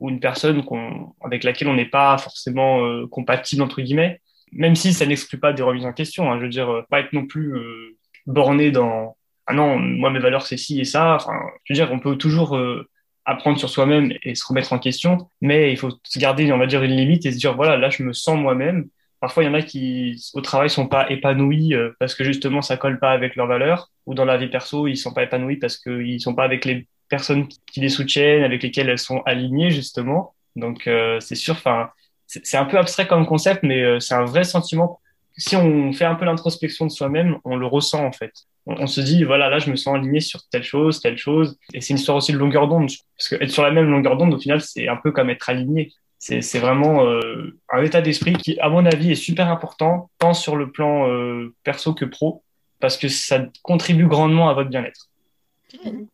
ou 0.00 0.10
une 0.10 0.20
personne 0.20 0.64
qu'on 0.64 1.14
avec 1.22 1.44
laquelle 1.44 1.68
on 1.68 1.74
n'est 1.74 1.84
pas 1.84 2.16
forcément 2.18 2.84
euh, 2.84 3.06
compatible 3.06 3.62
entre 3.62 3.80
guillemets 3.80 4.20
même 4.52 4.76
si 4.76 4.92
ça 4.92 5.06
n'exclut 5.06 5.38
pas 5.38 5.52
des 5.52 5.62
remises 5.62 5.86
en 5.86 5.92
question 5.92 6.30
hein, 6.30 6.38
je 6.38 6.44
veux 6.44 6.50
dire 6.50 6.70
euh, 6.70 6.82
pas 6.90 7.00
être 7.00 7.12
non 7.12 7.26
plus 7.26 7.56
euh, 7.56 7.96
borné 8.26 8.70
dans 8.70 9.16
ah 9.46 9.54
non, 9.54 9.78
moi 9.78 10.10
mes 10.10 10.18
valeurs 10.18 10.46
c'est 10.46 10.56
ci 10.56 10.80
et 10.80 10.84
ça. 10.84 11.14
Enfin, 11.14 11.38
je 11.64 11.72
veux 11.72 11.76
dire, 11.76 11.92
on 11.92 12.00
peut 12.00 12.16
toujours 12.16 12.56
euh, 12.56 12.88
apprendre 13.24 13.58
sur 13.58 13.68
soi-même 13.68 14.12
et 14.22 14.34
se 14.34 14.44
remettre 14.46 14.72
en 14.72 14.78
question, 14.78 15.30
mais 15.40 15.72
il 15.72 15.78
faut 15.78 15.90
se 16.02 16.18
garder, 16.18 16.52
on 16.52 16.58
va 16.58 16.66
dire, 16.66 16.82
une 16.82 16.96
limite 16.96 17.26
et 17.26 17.32
se 17.32 17.38
dire 17.38 17.54
voilà, 17.54 17.76
là 17.76 17.90
je 17.90 18.02
me 18.02 18.12
sens 18.12 18.38
moi-même. 18.38 18.88
Parfois, 19.26 19.42
il 19.42 19.46
y 19.46 19.48
en 19.48 19.54
a 19.54 19.62
qui 19.62 20.30
au 20.34 20.40
travail 20.40 20.70
sont 20.70 20.86
pas 20.86 21.10
épanouis 21.10 21.74
euh, 21.74 21.90
parce 21.98 22.14
que 22.14 22.22
justement 22.22 22.62
ça 22.62 22.76
colle 22.76 23.00
pas 23.00 23.10
avec 23.10 23.34
leurs 23.34 23.48
valeurs, 23.48 23.90
ou 24.06 24.14
dans 24.14 24.24
la 24.24 24.36
vie 24.36 24.46
perso 24.46 24.86
ils 24.86 24.96
sont 24.96 25.12
pas 25.12 25.24
épanouis 25.24 25.56
parce 25.56 25.78
qu'ils 25.78 26.20
sont 26.20 26.36
pas 26.36 26.44
avec 26.44 26.64
les 26.64 26.86
personnes 27.08 27.48
qui 27.48 27.80
les 27.80 27.88
soutiennent, 27.88 28.44
avec 28.44 28.62
lesquelles 28.62 28.88
elles 28.88 29.00
sont 29.00 29.22
alignées 29.26 29.72
justement. 29.72 30.36
Donc 30.54 30.86
euh, 30.86 31.18
c'est 31.18 31.34
sûr, 31.34 31.54
enfin 31.54 31.90
c'est 32.28 32.56
un 32.56 32.66
peu 32.66 32.78
abstrait 32.78 33.08
comme 33.08 33.26
concept, 33.26 33.64
mais 33.64 33.98
c'est 33.98 34.14
un 34.14 34.26
vrai 34.26 34.44
sentiment. 34.44 35.00
Si 35.36 35.56
on 35.56 35.92
fait 35.92 36.04
un 36.04 36.14
peu 36.14 36.24
l'introspection 36.24 36.86
de 36.86 36.92
soi-même, 36.92 37.38
on 37.44 37.56
le 37.56 37.66
ressent 37.66 38.06
en 38.06 38.12
fait 38.12 38.32
on, 38.66 38.86
se 38.86 39.00
dit, 39.00 39.22
voilà, 39.22 39.48
là, 39.48 39.58
je 39.60 39.70
me 39.70 39.76
sens 39.76 39.94
aligné 39.94 40.20
sur 40.20 40.42
telle 40.48 40.64
chose, 40.64 41.00
telle 41.00 41.16
chose. 41.16 41.56
Et 41.72 41.80
c'est 41.80 41.90
une 41.90 42.00
histoire 42.00 42.16
aussi 42.16 42.32
de 42.32 42.38
longueur 42.38 42.66
d'onde. 42.66 42.90
Parce 43.16 43.28
que 43.28 43.36
être 43.36 43.50
sur 43.50 43.62
la 43.62 43.70
même 43.70 43.88
longueur 43.88 44.16
d'onde, 44.16 44.34
au 44.34 44.38
final, 44.38 44.60
c'est 44.60 44.88
un 44.88 44.96
peu 44.96 45.12
comme 45.12 45.30
être 45.30 45.48
aligné. 45.48 45.92
C'est 46.18 46.58
vraiment 46.58 47.04
euh, 47.04 47.58
un 47.68 47.82
état 47.82 48.00
d'esprit 48.00 48.32
qui, 48.34 48.58
à 48.60 48.68
mon 48.68 48.84
avis, 48.86 49.12
est 49.12 49.16
super 49.16 49.48
important, 49.48 50.10
tant 50.18 50.34
sur 50.34 50.56
le 50.56 50.70
plan 50.70 51.08
euh, 51.08 51.54
perso 51.62 51.94
que 51.94 52.04
pro, 52.04 52.42
parce 52.80 52.96
que 52.96 53.08
ça 53.08 53.46
contribue 53.62 54.06
grandement 54.06 54.48
à 54.48 54.54
votre 54.54 54.70
bien-être. 54.70 55.08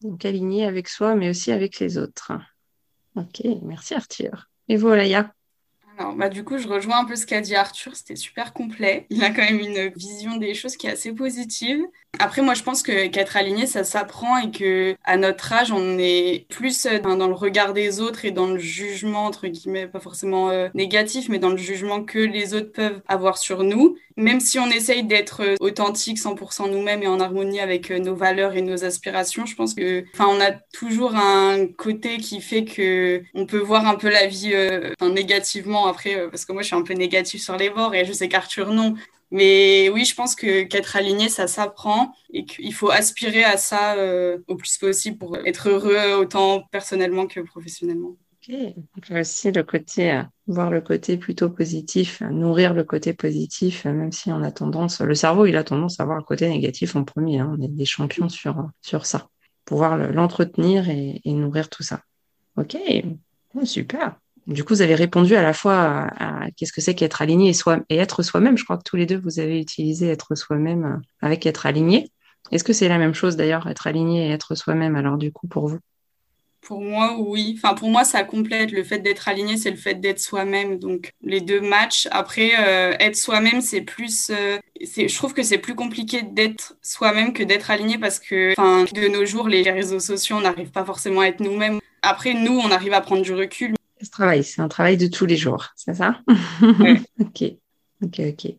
Donc 0.02 0.24
aligné 0.24 0.66
avec 0.66 0.88
soi, 0.88 1.14
mais 1.14 1.30
aussi 1.30 1.52
avec 1.52 1.78
les 1.78 1.98
autres. 1.98 2.32
Ok, 3.16 3.42
merci 3.62 3.94
Arthur. 3.94 4.48
Et 4.68 4.76
vous, 4.76 4.88
Olaya? 4.88 5.32
Alors, 5.98 6.14
bah, 6.14 6.28
du 6.28 6.42
coup, 6.44 6.58
je 6.58 6.66
rejoins 6.66 7.00
un 7.00 7.04
peu 7.04 7.16
ce 7.16 7.26
qu'a 7.26 7.40
dit 7.40 7.54
Arthur. 7.54 7.94
C'était 7.94 8.16
super 8.16 8.52
complet. 8.52 9.06
Il 9.10 9.22
a 9.22 9.30
quand 9.30 9.42
même 9.42 9.60
une 9.60 9.92
vision 9.94 10.36
des 10.36 10.54
choses 10.54 10.76
qui 10.76 10.86
est 10.86 10.92
assez 10.92 11.12
positive. 11.12 11.80
Après, 12.18 12.42
moi, 12.42 12.52
je 12.54 12.62
pense 12.62 12.82
que 12.82 13.06
qu'être 13.06 13.36
aligné, 13.36 13.66
ça 13.66 13.84
s'apprend 13.84 14.36
et 14.36 14.50
que 14.50 14.94
à 15.02 15.16
notre 15.16 15.50
âge, 15.52 15.72
on 15.72 15.98
est 15.98 16.46
plus 16.50 16.86
euh, 16.86 16.98
dans, 16.98 17.26
le 17.26 17.34
regard 17.34 17.72
des 17.72 18.00
autres 18.00 18.26
et 18.26 18.30
dans 18.30 18.46
le 18.46 18.58
jugement 18.58 19.24
entre 19.24 19.48
guillemets, 19.48 19.86
pas 19.88 19.98
forcément 19.98 20.50
euh, 20.50 20.68
négatif, 20.74 21.28
mais 21.30 21.38
dans 21.38 21.48
le 21.48 21.56
jugement 21.56 22.04
que 22.04 22.18
les 22.18 22.52
autres 22.54 22.70
peuvent 22.70 23.00
avoir 23.08 23.38
sur 23.38 23.64
nous. 23.64 23.96
Même 24.18 24.40
si 24.40 24.58
on 24.58 24.66
essaye 24.70 25.04
d'être 25.04 25.42
euh, 25.42 25.56
authentique, 25.60 26.18
100% 26.18 26.70
nous-mêmes 26.70 27.02
et 27.02 27.08
en 27.08 27.18
harmonie 27.18 27.60
avec 27.60 27.90
nos 27.90 28.14
valeurs 28.14 28.54
et 28.54 28.62
nos 28.62 28.84
aspirations, 28.84 29.46
je 29.46 29.56
pense 29.56 29.72
que, 29.72 30.04
enfin, 30.12 30.26
on 30.28 30.40
a 30.40 30.52
toujours 30.72 31.16
un 31.16 31.66
côté 31.66 32.18
qui 32.18 32.42
fait 32.42 32.64
que 32.64 33.22
on 33.34 33.46
peut 33.46 33.58
voir 33.58 33.86
un 33.86 33.94
peu 33.94 34.10
la 34.10 34.26
vie 34.26 34.54
négativement 35.00 35.86
après, 35.86 36.28
parce 36.30 36.44
que 36.44 36.52
moi, 36.52 36.62
je 36.62 36.68
suis 36.68 36.76
un 36.76 36.82
peu 36.82 36.94
négative 36.94 37.40
sur 37.40 37.56
les 37.56 37.70
bords 37.70 37.94
et 37.94 38.04
je 38.04 38.12
sais 38.12 38.28
qu'Arthur 38.28 38.72
non 38.72 38.94
Mais 39.32 39.88
oui, 39.88 40.04
je 40.04 40.14
pense 40.14 40.34
que 40.34 40.64
qu'être 40.64 40.94
aligné, 40.94 41.30
ça 41.30 41.46
s'apprend 41.46 42.14
et 42.34 42.44
qu'il 42.44 42.72
faut 42.74 42.90
aspirer 42.90 43.44
à 43.44 43.56
ça 43.56 43.94
euh, 43.94 44.38
au 44.46 44.56
plus 44.56 44.76
possible 44.76 45.16
pour 45.16 45.38
être 45.38 45.70
heureux 45.70 46.20
autant 46.20 46.64
personnellement 46.70 47.26
que 47.26 47.40
professionnellement. 47.40 48.18
Ok, 48.46 48.54
donc 48.54 49.18
aussi 49.18 49.50
le 49.50 49.62
côté, 49.62 50.12
euh, 50.12 50.22
voir 50.48 50.70
le 50.70 50.82
côté 50.82 51.16
plutôt 51.16 51.48
positif, 51.48 52.20
nourrir 52.20 52.74
le 52.74 52.84
côté 52.84 53.14
positif, 53.14 53.86
même 53.86 54.12
si 54.12 54.30
on 54.30 54.42
a 54.42 54.52
tendance, 54.52 55.00
le 55.00 55.14
cerveau, 55.14 55.46
il 55.46 55.56
a 55.56 55.64
tendance 55.64 55.98
à 55.98 56.04
voir 56.04 56.18
le 56.18 56.24
côté 56.24 56.46
négatif 56.50 56.94
en 56.94 57.04
premier. 57.04 57.38
Hein. 57.38 57.56
on 57.58 57.62
est 57.62 57.68
des 57.68 57.86
champions 57.86 58.28
sur, 58.28 58.68
sur 58.82 59.06
ça. 59.06 59.28
Pouvoir 59.64 59.96
l'entretenir 59.96 60.90
et, 60.90 61.22
nourrir 61.24 61.70
tout 61.70 61.82
ça. 61.82 62.02
Ok, 62.56 62.76
super. 63.64 64.16
Du 64.46 64.64
coup, 64.64 64.74
vous 64.74 64.82
avez 64.82 64.96
répondu 64.96 65.36
à 65.36 65.42
la 65.42 65.52
fois 65.52 66.08
à, 66.18 66.50
qu'est-ce 66.56 66.72
que 66.72 66.80
c'est 66.80 66.94
qu'être 66.94 67.22
aligné 67.22 67.52
et, 67.88 67.96
être 67.96 68.22
soi-même. 68.22 68.58
Je 68.58 68.64
crois 68.64 68.76
que 68.76 68.82
tous 68.82 68.96
les 68.96 69.06
deux, 69.06 69.18
vous 69.18 69.38
avez 69.38 69.60
utilisé 69.60 70.08
être 70.08 70.34
soi-même 70.34 70.84
euh, 70.84 70.96
avec 71.20 71.46
être 71.46 71.66
aligné. 71.66 72.10
Est-ce 72.50 72.64
que 72.64 72.72
c'est 72.72 72.88
la 72.88 72.98
même 72.98 73.14
chose 73.14 73.36
d'ailleurs, 73.36 73.68
être 73.68 73.86
aligné 73.86 74.26
et 74.26 74.30
être 74.30 74.54
soi-même, 74.56 74.96
alors 74.96 75.16
du 75.16 75.30
coup, 75.30 75.46
pour 75.46 75.68
vous? 75.68 75.78
Pour 76.60 76.80
moi, 76.80 77.16
oui. 77.18 77.56
Enfin, 77.56 77.74
pour 77.74 77.88
moi, 77.88 78.04
ça 78.04 78.22
complète. 78.22 78.70
Le 78.70 78.84
fait 78.84 78.98
d'être 78.98 79.28
aligné, 79.28 79.56
c'est 79.56 79.70
le 79.70 79.76
fait 79.76 79.94
d'être 79.94 80.20
soi-même. 80.20 80.78
Donc, 80.78 81.10
les 81.22 81.40
deux 81.40 81.60
matchs. 81.60 82.06
Après, 82.12 82.52
euh, 82.58 82.94
être 83.00 83.16
soi-même, 83.16 83.60
c'est 83.60 83.80
plus. 83.80 84.30
Euh, 84.30 84.58
je 84.80 85.14
trouve 85.16 85.34
que 85.34 85.42
c'est 85.42 85.58
plus 85.58 85.74
compliqué 85.74 86.22
d'être 86.22 86.76
soi-même 86.80 87.32
que 87.32 87.42
d'être 87.42 87.70
aligné 87.72 87.98
parce 87.98 88.20
que, 88.20 88.54
de 88.94 89.08
nos 89.08 89.24
jours, 89.24 89.48
les 89.48 89.68
réseaux 89.70 89.98
sociaux, 89.98 90.36
on 90.36 90.42
n'arrive 90.42 90.70
pas 90.70 90.84
forcément 90.84 91.22
à 91.22 91.26
être 91.26 91.40
nous-mêmes. 91.40 91.80
Après, 92.02 92.34
nous, 92.34 92.58
on 92.58 92.70
arrive 92.70 92.92
à 92.92 93.00
prendre 93.00 93.22
du 93.22 93.34
recul. 93.34 93.74
Ce 94.02 94.10
travail, 94.10 94.42
c'est 94.42 94.60
un 94.60 94.68
travail 94.68 94.96
de 94.96 95.06
tous 95.06 95.26
les 95.26 95.36
jours, 95.36 95.68
c'est 95.76 95.94
ça? 95.94 96.20
Ok, 97.20 97.44
ok, 98.02 98.20
ok. 98.30 98.54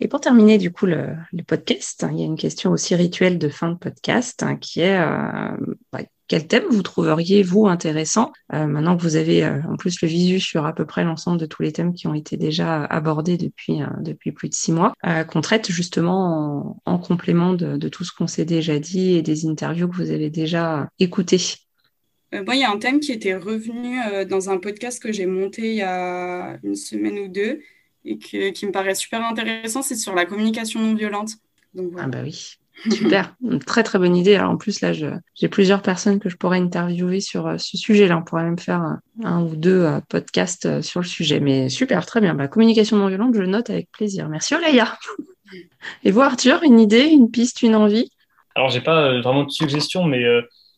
Et 0.00 0.08
pour 0.08 0.20
terminer 0.20 0.58
du 0.58 0.70
coup 0.70 0.86
le, 0.86 1.16
podcast, 1.46 2.06
il 2.10 2.18
y 2.18 2.22
a 2.22 2.26
une 2.26 2.36
question 2.36 2.70
aussi 2.70 2.94
rituelle 2.94 3.38
de 3.38 3.48
fin 3.48 3.70
de 3.70 3.76
podcast 3.76 4.42
hein, 4.42 4.56
qui 4.56 4.80
est 4.80 4.98
euh, 4.98 5.56
bah, 5.92 6.00
quel 6.28 6.46
thème 6.46 6.64
vous 6.70 6.82
trouveriez 6.82 7.42
vous 7.42 7.66
intéressant? 7.66 8.32
Euh, 8.52 8.66
maintenant 8.66 8.96
que 8.96 9.02
vous 9.02 9.16
avez 9.16 9.44
euh, 9.44 9.60
en 9.68 9.76
plus 9.76 10.02
le 10.02 10.08
visu 10.08 10.38
sur 10.38 10.66
à 10.66 10.74
peu 10.74 10.84
près 10.84 11.04
l'ensemble 11.04 11.38
de 11.38 11.46
tous 11.46 11.62
les 11.62 11.72
thèmes 11.72 11.94
qui 11.94 12.06
ont 12.08 12.14
été 12.14 12.36
déjà 12.36 12.84
abordés 12.84 13.38
depuis 13.38 13.80
depuis 14.00 14.32
plus 14.32 14.48
de 14.50 14.54
six 14.54 14.72
mois, 14.72 14.92
qu'on 15.28 15.40
traite 15.40 15.70
justement 15.70 16.78
en, 16.84 16.98
complément 16.98 17.54
de, 17.54 17.76
de, 17.76 17.88
tout 17.88 18.04
ce 18.04 18.12
qu'on 18.12 18.26
s'est 18.26 18.44
déjà 18.44 18.78
dit 18.78 19.14
et 19.14 19.22
des 19.22 19.46
interviews 19.46 19.88
que 19.88 19.96
vous 19.96 20.10
avez 20.10 20.30
déjà 20.30 20.88
écoutées. 20.98 21.40
Moi, 22.44 22.54
il 22.56 22.60
y 22.60 22.64
a 22.64 22.70
un 22.70 22.78
thème 22.78 23.00
qui 23.00 23.12
était 23.12 23.34
revenu 23.34 23.98
dans 24.28 24.50
un 24.50 24.58
podcast 24.58 25.02
que 25.02 25.12
j'ai 25.12 25.26
monté 25.26 25.70
il 25.70 25.76
y 25.76 25.82
a 25.82 26.58
une 26.62 26.74
semaine 26.74 27.18
ou 27.18 27.28
deux 27.28 27.60
et 28.04 28.18
qui 28.18 28.66
me 28.66 28.72
paraît 28.72 28.94
super 28.94 29.24
intéressant, 29.24 29.82
c'est 29.82 29.96
sur 29.96 30.14
la 30.14 30.26
communication 30.26 30.80
non 30.80 30.94
violente. 30.94 31.30
Ah 31.98 32.06
bah 32.06 32.20
oui, 32.22 32.56
super, 32.90 33.34
une 33.42 33.58
très 33.58 33.82
très 33.82 33.98
bonne 33.98 34.16
idée. 34.16 34.36
Alors 34.36 34.52
en 34.52 34.56
plus 34.56 34.80
là, 34.80 34.92
j'ai 34.92 35.48
plusieurs 35.48 35.82
personnes 35.82 36.20
que 36.20 36.28
je 36.28 36.36
pourrais 36.36 36.58
interviewer 36.58 37.20
sur 37.20 37.46
euh, 37.46 37.58
ce 37.58 37.76
sujet-là. 37.76 38.18
On 38.18 38.22
pourrait 38.22 38.44
même 38.44 38.58
faire 38.58 38.82
un, 39.22 39.42
ou 39.42 39.56
deux 39.56 39.82
euh, 39.82 40.00
podcasts 40.08 40.66
euh, 40.66 40.82
sur 40.82 41.00
le 41.00 41.06
sujet. 41.06 41.40
Mais 41.40 41.68
super, 41.68 42.06
très 42.06 42.20
bien. 42.20 42.34
Bah, 42.34 42.48
communication 42.48 42.96
non 42.96 43.08
violente, 43.08 43.34
je 43.34 43.42
note 43.42 43.70
avec 43.70 43.90
plaisir. 43.90 44.28
Merci 44.28 44.54
Olaya. 44.54 44.96
Et 46.04 46.10
vous 46.10 46.22
Arthur, 46.22 46.62
une 46.62 46.80
idée, 46.80 47.04
une 47.04 47.30
piste, 47.30 47.62
une 47.62 47.76
envie? 47.76 48.10
Alors 48.54 48.70
j'ai 48.70 48.80
pas 48.80 49.20
vraiment 49.20 49.44
de 49.44 49.50
suggestion, 49.50 50.04
mais 50.04 50.24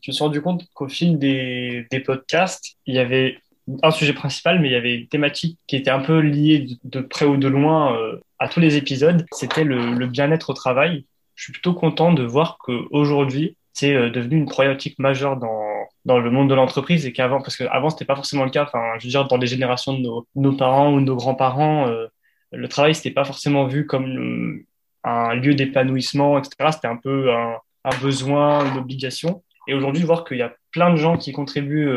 je 0.00 0.10
me 0.10 0.14
suis 0.14 0.24
rendu 0.24 0.40
compte 0.40 0.64
qu'au 0.74 0.88
fil 0.88 1.18
des, 1.18 1.86
des 1.90 2.00
podcasts, 2.00 2.76
il 2.86 2.94
y 2.94 2.98
avait 2.98 3.38
un 3.82 3.90
sujet 3.90 4.12
principal, 4.12 4.60
mais 4.60 4.68
il 4.68 4.72
y 4.72 4.76
avait 4.76 4.94
une 4.94 5.08
thématique 5.08 5.58
qui 5.66 5.76
était 5.76 5.90
un 5.90 6.00
peu 6.00 6.20
liée 6.20 6.66
de, 6.84 7.00
près 7.00 7.26
ou 7.26 7.36
de 7.36 7.48
loin 7.48 7.96
euh, 7.96 8.20
à 8.38 8.48
tous 8.48 8.60
les 8.60 8.76
épisodes. 8.76 9.26
C'était 9.32 9.64
le, 9.64 10.06
bien-être 10.06 10.50
au 10.50 10.54
travail. 10.54 11.04
Je 11.34 11.44
suis 11.44 11.52
plutôt 11.52 11.74
content 11.74 12.12
de 12.12 12.22
voir 12.22 12.58
qu'aujourd'hui, 12.58 13.56
c'est 13.72 13.94
euh, 13.94 14.10
devenu 14.10 14.38
une 14.38 14.46
problématique 14.46 14.98
majeure 14.98 15.36
dans, 15.36 15.68
dans 16.04 16.18
le 16.18 16.30
monde 16.30 16.48
de 16.48 16.54
l'entreprise 16.54 17.06
et 17.06 17.12
qu'avant, 17.12 17.40
parce 17.40 17.56
qu'avant, 17.56 17.90
c'était 17.90 18.04
pas 18.04 18.16
forcément 18.16 18.44
le 18.44 18.50
cas. 18.50 18.64
Enfin, 18.64 18.82
je 18.98 19.04
veux 19.04 19.10
dire, 19.10 19.26
dans 19.28 19.36
les 19.36 19.46
générations 19.46 19.98
de 19.98 20.08
nos, 20.34 20.52
parents 20.52 20.92
ou 20.94 21.00
de 21.00 21.04
nos 21.04 21.16
grands-parents, 21.16 21.88
euh, 21.88 22.06
le 22.52 22.68
travail, 22.68 22.94
c'était 22.94 23.10
pas 23.10 23.24
forcément 23.24 23.66
vu 23.66 23.86
comme 23.86 24.62
un 25.04 25.34
lieu 25.34 25.54
d'épanouissement, 25.54 26.38
etc. 26.38 26.70
C'était 26.72 26.88
un 26.88 26.96
peu 26.96 27.32
un, 27.32 27.58
besoin, 28.02 28.70
une 28.70 28.78
obligation. 28.78 29.42
Et 29.68 29.74
aujourd'hui, 29.74 30.02
voir 30.02 30.24
qu'il 30.24 30.38
y 30.38 30.42
a 30.42 30.52
plein 30.72 30.90
de 30.90 30.96
gens 30.96 31.16
qui 31.16 31.32
contribuent 31.32 31.88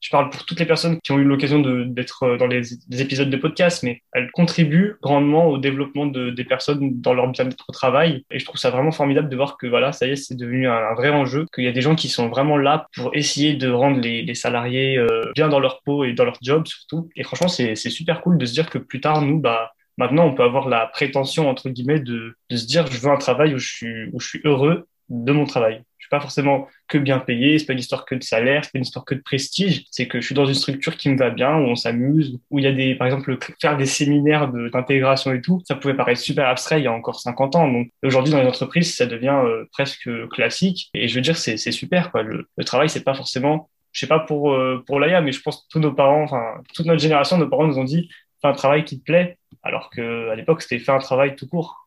je 0.00 0.10
parle 0.10 0.30
pour 0.30 0.44
toutes 0.44 0.60
les 0.60 0.66
personnes 0.66 1.00
qui 1.02 1.12
ont 1.12 1.18
eu 1.18 1.24
l'occasion 1.24 1.60
d'être 1.60 2.22
euh, 2.24 2.36
dans 2.36 2.46
les, 2.46 2.62
des 2.88 3.02
épisodes 3.02 3.30
de 3.30 3.36
podcast, 3.36 3.82
mais 3.82 4.02
elles 4.12 4.30
contribuent 4.30 4.96
grandement 5.02 5.46
au 5.48 5.58
développement 5.58 6.06
de, 6.06 6.30
des 6.30 6.44
personnes 6.44 7.00
dans 7.00 7.14
leur 7.14 7.28
bien-être 7.28 7.64
au 7.68 7.72
travail. 7.72 8.24
Et 8.30 8.38
je 8.38 8.44
trouve 8.44 8.60
ça 8.60 8.70
vraiment 8.70 8.92
formidable 8.92 9.28
de 9.28 9.36
voir 9.36 9.56
que 9.56 9.66
voilà, 9.66 9.92
ça 9.92 10.06
y 10.06 10.10
est, 10.10 10.16
c'est 10.16 10.36
devenu 10.36 10.68
un, 10.68 10.94
vrai 10.94 11.10
enjeu, 11.10 11.46
qu'il 11.52 11.64
y 11.64 11.68
a 11.68 11.72
des 11.72 11.80
gens 11.80 11.94
qui 11.94 12.08
sont 12.08 12.28
vraiment 12.28 12.56
là 12.56 12.86
pour 12.94 13.16
essayer 13.16 13.54
de 13.54 13.68
rendre 13.70 14.00
les, 14.00 14.34
salariés 14.34 14.98
euh, 14.98 15.32
bien 15.34 15.48
dans 15.48 15.60
leur 15.60 15.80
peau 15.82 16.04
et 16.04 16.12
dans 16.12 16.24
leur 16.24 16.36
job 16.42 16.66
surtout. 16.66 17.08
Et 17.16 17.24
franchement, 17.24 17.48
c'est 17.48 17.74
super 17.74 18.20
cool 18.20 18.38
de 18.38 18.44
se 18.44 18.52
dire 18.52 18.68
que 18.68 18.78
plus 18.78 19.00
tard, 19.00 19.22
nous, 19.22 19.40
bah, 19.40 19.72
maintenant, 19.96 20.26
on 20.26 20.34
peut 20.34 20.42
avoir 20.42 20.68
la 20.68 20.86
prétention, 20.86 21.48
entre 21.48 21.70
guillemets, 21.70 22.00
de, 22.00 22.36
se 22.50 22.66
dire, 22.66 22.86
je 22.86 23.00
veux 23.00 23.10
un 23.10 23.16
travail 23.16 23.54
où 23.54 23.58
je 23.58 23.74
suis 24.20 24.40
heureux 24.44 24.86
de 25.08 25.32
mon 25.32 25.46
travail 25.46 25.82
suis 26.06 26.10
pas 26.10 26.20
forcément 26.20 26.68
que 26.88 26.98
bien 26.98 27.18
payé, 27.18 27.58
c'est 27.58 27.66
pas 27.66 27.72
une 27.72 27.80
histoire 27.80 28.04
que 28.04 28.14
de 28.14 28.22
salaire, 28.22 28.64
c'est 28.64 28.72
pas 28.72 28.78
une 28.78 28.84
histoire 28.84 29.04
que 29.04 29.14
de 29.14 29.20
prestige, 29.20 29.84
c'est 29.90 30.06
que 30.06 30.20
je 30.20 30.26
suis 30.26 30.34
dans 30.34 30.46
une 30.46 30.54
structure 30.54 30.96
qui 30.96 31.08
me 31.08 31.18
va 31.18 31.30
bien, 31.30 31.56
où 31.56 31.64
on 31.64 31.74
s'amuse, 31.74 32.38
où 32.50 32.58
il 32.58 32.64
y 32.64 32.68
a 32.68 32.72
des, 32.72 32.94
par 32.94 33.06
exemple, 33.06 33.36
faire 33.60 33.76
des 33.76 33.86
séminaires 33.86 34.48
d'intégration 34.48 35.32
et 35.32 35.40
tout, 35.40 35.60
ça 35.66 35.74
pouvait 35.74 35.94
paraître 35.94 36.20
super 36.20 36.48
abstrait 36.48 36.80
il 36.80 36.84
y 36.84 36.86
a 36.86 36.92
encore 36.92 37.20
50 37.20 37.56
ans. 37.56 37.68
Donc 37.70 37.88
aujourd'hui 38.02 38.32
dans 38.32 38.40
les 38.40 38.46
entreprises, 38.46 38.94
ça 38.94 39.06
devient 39.06 39.40
euh, 39.44 39.64
presque 39.72 40.08
classique. 40.30 40.90
Et 40.94 41.08
je 41.08 41.14
veux 41.16 41.22
dire, 41.22 41.36
c'est 41.36 41.56
super 41.56 42.10
quoi. 42.10 42.22
Le, 42.22 42.46
travail, 42.64 42.88
c'est 42.88 43.04
pas 43.04 43.14
forcément, 43.14 43.68
je 43.92 44.00
sais 44.00 44.06
pas 44.06 44.20
pour 44.20 44.52
euh, 44.52 44.82
pour 44.86 45.00
l'AIA, 45.00 45.20
mais 45.20 45.32
je 45.32 45.40
pense 45.40 45.62
que 45.62 45.66
tous 45.70 45.80
nos 45.80 45.92
parents, 45.92 46.22
enfin 46.22 46.62
toute 46.74 46.86
notre 46.86 47.00
génération, 47.00 47.38
nos 47.38 47.48
parents 47.48 47.66
nous 47.66 47.78
ont 47.78 47.84
dit 47.84 48.08
fais 48.42 48.48
un 48.48 48.52
travail 48.52 48.84
qui 48.84 48.98
te 48.98 49.04
plaît, 49.04 49.38
alors 49.62 49.90
que 49.90 50.28
à 50.30 50.36
l'époque 50.36 50.62
c'était 50.62 50.78
fais 50.78 50.92
un 50.92 50.98
travail 50.98 51.36
tout 51.36 51.48
court 51.48 51.85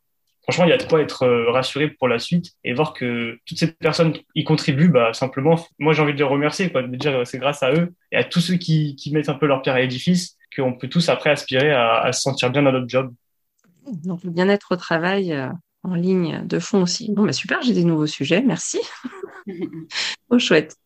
franchement, 0.50 0.66
il 0.66 0.70
y 0.70 0.74
a 0.74 0.78
de 0.78 0.90
quoi 0.90 1.00
être 1.00 1.28
euh, 1.28 1.52
rassuré 1.52 1.90
pour 1.90 2.08
la 2.08 2.18
suite 2.18 2.54
et 2.64 2.74
voir 2.74 2.94
que 2.94 3.38
toutes 3.46 3.60
ces 3.60 3.68
personnes 3.68 4.14
y 4.34 4.44
contribuent, 4.44 4.90
bah, 4.90 5.14
simplement, 5.14 5.64
moi, 5.78 5.94
j'ai 5.94 6.02
envie 6.02 6.14
de 6.14 6.18
les 6.18 6.24
remercier, 6.24 6.72
quoi, 6.72 6.82
de 6.82 6.96
dire 6.96 7.20
euh, 7.20 7.24
c'est 7.24 7.38
grâce 7.38 7.62
à 7.62 7.72
eux 7.72 7.94
et 8.12 8.18
à 8.18 8.24
tous 8.24 8.40
ceux 8.40 8.56
qui, 8.56 8.96
qui 8.96 9.14
mettent 9.14 9.30
un 9.30 9.36
peu 9.36 9.46
leur 9.46 9.62
pierre 9.62 9.76
à 9.76 9.80
l'édifice 9.80 10.38
qu'on 10.56 10.74
peut 10.74 10.88
tous 10.88 11.08
après 11.10 11.30
aspirer 11.30 11.72
à, 11.72 12.12
se 12.12 12.22
sentir 12.22 12.50
bien 12.50 12.64
dans 12.64 12.72
notre 12.72 12.90
job. 12.90 13.14
Donc, 14.04 14.24
le 14.24 14.32
bien-être 14.32 14.72
au 14.72 14.76
travail 14.76 15.34
euh, 15.34 15.50
en 15.84 15.94
ligne 15.94 16.42
de 16.48 16.58
fond 16.58 16.82
aussi. 16.82 17.14
Bon, 17.14 17.26
bah, 17.26 17.32
super, 17.32 17.62
j'ai 17.62 17.74
des 17.74 17.84
nouveaux 17.84 18.08
sujets, 18.08 18.42
merci. 18.42 18.80
oh, 20.32 20.40
chouette. 20.40 20.78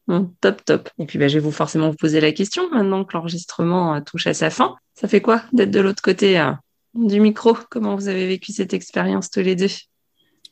top, 0.41 0.65
top. 0.65 0.89
Et 0.99 1.05
puis, 1.05 1.17
bah, 1.17 1.29
je 1.29 1.35
vais 1.35 1.43
vous 1.43 1.53
forcément 1.53 1.89
vous 1.89 1.95
poser 1.95 2.19
la 2.19 2.33
question 2.33 2.69
maintenant 2.69 3.05
que 3.05 3.15
l'enregistrement 3.15 4.01
touche 4.01 4.27
à 4.27 4.33
sa 4.33 4.49
fin. 4.49 4.75
Ça 4.93 5.07
fait 5.07 5.21
quoi 5.21 5.43
d'être 5.53 5.71
de 5.71 5.79
l'autre 5.79 6.01
côté 6.01 6.37
du 6.93 7.19
micro. 7.19 7.55
Comment 7.69 7.95
vous 7.95 8.07
avez 8.07 8.27
vécu 8.27 8.51
cette 8.51 8.73
expérience 8.73 9.29
tous 9.29 9.41
les 9.41 9.55
deux? 9.55 9.67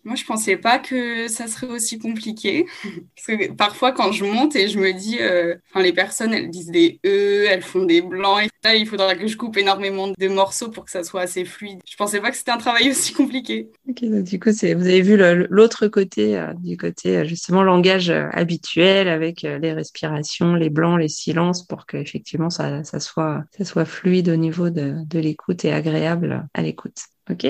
Moi, 0.03 0.15
je 0.15 0.25
pensais 0.25 0.57
pas 0.57 0.79
que 0.79 1.27
ça 1.27 1.47
serait 1.47 1.67
aussi 1.67 1.99
compliqué. 1.99 2.65
Parce 3.15 3.27
que 3.27 3.51
parfois, 3.51 3.91
quand 3.91 4.11
je 4.11 4.25
monte 4.25 4.55
et 4.55 4.67
je 4.67 4.79
me 4.79 4.93
dis, 4.93 5.17
euh, 5.19 5.55
enfin, 5.69 5.83
les 5.83 5.93
personnes, 5.93 6.33
elles 6.33 6.49
disent 6.49 6.71
des 6.71 6.99
E, 7.05 7.45
elles 7.47 7.61
font 7.61 7.85
des 7.85 8.01
blancs. 8.01 8.43
Et 8.43 8.49
là, 8.63 8.75
il 8.75 8.87
faudra 8.87 9.15
que 9.15 9.27
je 9.27 9.37
coupe 9.37 9.57
énormément 9.57 10.07
de 10.07 10.27
morceaux 10.27 10.69
pour 10.69 10.85
que 10.85 10.91
ça 10.91 11.03
soit 11.03 11.21
assez 11.21 11.45
fluide. 11.45 11.79
Je 11.87 11.95
pensais 11.95 12.19
pas 12.19 12.31
que 12.31 12.37
c'était 12.37 12.51
un 12.51 12.57
travail 12.57 12.89
aussi 12.89 13.13
compliqué. 13.21 13.69
Ok, 13.87 14.03
donc 14.03 14.23
du 14.23 14.39
coup, 14.39 14.49
vous 14.51 14.65
avez 14.65 15.01
vu 15.01 15.17
l'autre 15.49 15.87
côté, 15.87 16.37
euh, 16.37 16.53
du 16.55 16.77
côté 16.77 17.17
euh, 17.17 17.25
justement 17.25 17.63
langage 17.63 18.09
habituel 18.09 19.07
avec 19.07 19.41
les 19.41 19.73
respirations, 19.73 20.55
les 20.55 20.69
blancs, 20.69 20.99
les 20.99 21.09
silences, 21.09 21.65
pour 21.65 21.85
que 21.85 21.97
effectivement 21.97 22.49
ça, 22.49 22.83
ça 22.83 22.99
soit, 22.99 23.43
ça 23.57 23.65
soit 23.65 23.85
fluide 23.85 24.29
au 24.29 24.35
niveau 24.35 24.69
de, 24.69 24.95
de 25.05 25.19
l'écoute 25.19 25.65
et 25.65 25.73
agréable 25.73 26.47
à 26.53 26.61
l'écoute. 26.61 26.97
Ok. 27.29 27.45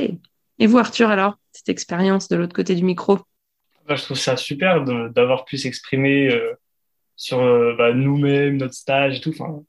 Et 0.62 0.68
vous, 0.68 0.78
Arthur, 0.78 1.10
alors 1.10 1.40
cette 1.52 1.70
expérience 1.70 2.28
de 2.28 2.36
l'autre 2.36 2.54
côté 2.54 2.76
du 2.76 2.84
micro? 2.84 3.18
Bah, 3.88 3.96
Je 3.96 4.04
trouve 4.04 4.18
ça 4.18 4.38
super 4.38 4.86
d'avoir 5.10 5.44
pu 5.44 5.58
s'exprimer 5.58 6.30
euh, 6.30 6.54
sur 7.16 7.40
euh, 7.40 7.74
bah, 7.76 7.94
nous-mêmes, 7.94 8.58
notre 8.58 8.76
stage 8.76 9.18
et 9.18 9.22
tout. 9.22 9.32
Enfin, 9.32 9.64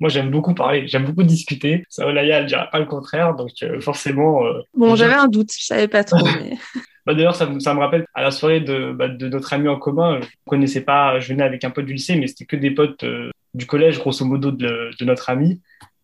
moi, 0.00 0.08
j'aime 0.08 0.30
beaucoup 0.30 0.54
parler, 0.54 0.88
j'aime 0.88 1.04
beaucoup 1.04 1.24
discuter. 1.24 1.84
Ça, 1.90 2.06
Olaya, 2.06 2.38
elle 2.38 2.46
dirait 2.46 2.70
pas 2.72 2.78
le 2.78 2.86
contraire, 2.86 3.34
donc 3.34 3.50
euh, 3.62 3.82
forcément. 3.82 4.40
bon, 4.72 4.96
j'avais 4.96 5.12
un 5.12 5.28
doute, 5.28 5.52
je 5.52 5.62
savais 5.62 5.88
pas 5.88 6.04
trop. 6.04 6.24
Mais... 6.24 6.56
bah, 7.04 7.12
D'ailleurs, 7.12 7.36
ça, 7.36 7.46
ça, 7.58 7.74
me 7.74 7.80
rappelle 7.80 8.06
à 8.14 8.22
la 8.22 8.30
soirée 8.30 8.60
de, 8.60 8.96
de 9.08 9.28
notre 9.28 9.52
ami 9.52 9.68
en 9.68 9.78
commun. 9.78 10.22
Je 10.22 10.28
connaissais 10.46 10.80
pas, 10.80 11.20
je 11.20 11.28
venais 11.34 11.44
avec 11.44 11.64
un 11.64 11.70
pote 11.70 11.84
du 11.84 11.92
lycée, 11.92 12.16
mais 12.16 12.28
c'était 12.28 12.46
que 12.46 12.56
des 12.56 12.70
potes 12.70 13.04
du 13.52 13.66
collège, 13.66 13.98
grosso 13.98 14.24
modo, 14.24 14.52
de, 14.52 14.90
de 14.98 15.04
notre 15.04 15.28
ami. 15.28 15.60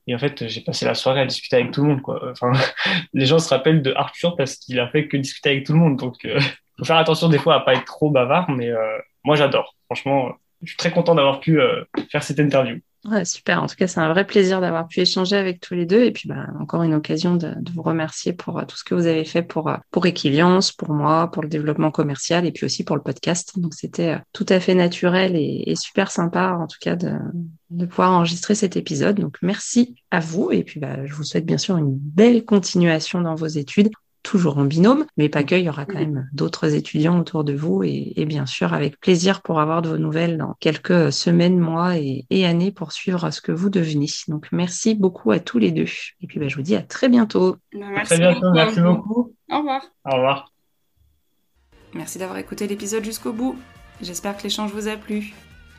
Et 0.07 0.15
en 0.15 0.19
fait, 0.19 0.47
j'ai 0.47 0.61
passé 0.61 0.85
la 0.85 0.95
soirée 0.95 1.21
à 1.21 1.27
discuter 1.27 1.57
avec 1.57 1.73
tout 1.73 1.83
le 1.83 1.89
monde, 1.89 2.03
quoi. 2.03 2.31
Enfin, 2.31 2.53
les 3.13 3.27
gens 3.27 3.39
se 3.39 3.49
rappellent 3.49 3.83
de 3.83 3.93
Arthur 3.95 4.37
parce 4.37 4.57
qu'il 4.57 4.79
a 4.79 4.89
fait 4.89 5.09
que 5.09 5.17
discuter 5.17 5.51
avec 5.51 5.67
tout 5.67 5.73
le 5.73 5.79
monde. 5.79 5.97
Donc, 5.97 6.25
euh, 6.25 6.39
faut 6.79 6.85
faire 6.85 6.97
attention 6.97 7.29
des 7.29 7.39
fois 7.39 7.57
à 7.57 7.61
pas 7.61 7.75
être 7.75 7.85
trop 7.85 8.11
bavard, 8.11 8.51
mais 8.51 8.69
euh, 8.69 8.99
moi, 9.25 9.37
j'adore. 9.37 9.75
Franchement, 9.87 10.33
je 10.63 10.69
suis 10.69 10.77
très 10.77 10.91
content 10.91 11.15
d'avoir 11.15 11.41
pu 11.41 11.61
euh, 11.61 11.85
faire 12.11 12.23
cette 12.23 12.39
interview. 12.39 12.81
Super. 13.25 13.63
En 13.63 13.67
tout 13.67 13.77
cas, 13.77 13.87
c'est 13.87 14.01
un 14.01 14.13
vrai 14.13 14.27
plaisir 14.27 14.61
d'avoir 14.61 14.89
pu 14.89 15.01
échanger 15.01 15.37
avec 15.37 15.61
tous 15.61 15.75
les 15.75 15.87
deux. 15.87 16.05
Et 16.05 16.13
puis, 16.13 16.29
bah, 16.29 16.47
encore 16.61 16.83
une 16.83 16.95
occasion 16.95 17.37
de, 17.37 17.55
vous 17.73 17.83
remercier 17.83 18.33
pour 18.33 18.59
euh, 18.59 18.65
tout 18.65 18.77
ce 18.77 18.85
que 18.85 18.95
vous 18.95 19.07
avez 19.07 19.25
fait 19.25 19.43
pour, 19.43 19.69
euh, 19.69 19.77
pour 19.91 20.07
Equiliance, 20.07 20.73
pour 20.73 20.91
moi, 20.91 21.31
pour 21.31 21.43
le 21.43 21.49
développement 21.49 21.91
commercial 21.91 22.47
et 22.47 22.53
puis 22.53 22.65
aussi 22.65 22.85
pour 22.85 22.97
le 22.97 23.03
podcast. 23.03 23.59
Donc, 23.59 23.75
c'était 23.75 24.15
euh, 24.15 24.19
tout 24.33 24.47
à 24.49 24.61
fait 24.61 24.75
naturel 24.75 25.37
et, 25.37 25.75
super 25.77 26.11
sympa, 26.11 26.57
en 26.59 26.67
tout 26.67 26.79
cas, 26.81 26.97
de, 26.97 27.13
de 27.71 27.87
pouvoir 27.87 28.13
enregistrer 28.13 28.55
cet 28.55 28.77
épisode. 28.77 29.21
Donc, 29.21 29.37
merci 29.43 29.97
à 30.11 30.21
vous. 30.21 30.51
Et 30.53 30.65
puis, 30.65 30.81
bah, 30.81 31.05
je 31.05 31.13
vous 31.15 31.25
souhaite 31.25 31.47
bien 31.47 31.59
sûr 31.59 31.77
une 31.77 31.95
belle 31.95 32.45
continuation 32.45 33.21
dans 33.21 33.35
vos 33.35 33.47
études 33.47 33.91
toujours 34.27 34.59
en 34.59 34.65
binôme, 34.65 35.07
mais 35.17 35.29
pas 35.29 35.45
que, 35.45 35.55
il 35.55 35.65
y 35.65 35.69
aura 35.69 35.87
quand 35.87 36.01
même 36.01 36.29
d'autres 36.33 36.75
étudiants 36.75 37.21
autour 37.21 37.45
de 37.45 37.55
vous 37.55 37.85
et, 37.85 38.25
bien 38.27 38.45
sûr 38.45 38.75
avec 38.75 38.99
plaisir 38.99 39.41
pour 39.41 39.61
avoir 39.61 39.83
de 39.83 39.91
vos 39.91 39.99
nouvelles 39.99 40.37
dans 40.37 40.57
quelques 40.59 41.13
semaines, 41.13 41.61
mois 41.61 41.97
et, 41.97 42.27
années 42.45 42.73
pour 42.73 42.91
suivre 42.91 43.31
ce 43.31 43.41
que 43.41 43.53
vous 43.53 43.71
devenez. 43.71 44.09
Donc 44.27 44.49
merci 44.51 44.97
beaucoup 44.97 45.31
à 45.31 45.39
tous 45.39 45.59
les 45.59 45.71
deux. 45.71 45.87
Et 46.21 46.27
puis 46.27 46.41
bah, 46.41 46.49
je 46.49 46.57
vous 46.57 46.63
dis 46.63 46.75
à 46.75 46.83
très 46.83 47.09
bientôt. 47.09 47.59
Bah, 47.73 47.87
merci 47.91 48.15
très 48.15 48.19
bientôt, 48.19 48.51
merci 48.53 48.81
beaucoup. 48.81 49.33
Au 49.49 49.59
revoir. 49.59 49.83
Au 50.05 50.17
revoir. 50.17 50.53
Merci 51.95 52.19
d'avoir 52.19 52.39
écouté 52.39 52.67
l'épisode 52.67 53.05
jusqu'au 53.05 53.33
bout. 53.33 53.57
J'espère 54.03 54.37
que 54.37 54.43
l'échange 54.43 54.73
vous 54.73 54.89
a 54.89 54.97
plu. 54.97 55.35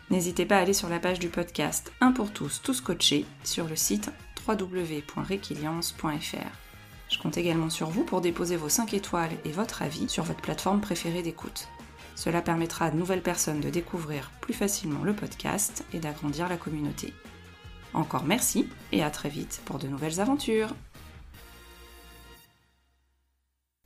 N'hésitez 0.10 0.46
pas 0.46 0.56
à 0.56 0.62
aller 0.62 0.72
sur 0.72 0.88
la 0.88 1.00
page 1.00 1.20
du 1.20 1.28
podcast 1.28 1.92
Un 2.00 2.14
pour 2.14 2.32
tous, 2.32 2.62
tous 2.64 2.80
coachés 2.80 3.26
sur 3.44 3.68
le 3.68 3.76
site 3.76 4.10
www.requiliance.fr. 4.48 6.67
Je 7.10 7.18
compte 7.18 7.38
également 7.38 7.70
sur 7.70 7.90
vous 7.90 8.04
pour 8.04 8.22
déposer 8.22 8.58
vos 8.58 8.70
5 8.70 8.94
étoiles 8.94 9.32
et 9.46 9.52
votre 9.52 9.82
avis 9.82 10.10
sur 10.10 10.24
votre 10.24 10.42
plateforme 10.42 10.82
préférée 10.82 11.22
d'écoute. 11.22 11.68
Cela 12.16 12.42
permettra 12.42 12.86
à 12.86 12.92
de 12.92 12.98
nouvelles 12.98 13.22
personnes 13.22 13.62
de 13.62 13.70
découvrir 13.70 14.32
plus 14.42 14.54
facilement 14.54 15.04
le 15.04 15.14
podcast 15.14 15.86
et 15.94 16.00
d'agrandir 16.00 16.50
la 16.50 16.58
communauté. 16.58 17.14
Encore 17.94 18.26
merci 18.26 18.68
et 18.92 19.04
à 19.04 19.10
très 19.10 19.30
vite 19.30 19.62
pour 19.66 19.80
de 19.80 19.88
nouvelles 19.88 20.20
aventures 20.20 20.74